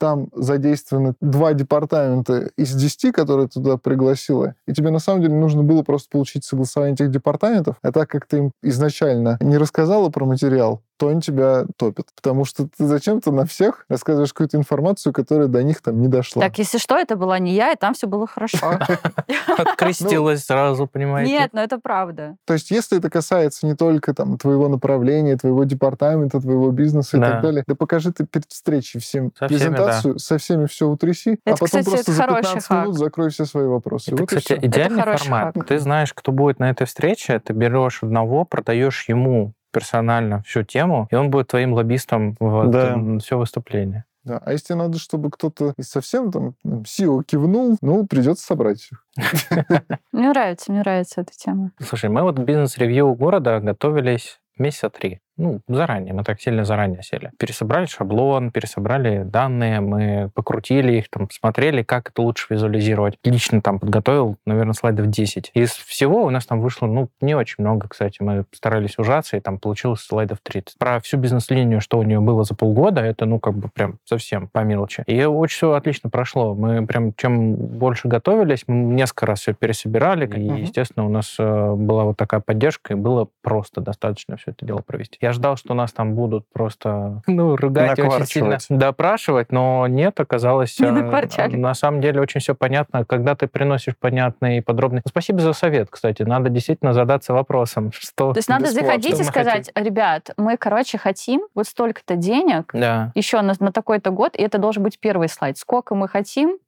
там 0.00 0.28
задействованы 0.34 1.14
два 1.20 1.52
департамента 1.52 2.50
из 2.56 2.74
десяти, 2.74 3.12
которые 3.12 3.48
туда 3.48 3.76
пригласила, 3.76 4.54
и 4.66 4.72
тебе 4.72 4.90
на 4.90 4.98
самом 4.98 5.20
деле 5.20 5.34
нужно 5.34 5.62
было 5.62 5.82
просто 5.82 6.08
получить 6.10 6.44
согласование 6.44 6.94
этих 6.94 7.10
департаментов, 7.10 7.76
а 7.82 7.92
так 7.92 8.08
как 8.08 8.26
ты 8.26 8.38
им 8.38 8.52
изначально 8.62 9.36
не 9.42 9.58
рассказала 9.58 10.08
про 10.08 10.24
материал, 10.24 10.82
то 11.00 11.08
они 11.08 11.22
тебя 11.22 11.64
топят. 11.78 12.08
Потому 12.14 12.44
что 12.44 12.68
ты 12.68 12.84
зачем-то 12.84 13.32
на 13.32 13.46
всех 13.46 13.86
рассказываешь 13.88 14.34
какую-то 14.34 14.58
информацию, 14.58 15.14
которая 15.14 15.48
до 15.48 15.62
них 15.62 15.80
там 15.80 15.98
не 15.98 16.08
дошла. 16.08 16.42
Так, 16.42 16.58
если 16.58 16.76
что, 16.76 16.98
это 16.98 17.16
была 17.16 17.38
не 17.38 17.54
я, 17.54 17.72
и 17.72 17.76
там 17.76 17.94
все 17.94 18.06
было 18.06 18.26
хорошо. 18.26 18.78
Открестилась 19.56 20.44
сразу, 20.44 20.86
понимаете? 20.86 21.32
Нет, 21.32 21.54
но 21.54 21.62
это 21.62 21.78
правда. 21.78 22.36
То 22.44 22.52
есть, 22.52 22.70
если 22.70 22.98
это 22.98 23.08
касается 23.08 23.66
не 23.66 23.74
только 23.74 24.12
там 24.12 24.36
твоего 24.36 24.68
направления, 24.68 25.38
твоего 25.38 25.64
департамента, 25.64 26.38
твоего 26.38 26.70
бизнеса 26.70 27.16
и 27.16 27.20
так 27.20 27.40
далее, 27.40 27.64
да 27.66 27.74
покажи 27.74 28.12
ты 28.12 28.26
перед 28.26 28.50
встречей 28.50 29.00
всем 29.00 29.30
презентацию, 29.30 30.18
со 30.18 30.36
всеми 30.36 30.66
все 30.66 30.86
утряси, 30.86 31.40
а 31.46 31.56
потом 31.56 31.82
просто 31.82 32.12
за 32.12 32.22
хороший 32.22 32.42
15 32.42 32.66
хак. 32.66 32.84
минут 32.84 32.98
закрой 32.98 33.30
все 33.30 33.46
свои 33.46 33.66
вопросы. 33.66 34.12
Это, 34.12 34.26
кстати, 34.26 34.58
идеальный 34.60 35.02
формат. 35.02 35.56
Ты 35.66 35.78
знаешь, 35.78 36.12
кто 36.12 36.30
будет 36.30 36.58
на 36.58 36.68
этой 36.68 36.86
встрече, 36.86 37.38
ты 37.38 37.54
берешь 37.54 38.02
одного, 38.02 38.44
продаешь 38.44 39.08
ему 39.08 39.54
персонально 39.70 40.42
всю 40.42 40.62
тему, 40.62 41.08
и 41.10 41.14
он 41.14 41.30
будет 41.30 41.48
твоим 41.48 41.72
лоббистом 41.72 42.36
в 42.40 42.68
Да. 42.70 43.18
все 43.18 43.38
выступление. 43.38 44.04
Да. 44.24 44.40
А 44.44 44.52
если 44.52 44.74
надо, 44.74 44.98
чтобы 44.98 45.30
кто-то 45.30 45.72
совсем 45.80 46.30
там 46.30 46.54
SEO 46.64 47.24
кивнул, 47.24 47.78
ну, 47.80 48.06
придется 48.06 48.44
собрать 48.44 48.86
их. 48.92 49.06
Мне 50.12 50.28
нравится, 50.28 50.70
мне 50.70 50.80
нравится 50.80 51.22
эта 51.22 51.32
тема. 51.32 51.72
Слушай, 51.80 52.10
мы 52.10 52.22
вот 52.22 52.38
бизнес-ревью 52.38 53.14
города 53.14 53.60
готовились 53.60 54.38
месяца 54.58 54.90
три. 54.90 55.20
Ну, 55.40 55.60
заранее, 55.68 56.12
мы 56.12 56.22
так 56.22 56.38
сильно 56.38 56.66
заранее 56.66 57.02
сели. 57.02 57.30
Пересобрали 57.38 57.86
шаблон, 57.86 58.50
пересобрали 58.50 59.22
данные, 59.22 59.80
мы 59.80 60.30
покрутили 60.34 60.98
их, 60.98 61.08
там, 61.08 61.30
смотрели, 61.30 61.82
как 61.82 62.10
это 62.10 62.20
лучше 62.20 62.48
визуализировать. 62.50 63.16
Лично 63.24 63.62
там 63.62 63.78
подготовил, 63.78 64.36
наверное, 64.44 64.74
слайдов 64.74 65.06
10. 65.06 65.52
Из 65.54 65.70
всего 65.70 66.24
у 66.24 66.30
нас 66.30 66.44
там 66.44 66.60
вышло, 66.60 66.86
ну, 66.86 67.08
не 67.22 67.34
очень 67.34 67.56
много, 67.58 67.88
кстати. 67.88 68.18
Мы 68.20 68.44
старались 68.52 68.98
ужаться, 68.98 69.38
и 69.38 69.40
там 69.40 69.58
получилось 69.58 70.00
слайдов 70.00 70.40
30. 70.42 70.76
Про 70.76 71.00
всю 71.00 71.16
бизнес-линию, 71.16 71.80
что 71.80 71.98
у 71.98 72.02
нее 72.02 72.20
было 72.20 72.44
за 72.44 72.54
полгода, 72.54 73.00
это, 73.00 73.24
ну, 73.24 73.40
как 73.40 73.54
бы 73.54 73.70
прям 73.70 73.98
совсем 74.04 74.48
по 74.48 74.58
мелочи. 74.58 75.04
И 75.06 75.24
очень 75.24 75.56
все 75.56 75.72
отлично 75.72 76.10
прошло. 76.10 76.54
Мы 76.54 76.86
прям, 76.86 77.14
чем 77.14 77.54
больше 77.54 78.08
готовились, 78.08 78.64
мы 78.66 78.74
несколько 78.92 79.24
раз 79.24 79.40
все 79.40 79.54
пересобирали, 79.54 80.26
и, 80.38 80.60
естественно, 80.60 81.06
у 81.06 81.08
нас 81.08 81.36
э, 81.38 81.74
была 81.74 82.04
вот 82.04 82.18
такая 82.18 82.40
поддержка, 82.40 82.92
и 82.92 82.96
было 82.96 83.28
просто 83.40 83.80
достаточно 83.80 84.36
все 84.36 84.50
это 84.50 84.66
дело 84.66 84.82
провести. 84.82 85.16
Я 85.22 85.29
ждал, 85.32 85.56
что 85.56 85.74
нас 85.74 85.92
там 85.92 86.14
будут 86.14 86.44
просто, 86.52 87.22
ну, 87.26 87.56
ругать 87.56 87.98
очень 87.98 88.26
сильно 88.26 88.58
допрашивать, 88.68 89.52
но 89.52 89.86
нет, 89.86 90.18
оказалось, 90.20 90.78
Не 90.78 90.86
э, 90.86 90.90
накварчали. 90.90 91.56
на 91.56 91.74
самом 91.74 92.00
деле 92.00 92.20
очень 92.20 92.40
все 92.40 92.54
понятно, 92.54 93.04
когда 93.04 93.34
ты 93.34 93.46
приносишь 93.46 93.96
понятные 93.98 94.58
и 94.58 94.60
подробные. 94.60 95.02
Спасибо 95.06 95.40
за 95.40 95.52
совет, 95.52 95.88
кстати. 95.90 96.22
Надо 96.22 96.50
действительно 96.50 96.92
задаться 96.92 97.32
вопросом, 97.32 97.90
что... 97.98 98.32
То 98.32 98.38
есть 98.38 98.48
надо 98.48 98.64
бесплатно. 98.64 98.88
заходить 98.88 99.20
и 99.20 99.24
сказать, 99.24 99.70
ребят, 99.74 100.30
мы, 100.36 100.56
короче, 100.56 100.98
хотим 100.98 101.42
вот 101.54 101.66
столько-то 101.66 102.16
денег 102.16 102.70
Да. 102.72 103.12
еще 103.14 103.40
на, 103.42 103.54
на 103.58 103.72
такой-то 103.72 104.10
год, 104.10 104.36
и 104.36 104.42
это 104.42 104.58
должен 104.58 104.82
быть 104.82 104.98
первый 105.00 105.28
слайд. 105.28 105.58
Сколько 105.58 105.94
мы 105.94 106.08
хотим, 106.08 106.58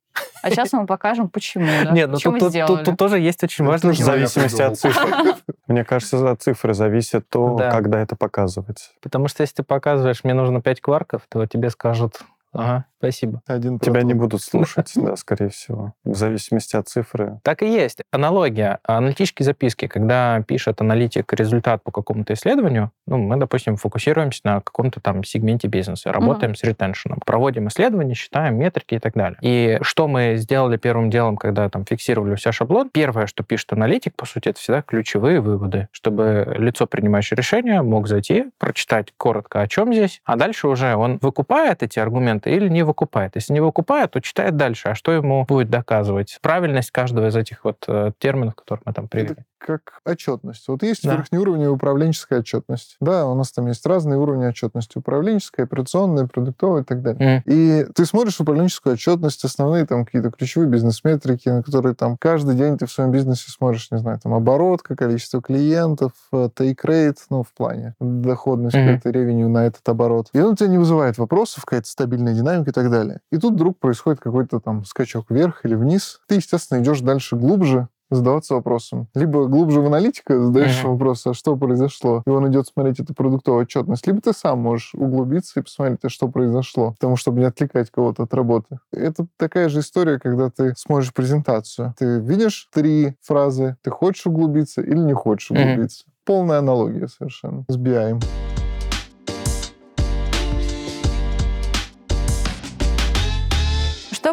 А 0.41 0.49
сейчас 0.49 0.73
мы 0.73 0.85
покажем, 0.85 1.29
почему. 1.29 1.65
Да? 1.83 1.91
Нет, 1.91 2.09
ну 2.09 2.17
Что 2.19 2.31
тут, 2.31 2.39
тут- 2.53 2.67
тут- 2.67 2.83
тут 2.83 2.97
тоже 2.97 3.19
есть 3.19 3.43
очень 3.43 3.63
Это 3.65 3.71
важный 3.71 3.89
тоже 3.91 4.03
В 4.03 4.05
я 4.07 4.13
зависимости 4.13 4.61
от 4.61 4.77
цифр. 4.79 5.35
Мне 5.67 5.83
кажется, 5.85 6.29
от 6.31 6.41
цифры 6.41 6.73
зависит 6.73 7.27
то, 7.29 7.55
Да. 7.57 7.71
когда 7.71 7.99
это 8.01 8.15
показывать. 8.15 8.91
Потому 9.01 9.27
что 9.27 9.41
если 9.41 9.55
ты 9.55 9.63
показываешь, 9.63 10.23
мне 10.23 10.33
нужно 10.33 10.61
5 10.61 10.81
кварков, 10.81 11.21
то 11.29 11.45
тебе 11.45 11.69
скажут, 11.69 12.19
ага, 12.53 12.85
спасибо. 13.03 13.41
Один 13.45 13.79
Тебя 13.79 14.03
не 14.03 14.13
будут 14.13 14.41
слушать, 14.43 14.91
да, 14.95 15.17
скорее 15.17 15.49
всего. 15.49 15.93
В 16.05 16.15
зависимости 16.15 16.77
от 16.77 16.87
цифры. 16.87 17.39
Так 17.43 17.61
и 17.61 17.67
есть. 17.67 17.99
Аналогия. 18.11 18.79
Аналитические 18.83 19.45
записки. 19.45 19.87
Когда 19.87 20.41
пишет 20.47 20.79
аналитик 20.79 21.33
результат 21.33 21.83
по 21.83 21.91
какому-то 21.91 22.33
исследованию, 22.33 22.91
ну, 23.05 23.17
мы, 23.17 23.35
допустим, 23.35 23.75
фокусируемся 23.75 24.41
на 24.45 24.61
каком-то 24.61 25.01
там 25.01 25.23
сегменте 25.25 25.67
бизнеса, 25.67 26.13
работаем 26.13 26.55
с 26.55 26.63
ретеншеном, 26.63 27.19
проводим 27.25 27.67
исследования, 27.67 28.13
считаем 28.13 28.57
метрики 28.57 28.95
и 28.95 28.99
так 28.99 29.13
далее. 29.15 29.37
И 29.41 29.79
что 29.81 30.07
мы 30.07 30.35
сделали 30.37 30.77
первым 30.77 31.09
делом, 31.09 31.35
когда 31.35 31.69
там 31.69 31.85
фиксировали 31.85 32.33
у 32.33 32.37
себя 32.37 32.53
шаблон? 32.53 32.89
Первое, 32.89 33.27
что 33.27 33.43
пишет 33.43 33.73
аналитик, 33.73 34.15
по 34.15 34.25
сути, 34.25 34.49
это 34.49 34.59
всегда 34.59 34.81
ключевые 34.81 35.41
выводы, 35.41 35.89
чтобы 35.91 36.55
лицо, 36.57 36.87
принимающее 36.87 37.35
решение, 37.35 37.81
мог 37.81 38.07
зайти, 38.07 38.45
прочитать 38.59 39.13
коротко, 39.17 39.59
о 39.61 39.67
чем 39.67 39.93
здесь, 39.93 40.21
а 40.23 40.37
дальше 40.37 40.67
уже 40.67 40.95
он 40.95 41.17
выкупает 41.21 41.83
эти 41.83 41.99
аргументы 41.99 42.51
или 42.51 42.69
не 42.69 42.83
выкупает. 42.83 42.92
Если 43.35 43.53
не 43.53 43.59
выкупает, 43.61 44.11
то 44.11 44.21
читает 44.21 44.55
дальше, 44.57 44.89
а 44.89 44.95
что 44.95 45.11
ему 45.11 45.45
будет 45.45 45.69
доказывать? 45.69 46.37
Правильность 46.41 46.91
каждого 46.91 47.27
из 47.27 47.35
этих 47.35 47.63
вот 47.65 47.83
э, 47.87 48.11
терминов, 48.19 48.55
которые 48.55 48.83
мы 48.85 48.93
там 48.93 49.07
привели. 49.07 49.35
как 49.65 50.01
отчетность. 50.05 50.67
Вот 50.67 50.83
есть 50.83 51.05
Да. 51.05 51.15
верхнеуровневая 51.15 51.69
управленческая 51.71 52.39
отчетность. 52.39 52.97
Да, 52.99 53.25
у 53.27 53.33
нас 53.33 53.49
там 53.53 53.67
есть 53.67 53.85
разные 53.85 54.19
уровни 54.19 54.45
отчетности. 54.45 54.97
Управленческая, 54.97 55.65
операционная, 55.65 56.27
продуктовая 56.27 56.81
и 56.81 56.83
так 56.85 57.01
далее. 57.01 57.37
М. 57.37 57.43
И 57.45 57.85
ты 57.95 58.05
смотришь 58.05 58.41
управленческую 58.41 58.95
отчетность, 58.95 59.45
основные 59.45 59.85
там 59.85 60.03
какие-то 60.03 60.31
ключевые 60.31 60.69
бизнес-метрики, 60.69 61.47
на 61.47 61.63
которые 61.63 61.95
там 61.95 62.17
каждый 62.17 62.55
день 62.55 62.77
ты 62.77 62.87
в 62.87 62.91
своем 62.91 63.11
бизнесе 63.11 63.49
смотришь, 63.51 63.89
не 63.89 63.99
знаю, 63.99 64.19
там 64.21 64.33
оборотка, 64.33 64.97
количество 64.97 65.41
клиентов, 65.41 66.11
э, 66.33 66.49
take 66.53 66.79
rate, 66.83 67.19
ну, 67.29 67.43
в 67.43 67.53
плане 67.53 67.95
доходность, 68.01 68.75
Мгм. 68.75 68.85
какой-то 68.97 69.17
ревеню 69.17 69.47
на 69.47 69.65
этот 69.65 69.87
оборот. 69.87 70.27
И 70.33 70.41
он 70.41 70.53
у 70.53 70.55
тебя 70.57 70.67
не 70.67 70.77
вызывает 70.77 71.17
вопросов, 71.17 71.63
какая-то 71.63 71.87
стабильная 71.87 72.33
динамика 72.33 72.71
и 72.71 72.73
так 72.73 72.82
далее. 72.89 73.21
И 73.31 73.37
тут 73.37 73.53
вдруг 73.53 73.79
происходит 73.79 74.19
какой-то 74.19 74.59
там 74.59 74.85
скачок 74.85 75.29
вверх 75.29 75.65
или 75.65 75.75
вниз. 75.75 76.19
Ты, 76.27 76.35
естественно, 76.35 76.79
идешь 76.81 77.01
дальше 77.01 77.35
глубже, 77.35 77.87
задаваться 78.09 78.53
вопросом. 78.55 79.07
Либо 79.15 79.47
глубже 79.47 79.81
в 79.81 79.87
аналитика 79.87 80.39
задаешь 80.39 80.83
Мгм. 80.83 80.91
вопрос, 80.93 81.25
а 81.25 81.33
что 81.33 81.55
произошло? 81.55 82.23
И 82.25 82.29
он 82.29 82.47
идет 82.49 82.67
смотреть 82.67 82.99
эту 82.99 83.13
продуктовую 83.13 83.63
отчетность. 83.63 84.05
Либо 84.07 84.21
ты 84.21 84.33
сам 84.33 84.59
можешь 84.59 84.93
углубиться 84.93 85.59
и 85.59 85.63
посмотреть, 85.63 85.99
а 86.03 86.09
что 86.09 86.27
произошло. 86.27 86.91
Потому 86.91 87.15
чтобы 87.15 87.39
не 87.39 87.45
отвлекать 87.45 87.89
кого-то 87.89 88.23
от 88.23 88.33
работы. 88.33 88.79
Это 88.91 89.25
такая 89.37 89.69
же 89.69 89.79
история, 89.79 90.19
когда 90.19 90.49
ты 90.49 90.73
смотришь 90.77 91.13
презентацию. 91.13 91.95
Ты 91.97 92.19
видишь 92.19 92.67
три 92.71 93.15
фразы, 93.21 93.77
ты 93.81 93.89
хочешь 93.89 94.27
углубиться 94.27 94.81
или 94.81 94.97
не 94.97 95.13
хочешь 95.13 95.51
углубиться. 95.51 96.05
Полная 96.25 96.59
аналогия 96.59 97.07
совершенно 97.07 97.65
с 97.67 97.77
BI. 97.77 98.62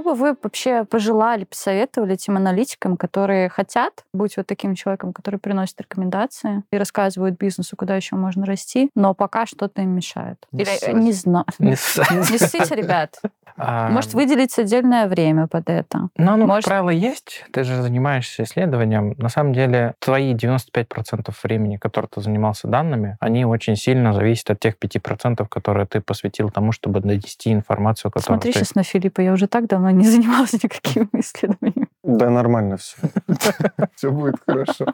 Что 0.01 0.15
бы 0.15 0.15
вы 0.15 0.35
вообще 0.43 0.85
пожелали, 0.87 1.45
посоветовали 1.45 2.17
тем 2.17 2.39
аналитикам, 2.39 2.97
которые 2.97 3.51
хотят 3.51 3.93
быть 4.15 4.39
вот 4.39 4.47
таким 4.47 4.75
человеком, 4.75 5.13
который 5.13 5.39
приносит 5.39 5.79
рекомендации 5.79 6.63
и 6.73 6.79
рассказывает 6.79 7.37
бизнесу, 7.37 7.77
куда 7.77 7.97
еще 7.97 8.17
можно 8.17 8.47
расти, 8.47 8.91
но 8.95 9.13
пока 9.13 9.45
что-то 9.45 9.83
им 9.83 9.91
мешает? 9.91 10.39
Не 10.53 10.63
Или 10.63 10.71
э, 10.71 10.79
ссать. 10.79 10.95
не 10.95 11.13
знаю. 11.13 11.45
Не 11.59 11.77
с- 11.77 11.99
Не 12.31 12.39
ссыте, 12.39 12.75
ребят. 12.75 13.21
Может, 13.57 14.15
выделить 14.15 14.59
отдельное 14.59 15.07
время 15.07 15.47
под 15.47 15.69
это. 15.69 16.09
Ну, 16.17 16.33
оно, 16.33 16.47
может- 16.47 16.65
как 16.65 16.71
правило, 16.71 16.91
есть. 16.91 17.45
Ты 17.53 17.65
же 17.65 17.83
занимаешься 17.83 18.45
исследованием. 18.45 19.15
На 19.19 19.29
самом 19.29 19.53
деле, 19.53 19.95
твои 19.99 20.35
95% 20.35 21.35
времени, 21.43 21.77
которые 21.77 22.09
ты 22.09 22.23
занимался 22.23 22.69
данными, 22.69 23.17
они 23.21 23.45
очень 23.45 23.77
сильно 23.77 24.15
зависят 24.15 24.51
от 24.51 24.61
тех 24.61 24.77
5%, 24.79 25.47
которые 25.49 25.87
ты 25.87 26.01
посвятил 26.01 26.51
тому, 26.51 26.73
чтобы 26.73 27.01
донести 27.01 27.53
информацию, 27.53 28.11
которую 28.11 28.39
Смотри 28.39 28.53
ты... 28.53 28.59
сейчас 28.61 28.75
на 28.75 28.83
Филиппа, 28.83 29.21
я 29.21 29.33
уже 29.33 29.47
так 29.47 29.67
давно 29.67 29.90
не 29.93 30.05
занималась 30.05 30.53
никакими 30.53 31.09
исследованиями. 31.21 31.89
Да, 32.03 32.31
нормально 32.31 32.77
все. 32.77 32.97
Все 33.97 34.11
будет 34.11 34.37
хорошо. 34.47 34.87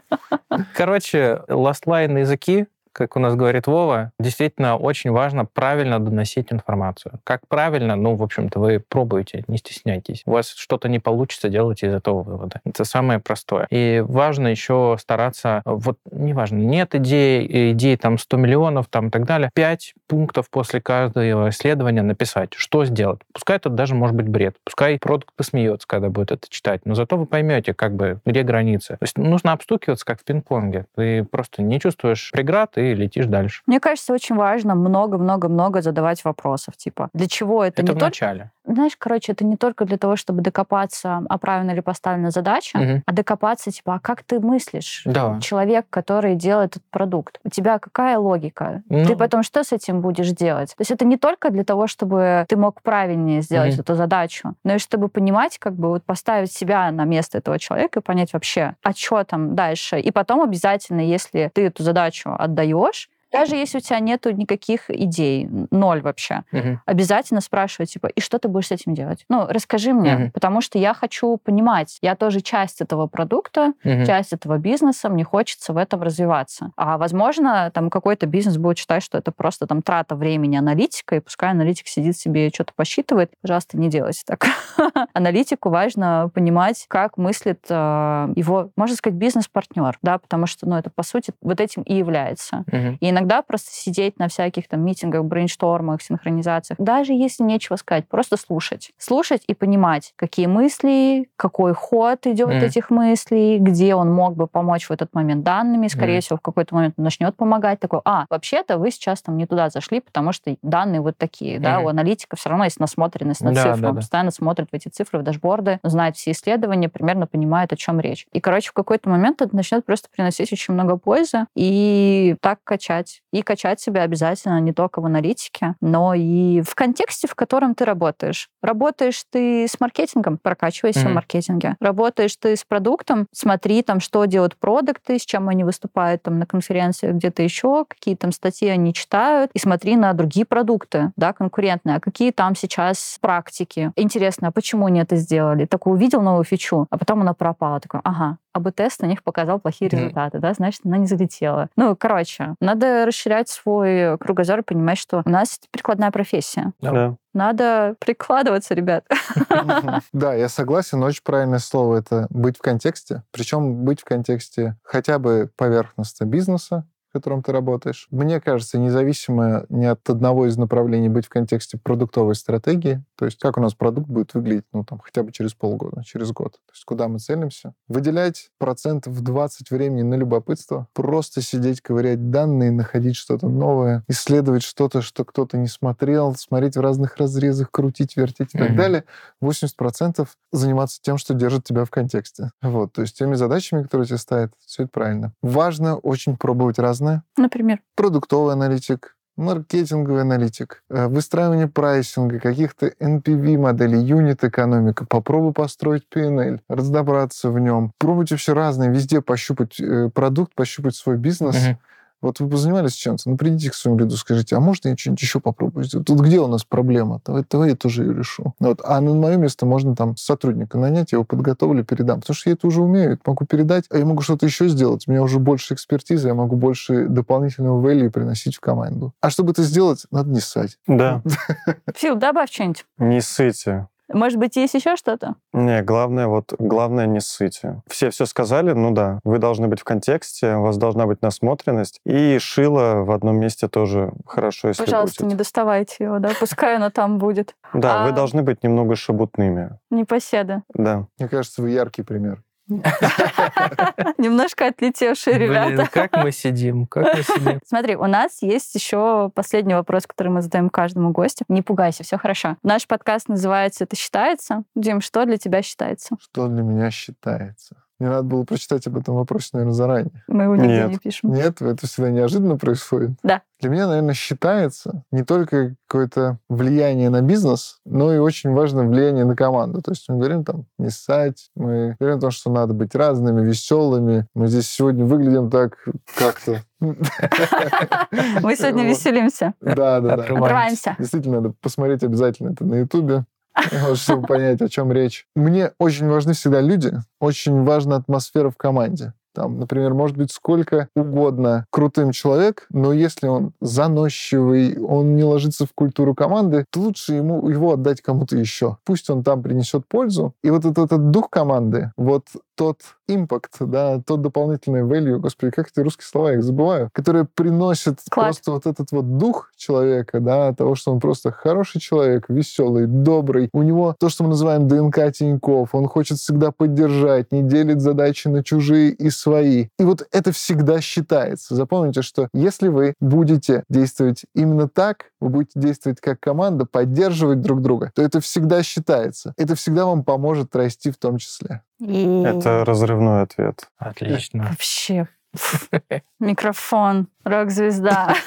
Короче, 0.74 1.42
last 1.48 1.81
line 1.81 2.14
на 2.14 2.18
языки, 2.18 2.66
как 2.96 3.14
у 3.14 3.20
нас 3.20 3.34
говорит 3.34 3.66
Вова, 3.66 4.12
действительно 4.18 4.76
очень 4.76 5.10
важно 5.10 5.44
правильно 5.44 6.00
доносить 6.00 6.50
информацию. 6.50 7.20
Как 7.24 7.46
правильно? 7.46 7.94
Ну, 7.94 8.14
в 8.14 8.22
общем-то, 8.22 8.58
вы 8.58 8.80
пробуете, 8.80 9.44
не 9.48 9.58
стесняйтесь. 9.58 10.22
У 10.24 10.30
вас 10.30 10.54
что-то 10.56 10.88
не 10.88 10.98
получится, 10.98 11.50
делайте 11.50 11.88
из 11.88 11.94
этого 11.94 12.22
выводы. 12.22 12.60
Это 12.64 12.84
самое 12.84 13.18
простое. 13.18 13.66
И 13.70 14.02
важно 14.06 14.48
еще 14.48 14.96
стараться, 14.98 15.60
вот 15.66 15.98
неважно, 16.10 16.56
нет 16.56 16.94
идеи, 16.94 17.72
идей 17.72 17.98
там 17.98 18.16
100 18.16 18.36
миллионов 18.38 18.86
там 18.88 19.08
и 19.08 19.10
так 19.10 19.26
далее, 19.26 19.50
5 19.54 19.94
пунктов 20.06 20.48
после 20.48 20.80
каждого 20.80 21.50
исследования 21.50 22.02
написать, 22.02 22.54
что 22.54 22.86
сделать. 22.86 23.20
Пускай 23.34 23.58
это 23.58 23.68
даже 23.68 23.94
может 23.94 24.16
быть 24.16 24.28
бред, 24.28 24.56
пускай 24.64 24.98
продукт 24.98 25.34
посмеется, 25.36 25.86
когда 25.86 26.08
будет 26.08 26.32
это 26.32 26.48
читать, 26.48 26.80
но 26.86 26.94
зато 26.94 27.18
вы 27.18 27.26
поймете, 27.26 27.74
как 27.74 27.94
бы, 27.94 28.20
где 28.24 28.42
границы. 28.42 28.94
То 28.94 29.02
есть 29.02 29.18
нужно 29.18 29.52
обстукиваться, 29.52 30.06
как 30.06 30.20
в 30.20 30.24
пинг-понге. 30.24 30.86
Ты 30.96 31.24
просто 31.24 31.62
не 31.62 31.78
чувствуешь 31.78 32.30
преград 32.32 32.78
и 32.78 32.85
летишь 32.94 33.26
дальше. 33.26 33.62
Мне 33.66 33.80
кажется, 33.80 34.12
очень 34.12 34.36
важно 34.36 34.74
много-много-много 34.74 35.82
задавать 35.82 36.24
вопросов. 36.24 36.76
Типа, 36.76 37.08
для 37.12 37.26
чего 37.26 37.64
это, 37.64 37.82
Это, 37.82 37.82
не 37.82 37.88
в 37.90 37.92
только... 37.94 38.06
начале. 38.06 38.50
Знаешь, 38.68 38.96
короче, 38.98 39.30
это 39.32 39.44
не 39.44 39.56
только 39.56 39.84
для 39.84 39.96
того, 39.96 40.16
чтобы 40.16 40.42
докопаться, 40.42 41.22
а 41.28 41.38
правильно 41.38 41.70
ли 41.70 41.80
поставлена 41.80 42.30
задача, 42.32 42.78
Мгм. 42.78 43.02
а 43.06 43.12
докопаться, 43.12 43.70
типа, 43.70 43.94
а 43.94 44.00
как 44.00 44.24
ты 44.24 44.40
мыслишь? 44.40 45.02
Да. 45.04 45.38
Человек, 45.40 45.86
который 45.88 46.34
делает 46.34 46.72
этот 46.72 46.82
продукт. 46.90 47.38
У 47.44 47.48
тебя 47.48 47.78
какая 47.78 48.18
логика? 48.18 48.82
Ну. 48.88 49.06
Ты 49.06 49.14
потом 49.16 49.44
что 49.44 49.62
с 49.62 49.72
этим 49.72 50.00
будешь 50.00 50.30
делать? 50.30 50.70
То 50.70 50.80
есть 50.80 50.90
это 50.90 51.04
не 51.04 51.16
только 51.16 51.50
для 51.50 51.62
того, 51.62 51.86
чтобы 51.86 52.44
ты 52.48 52.56
мог 52.56 52.82
правильнее 52.82 53.40
сделать 53.40 53.74
Мгм. 53.74 53.80
эту 53.82 53.94
задачу, 53.94 54.54
но 54.64 54.74
и 54.74 54.78
чтобы 54.78 55.08
понимать, 55.08 55.58
как 55.58 55.74
бы 55.74 55.88
вот 55.88 56.02
поставить 56.02 56.52
себя 56.52 56.90
на 56.90 57.04
место 57.04 57.38
этого 57.38 57.60
человека 57.60 58.00
и 58.00 58.02
понять 58.02 58.32
вообще, 58.32 58.74
а 58.82 58.92
что 58.92 59.22
там 59.22 59.54
дальше. 59.54 60.00
И 60.00 60.10
потом 60.10 60.42
обязательно, 60.42 61.00
если 61.00 61.50
ты 61.54 61.66
эту 61.66 61.84
задачу 61.84 62.34
отдаешь, 62.36 62.75
års. 62.76 63.08
Даже 63.38 63.56
если 63.56 63.78
у 63.78 63.80
тебя 63.80 63.98
нету 64.00 64.30
никаких 64.30 64.90
идей, 64.90 65.48
ноль 65.70 66.00
вообще, 66.02 66.44
Мгм. 66.52 66.80
обязательно 66.86 67.40
спрашивать, 67.40 67.92
типа, 67.92 68.06
и 68.08 68.20
что 68.20 68.38
ты 68.38 68.48
будешь 68.48 68.68
с 68.68 68.72
этим 68.72 68.94
делать? 68.94 69.24
Ну, 69.28 69.46
расскажи 69.48 69.92
мне, 69.92 70.14
Мгм. 70.14 70.30
потому 70.32 70.60
что 70.60 70.78
я 70.78 70.94
хочу 70.94 71.36
понимать, 71.38 71.98
я 72.02 72.14
тоже 72.16 72.40
часть 72.40 72.80
этого 72.80 73.06
продукта, 73.06 73.72
Мгм. 73.84 74.04
часть 74.04 74.32
этого 74.32 74.58
бизнеса, 74.58 75.08
мне 75.08 75.24
хочется 75.24 75.72
в 75.72 75.76
этом 75.76 76.02
развиваться. 76.02 76.70
А 76.76 76.98
возможно, 76.98 77.70
там 77.72 77.90
какой-то 77.90 78.26
бизнес 78.26 78.56
будет 78.56 78.78
считать, 78.78 79.02
что 79.02 79.18
это 79.18 79.32
просто 79.32 79.66
там 79.66 79.82
трата 79.82 80.14
времени 80.16 80.56
аналитика, 80.56 81.16
и 81.16 81.20
пускай 81.20 81.50
аналитик 81.50 81.88
сидит 81.88 82.16
себе 82.16 82.48
и 82.48 82.54
что-то 82.54 82.72
посчитывает. 82.76 83.30
Пожалуйста, 83.42 83.76
не 83.78 83.88
делайте 83.88 84.22
так. 84.26 84.46
Аналитику 85.14 85.70
важно 85.70 86.30
понимать, 86.34 86.86
как 86.88 87.16
мыслит 87.16 87.64
э, 87.68 88.32
его, 88.36 88.70
можно 88.76 88.96
сказать, 88.96 89.18
бизнес-партнер, 89.18 89.98
да, 90.02 90.18
потому 90.18 90.46
что, 90.46 90.66
ну, 90.68 90.76
это, 90.76 90.90
по 90.90 91.02
сути, 91.02 91.32
вот 91.40 91.60
этим 91.60 91.82
и 91.82 91.94
является. 91.94 92.64
И 93.00 93.10
иногда 93.10 93.25
просто 93.46 93.70
сидеть 93.72 94.18
на 94.18 94.28
всяких 94.28 94.68
там 94.68 94.80
митингах, 94.84 95.24
брейнштормах, 95.24 96.02
синхронизациях, 96.02 96.78
даже 96.80 97.12
если 97.12 97.42
нечего 97.44 97.76
сказать, 97.76 98.08
просто 98.08 98.36
слушать. 98.36 98.90
Слушать 98.98 99.42
и 99.46 99.54
понимать, 99.54 100.12
какие 100.16 100.46
мысли, 100.46 101.28
какой 101.36 101.74
ход 101.74 102.26
идет 102.26 102.48
Мгм. 102.48 102.64
этих 102.64 102.90
мыслей, 102.90 103.58
где 103.58 103.94
он 103.94 104.12
мог 104.12 104.36
бы 104.36 104.46
помочь 104.46 104.86
в 104.86 104.90
этот 104.90 105.14
момент 105.14 105.44
данными. 105.44 105.88
Скорее 105.88 106.14
Мгм. 106.14 106.20
всего, 106.22 106.36
в 106.38 106.40
какой-то 106.42 106.74
момент 106.74 106.94
он 106.96 107.04
начнет 107.04 107.36
помогать. 107.36 107.80
Такой, 107.80 108.00
а, 108.04 108.26
вообще-то 108.30 108.78
вы 108.78 108.90
сейчас 108.90 109.22
там 109.22 109.36
не 109.36 109.46
туда 109.46 109.68
зашли, 109.70 110.00
потому 110.00 110.32
что 110.32 110.56
данные 110.62 111.00
вот 111.00 111.16
такие. 111.16 111.58
Да? 111.60 111.76
Мгм. 111.76 111.84
У 111.84 111.88
аналитика 111.88 112.36
все 112.36 112.48
равно 112.50 112.64
есть 112.64 112.80
насмотренность 112.80 113.42
на 113.42 113.52
Да, 113.52 113.62
цифры. 113.62 113.82
да, 113.82 113.88
он 113.88 113.94
да. 113.94 114.00
постоянно 114.00 114.30
смотрит 114.30 114.68
в 114.70 114.74
эти 114.74 114.88
цифры, 114.88 115.18
в 115.18 115.22
дашборды, 115.22 115.78
знает 115.82 116.16
все 116.16 116.30
исследования, 116.32 116.88
примерно 116.88 117.26
понимает, 117.26 117.72
о 117.72 117.76
чем 117.76 118.00
речь. 118.00 118.26
И, 118.32 118.40
короче, 118.40 118.70
в 118.70 118.72
какой-то 118.72 119.08
момент 119.08 119.42
это 119.42 119.54
начнет 119.54 119.84
просто 119.84 120.08
приносить 120.14 120.52
очень 120.52 120.74
много 120.74 120.96
пользы 120.96 121.46
и 121.54 122.36
так 122.40 122.58
качать. 122.64 123.05
И 123.32 123.42
качать 123.42 123.80
себя 123.80 124.02
обязательно 124.02 124.60
не 124.60 124.72
только 124.72 125.00
в 125.00 125.06
аналитике, 125.06 125.74
но 125.80 126.14
и 126.14 126.62
в 126.62 126.74
контексте, 126.74 127.28
в 127.28 127.34
котором 127.34 127.74
ты 127.74 127.84
работаешь. 127.84 128.48
Работаешь 128.62 129.22
ты 129.30 129.64
с 129.64 129.78
маркетингом, 129.80 130.38
прокачивайся 130.38 131.00
в 131.00 131.04
Мгм. 131.04 131.14
маркетинге. 131.14 131.76
Работаешь 131.80 132.36
ты 132.36 132.56
с 132.56 132.64
продуктом, 132.64 133.26
смотри 133.32 133.82
там, 133.82 134.00
что 134.00 134.24
делают 134.24 134.56
продукты, 134.56 135.18
с 135.18 135.24
чем 135.24 135.48
они 135.48 135.64
выступают 135.64 136.22
там 136.22 136.38
на 136.38 136.46
конференциях 136.46 137.14
где-то 137.14 137.42
еще, 137.42 137.84
какие 137.86 138.16
там 138.16 138.32
статьи 138.32 138.68
они 138.68 138.92
читают, 138.94 139.50
и 139.54 139.58
смотри 139.58 139.96
на 139.96 140.12
другие 140.12 140.46
продукты, 140.46 141.12
да, 141.16 141.32
конкурентные, 141.32 141.96
а 141.96 142.00
какие 142.00 142.30
там 142.30 142.54
сейчас 142.54 143.18
практики. 143.20 143.92
Интересно, 143.96 144.48
а 144.48 144.52
почему 144.52 144.86
они 144.86 145.00
это 145.00 145.16
сделали? 145.16 145.66
Такой 145.66 145.94
увидел 145.94 146.22
новую 146.22 146.44
фичу, 146.44 146.86
а 146.90 146.98
потом 146.98 147.20
она 147.22 147.34
пропала. 147.34 147.80
Такой, 147.80 148.00
ага, 148.04 148.38
АБ-тест 148.56 149.02
на 149.02 149.06
них 149.06 149.22
показал 149.22 149.60
плохие 149.60 149.88
результаты, 149.88 150.38
да, 150.38 150.52
значит, 150.54 150.82
она 150.84 150.96
не 150.98 151.06
залетела. 151.06 151.68
Ну, 151.76 151.96
короче, 151.96 152.54
надо 152.60 153.06
расширять 153.06 153.48
свой 153.48 154.18
кругозор 154.18 154.60
и 154.60 154.62
понимать, 154.62 154.98
что 154.98 155.22
у 155.24 155.28
нас 155.28 155.58
это 155.58 155.68
прикладная 155.70 156.10
профессия. 156.10 156.72
Да. 156.80 156.92
Да. 156.92 157.16
Надо 157.34 157.96
прикладываться, 157.98 158.74
ребят. 158.74 159.04
Да, 160.12 160.34
я 160.34 160.48
согласен, 160.48 161.00
но 161.00 161.06
очень 161.06 161.22
правильное 161.22 161.58
слово 161.58 161.96
это 161.96 162.26
быть 162.30 162.56
в 162.56 162.62
контексте. 162.62 163.22
Причем 163.30 163.84
быть 163.84 164.00
в 164.00 164.04
контексте 164.04 164.76
хотя 164.82 165.18
бы 165.18 165.50
поверхностно 165.56 166.24
бизнеса, 166.24 166.86
котором 167.18 167.42
ты 167.42 167.52
работаешь. 167.52 168.06
Мне 168.10 168.40
кажется, 168.40 168.78
независимо 168.78 169.66
ни 169.68 169.84
от 169.84 170.08
одного 170.08 170.46
из 170.46 170.56
направлений 170.56 171.08
быть 171.08 171.26
в 171.26 171.28
контексте 171.28 171.78
продуктовой 171.78 172.34
стратегии, 172.34 173.02
то 173.16 173.24
есть 173.24 173.38
как 173.38 173.56
у 173.58 173.60
нас 173.60 173.74
продукт 173.74 174.08
будет 174.08 174.34
выглядеть, 174.34 174.64
ну, 174.72 174.84
там, 174.84 174.98
хотя 174.98 175.22
бы 175.22 175.32
через 175.32 175.54
полгода, 175.54 176.02
через 176.04 176.32
год, 176.32 176.52
то 176.52 176.72
есть 176.72 176.84
куда 176.84 177.08
мы 177.08 177.18
целимся. 177.18 177.74
Выделять 177.88 178.50
процентов 178.58 179.20
20 179.22 179.70
времени 179.70 180.02
на 180.02 180.14
любопытство, 180.14 180.88
просто 180.92 181.40
сидеть, 181.42 181.80
ковырять 181.80 182.30
данные, 182.30 182.70
находить 182.70 183.16
что-то 183.16 183.48
новое, 183.48 184.04
исследовать 184.08 184.62
что-то, 184.62 185.02
что 185.02 185.24
кто-то 185.24 185.56
не 185.56 185.68
смотрел, 185.68 186.34
смотреть 186.34 186.76
в 186.76 186.80
разных 186.80 187.16
разрезах, 187.16 187.70
крутить, 187.70 188.16
вертеть 188.16 188.54
и 188.54 188.58
так 188.58 188.68
Мгм. 188.68 188.76
далее. 188.76 189.04
80% 189.40 190.28
заниматься 190.52 191.00
тем, 191.02 191.18
что 191.18 191.34
держит 191.34 191.64
тебя 191.64 191.84
в 191.84 191.90
контексте. 191.90 192.50
Вот, 192.62 192.92
то 192.92 193.02
есть 193.02 193.16
теми 193.18 193.34
задачами, 193.34 193.82
которые 193.82 194.06
тебе 194.06 194.18
ставят, 194.18 194.52
все 194.64 194.84
это 194.84 194.90
правильно. 194.92 195.32
Важно 195.42 195.96
очень 195.96 196.36
пробовать 196.36 196.78
разное. 197.06 197.22
Например. 197.36 197.80
Продуктовый 197.94 198.54
аналитик, 198.54 199.16
маркетинговый 199.36 200.22
аналитик, 200.22 200.82
э, 200.90 201.06
выстраивание 201.06 201.68
прайсинга, 201.68 202.40
каких-то 202.40 202.86
NPV-моделей, 203.00 203.98
юнит-экономика. 203.98 205.06
Попробуй 205.08 205.52
построить 205.52 206.04
PNL, 206.14 206.60
разобраться 206.68 207.50
в 207.50 207.58
нем. 207.58 207.92
Пробуйте 207.98 208.34
вообще 208.34 208.52
разные, 208.52 208.90
везде 208.90 209.20
пощупать 209.20 209.80
э, 209.80 210.10
продукт, 210.14 210.54
пощупать 210.54 210.96
свой 210.96 211.16
бизнес. 211.16 211.56
Мгм. 211.56 211.78
Вот 212.22 212.40
вы 212.40 212.48
позанимались 212.48 212.94
чем-то, 212.94 213.30
ну 213.30 213.36
придите 213.36 213.70
к 213.70 213.74
своему 213.74 213.98
лиду, 213.98 214.16
скажите, 214.16 214.56
а 214.56 214.60
может 214.60 214.84
я 214.86 214.96
что-нибудь 214.96 215.22
еще 215.22 215.40
попробую 215.40 215.84
сделать? 215.84 216.06
Тут 216.06 216.20
где 216.20 216.40
у 216.40 216.46
нас 216.46 216.64
проблема? 216.64 217.20
Давай, 217.24 217.44
давай 217.48 217.70
я 217.70 217.76
тоже 217.76 218.04
ее 218.04 218.14
решу. 218.14 218.54
Вот. 218.58 218.80
А 218.84 219.00
на 219.00 219.14
мое 219.14 219.36
место 219.36 219.66
можно 219.66 219.94
там 219.94 220.16
сотрудника 220.16 220.78
нанять, 220.78 221.12
я 221.12 221.16
его 221.16 221.24
подготовлю, 221.24 221.84
передам. 221.84 222.20
Потому 222.20 222.34
что 222.34 222.50
я 222.50 222.54
это 222.54 222.66
уже 222.66 222.82
умею, 222.82 223.12
это 223.12 223.22
могу 223.26 223.44
передать, 223.44 223.84
а 223.90 223.98
я 223.98 224.06
могу 224.06 224.22
что-то 224.22 224.46
еще 224.46 224.68
сделать. 224.68 225.04
У 225.06 225.10
меня 225.10 225.22
уже 225.22 225.38
больше 225.38 225.74
экспертизы, 225.74 226.28
я 226.28 226.34
могу 226.34 226.56
больше 226.56 227.06
дополнительного 227.08 227.86
value 227.86 228.10
приносить 228.10 228.56
в 228.56 228.60
команду. 228.60 229.12
А 229.20 229.30
чтобы 229.30 229.52
это 229.52 229.62
сделать, 229.62 230.06
надо 230.10 230.30
не 230.30 230.40
ссать. 230.40 230.78
Да. 230.86 231.22
Фил, 231.94 232.16
добавь 232.16 232.50
что-нибудь. 232.50 232.86
Не 232.98 233.20
ссыте. 233.20 233.88
Может 234.12 234.38
быть, 234.38 234.56
есть 234.56 234.74
еще 234.74 234.96
что-то? 234.96 235.34
Не, 235.52 235.82
главное, 235.82 236.26
вот, 236.28 236.54
главное 236.58 237.06
не 237.06 237.20
ссыте. 237.20 237.82
Все 237.88 238.10
все 238.10 238.26
сказали, 238.26 238.72
ну 238.72 238.92
да, 238.92 239.20
вы 239.24 239.38
должны 239.38 239.68
быть 239.68 239.80
в 239.80 239.84
контексте, 239.84 240.54
у 240.56 240.62
вас 240.62 240.76
должна 240.76 241.06
быть 241.06 241.22
насмотренность, 241.22 242.00
и 242.04 242.38
шило 242.38 243.02
в 243.04 243.10
одном 243.10 243.38
месте 243.38 243.68
тоже 243.68 244.12
хорошо, 244.26 244.68
если 244.68 244.84
Пожалуйста, 244.84 245.24
не 245.24 245.30
будет. 245.30 245.38
доставайте 245.38 246.04
его, 246.04 246.18
да, 246.18 246.30
пускай 246.38 246.76
оно 246.76 246.90
там 246.90 247.18
будет. 247.18 247.56
Да, 247.74 248.04
А- 248.04 248.06
вы 248.06 248.12
должны 248.12 248.42
быть 248.42 248.62
немного 248.62 248.94
шебутными. 248.94 249.78
Непоседа. 249.90 250.62
Да. 250.74 251.06
Мне 251.18 251.28
кажется, 251.28 251.62
вы 251.62 251.70
яркий 251.70 252.02
пример. 252.02 252.42
Немножко 254.18 254.66
отлетевшие 254.66 255.38
ребята. 255.38 255.88
как 255.92 256.16
мы 256.16 256.32
сидим, 256.32 256.86
как 256.86 257.14
мы 257.14 257.22
сидим. 257.22 257.60
Смотри, 257.66 257.96
у 257.96 258.06
нас 258.06 258.42
есть 258.42 258.74
еще 258.74 259.30
последний 259.34 259.74
вопрос, 259.74 260.06
который 260.06 260.28
мы 260.28 260.42
задаем 260.42 260.68
каждому 260.68 261.12
гостю. 261.12 261.44
Не 261.48 261.62
пугайся, 261.62 262.02
все 262.02 262.18
хорошо. 262.18 262.56
Наш 262.62 262.86
подкаст 262.86 263.28
называется 263.28 263.84
«Это 263.84 263.96
считается». 263.96 264.64
Дим, 264.74 265.00
что 265.00 265.24
для 265.24 265.36
тебя 265.36 265.62
считается? 265.62 266.16
Что 266.20 266.48
для 266.48 266.62
меня 266.62 266.90
считается? 266.90 267.76
Мне 267.98 268.10
надо 268.10 268.24
было 268.24 268.44
прочитать 268.44 268.86
об 268.86 268.98
этом 268.98 269.14
вопросе, 269.14 269.50
наверное, 269.54 269.74
заранее. 269.74 270.22
Мы 270.28 270.44
его 270.44 270.56
нигде 270.56 270.68
Нет. 270.68 270.90
не 270.90 270.98
пишем. 270.98 271.32
Нет, 271.32 271.62
это 271.62 271.86
всегда 271.86 272.10
неожиданно 272.10 272.58
происходит. 272.58 273.12
Да. 273.22 273.42
Для 273.58 273.70
меня, 273.70 273.86
наверное, 273.86 274.12
считается 274.12 275.02
не 275.10 275.22
только 275.24 275.76
какое-то 275.86 276.38
влияние 276.50 277.08
на 277.08 277.22
бизнес, 277.22 277.78
но 277.86 278.12
и 278.12 278.18
очень 278.18 278.52
важно 278.52 278.84
влияние 278.84 279.24
на 279.24 279.34
команду. 279.34 279.80
То 279.80 279.92
есть 279.92 280.06
мы 280.10 280.18
говорим 280.18 280.44
там 280.44 280.66
не 280.78 280.90
ссать, 280.90 281.48
мы 281.54 281.96
говорим 281.98 282.18
о 282.18 282.20
том, 282.20 282.30
что 282.32 282.50
надо 282.50 282.74
быть 282.74 282.94
разными, 282.94 283.42
веселыми. 283.42 284.26
Мы 284.34 284.48
здесь 284.48 284.68
сегодня 284.68 285.06
выглядим 285.06 285.50
так 285.50 285.78
как-то. 286.18 286.62
Мы 286.80 288.54
сегодня 288.54 288.86
веселимся. 288.86 289.54
Да, 289.62 290.00
да, 290.00 290.16
да. 290.16 290.22
Отрываемся. 290.24 290.94
Действительно, 290.98 291.40
надо 291.40 291.54
посмотреть 291.62 292.02
обязательно 292.02 292.50
это 292.50 292.66
на 292.66 292.74
Ютубе, 292.74 293.24
чтобы 293.94 294.26
понять, 294.26 294.60
о 294.60 294.68
чем 294.68 294.92
речь. 294.92 295.26
Мне 295.34 295.72
очень 295.78 296.08
важны 296.08 296.34
всегда 296.34 296.60
люди, 296.60 296.92
очень 297.20 297.64
важна 297.64 297.96
атмосфера 297.96 298.50
в 298.50 298.56
команде. 298.56 299.12
Там, 299.36 299.58
например, 299.58 299.92
может 299.92 300.16
быть 300.16 300.32
сколько 300.32 300.88
угодно 300.96 301.66
крутым 301.70 302.12
человек, 302.12 302.66
но 302.70 302.94
если 302.94 303.26
он 303.26 303.52
заносчивый, 303.60 304.78
он 304.78 305.14
не 305.14 305.24
ложится 305.24 305.66
в 305.66 305.74
культуру 305.74 306.14
команды, 306.14 306.64
то 306.70 306.80
лучше 306.80 307.12
ему 307.12 307.46
его 307.50 307.74
отдать 307.74 308.00
кому-то 308.00 308.38
еще. 308.38 308.78
Пусть 308.86 309.10
он 309.10 309.22
там 309.22 309.42
принесет 309.42 309.86
пользу. 309.86 310.32
И 310.42 310.48
вот 310.48 310.64
этот, 310.64 310.78
этот 310.78 311.10
дух 311.10 311.28
команды, 311.28 311.92
вот 311.98 312.28
тот 312.56 312.80
импакт, 313.08 313.56
да, 313.60 314.00
тот 314.04 314.22
дополнительный 314.22 314.80
value, 314.80 315.18
господи, 315.18 315.52
как 315.52 315.68
эти 315.70 315.80
русские 315.80 316.06
слова, 316.06 316.30
я 316.30 316.38
их 316.38 316.42
забываю, 316.42 316.90
которые 316.92 317.26
приносят 317.26 318.00
просто 318.10 318.50
вот 318.50 318.66
этот 318.66 318.90
вот 318.90 319.18
дух 319.18 319.50
человека, 319.56 320.20
да, 320.20 320.52
того, 320.52 320.74
что 320.74 320.92
он 320.92 321.00
просто 321.00 321.30
хороший 321.30 321.80
человек, 321.80 322.24
веселый, 322.28 322.86
добрый. 322.86 323.48
У 323.52 323.62
него 323.62 323.94
то, 323.98 324.08
что 324.08 324.24
мы 324.24 324.30
называем 324.30 324.66
ДНК 324.66 325.12
Тиньков, 325.12 325.74
он 325.74 325.86
хочет 325.86 326.18
всегда 326.18 326.50
поддержать, 326.50 327.30
не 327.30 327.42
делит 327.42 327.80
задачи 327.80 328.28
на 328.28 328.42
чужие 328.42 328.90
и 328.90 329.10
свои. 329.10 329.68
И 329.78 329.84
вот 329.84 330.06
это 330.10 330.32
всегда 330.32 330.80
считается. 330.80 331.54
Запомните, 331.54 332.02
что 332.02 332.28
если 332.32 332.68
вы 332.68 332.94
будете 333.00 333.64
действовать 333.68 334.24
именно 334.34 334.68
так, 334.68 335.06
вы 335.20 335.28
будете 335.28 335.60
действовать 335.60 336.00
как 336.00 336.18
команда, 336.20 336.66
поддерживать 336.66 337.40
друг 337.40 337.62
друга, 337.62 337.92
то 337.94 338.02
это 338.02 338.20
всегда 338.20 338.62
считается. 338.62 339.34
Это 339.36 339.54
всегда 339.54 339.86
вам 339.86 340.02
поможет 340.02 340.54
расти 340.56 340.90
в 340.90 340.96
том 340.96 341.18
числе. 341.18 341.62
И 341.78 342.22
Это 342.24 342.64
разрывной 342.64 343.22
ответ. 343.22 343.68
Отлично. 343.78 344.44
Вообще. 344.44 345.08
Микрофон, 346.20 347.08
рок-звезда. 347.24 348.14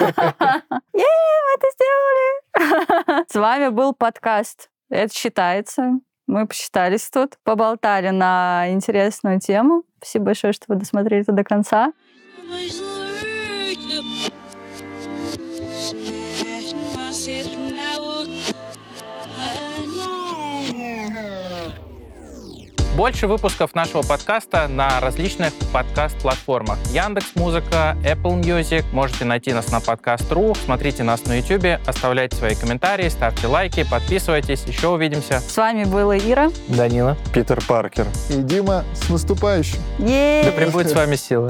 Е, 0.93 1.05
мы 1.05 1.55
это 1.55 1.67
сделали! 1.73 3.25
С 3.29 3.35
вами 3.35 3.69
был 3.69 3.93
подкаст 3.93 4.69
«Это 4.89 5.13
считается». 5.13 5.99
Мы 6.27 6.45
посчитались 6.45 7.09
тут, 7.09 7.37
поболтали 7.43 8.09
на 8.09 8.65
интересную 8.69 9.39
тему. 9.39 9.83
Спасибо 9.97 10.25
большое, 10.25 10.53
что 10.53 10.65
вы 10.67 10.75
досмотрели 10.75 11.23
это 11.23 11.31
до 11.31 11.43
конца. 11.43 11.91
Больше 22.99 23.27
выпусков 23.27 23.75
нашего 23.75 24.01
подкаста 24.01 24.67
на 24.67 24.99
различных 24.99 25.53
подкаст-платформах. 25.71 26.77
Яндекс 26.91 27.33
Музыка, 27.35 27.95
Apple 28.03 28.41
Music. 28.41 28.83
Можете 28.91 29.23
найти 29.23 29.53
нас 29.53 29.71
на 29.71 29.79
подкаст.ру. 29.79 30.53
Смотрите 30.65 31.03
нас 31.03 31.25
на 31.25 31.39
YouTube, 31.39 31.79
оставляйте 31.87 32.35
свои 32.35 32.55
комментарии, 32.55 33.07
ставьте 33.07 33.47
лайки, 33.47 33.87
подписывайтесь. 33.89 34.65
Еще 34.65 34.89
увидимся. 34.89 35.39
С 35.39 35.55
вами 35.55 35.85
была 35.85 36.17
Ира. 36.17 36.51
Данила. 36.67 37.15
Питер 37.33 37.63
Паркер. 37.65 38.05
И 38.31 38.33
Дима, 38.33 38.83
с 38.93 39.07
наступающим! 39.07 39.79
Да 39.99 40.05
Е! 40.05 40.51
пребудет 40.51 40.91
с 40.91 40.93
вами 40.93 41.15
сила. 41.15 41.49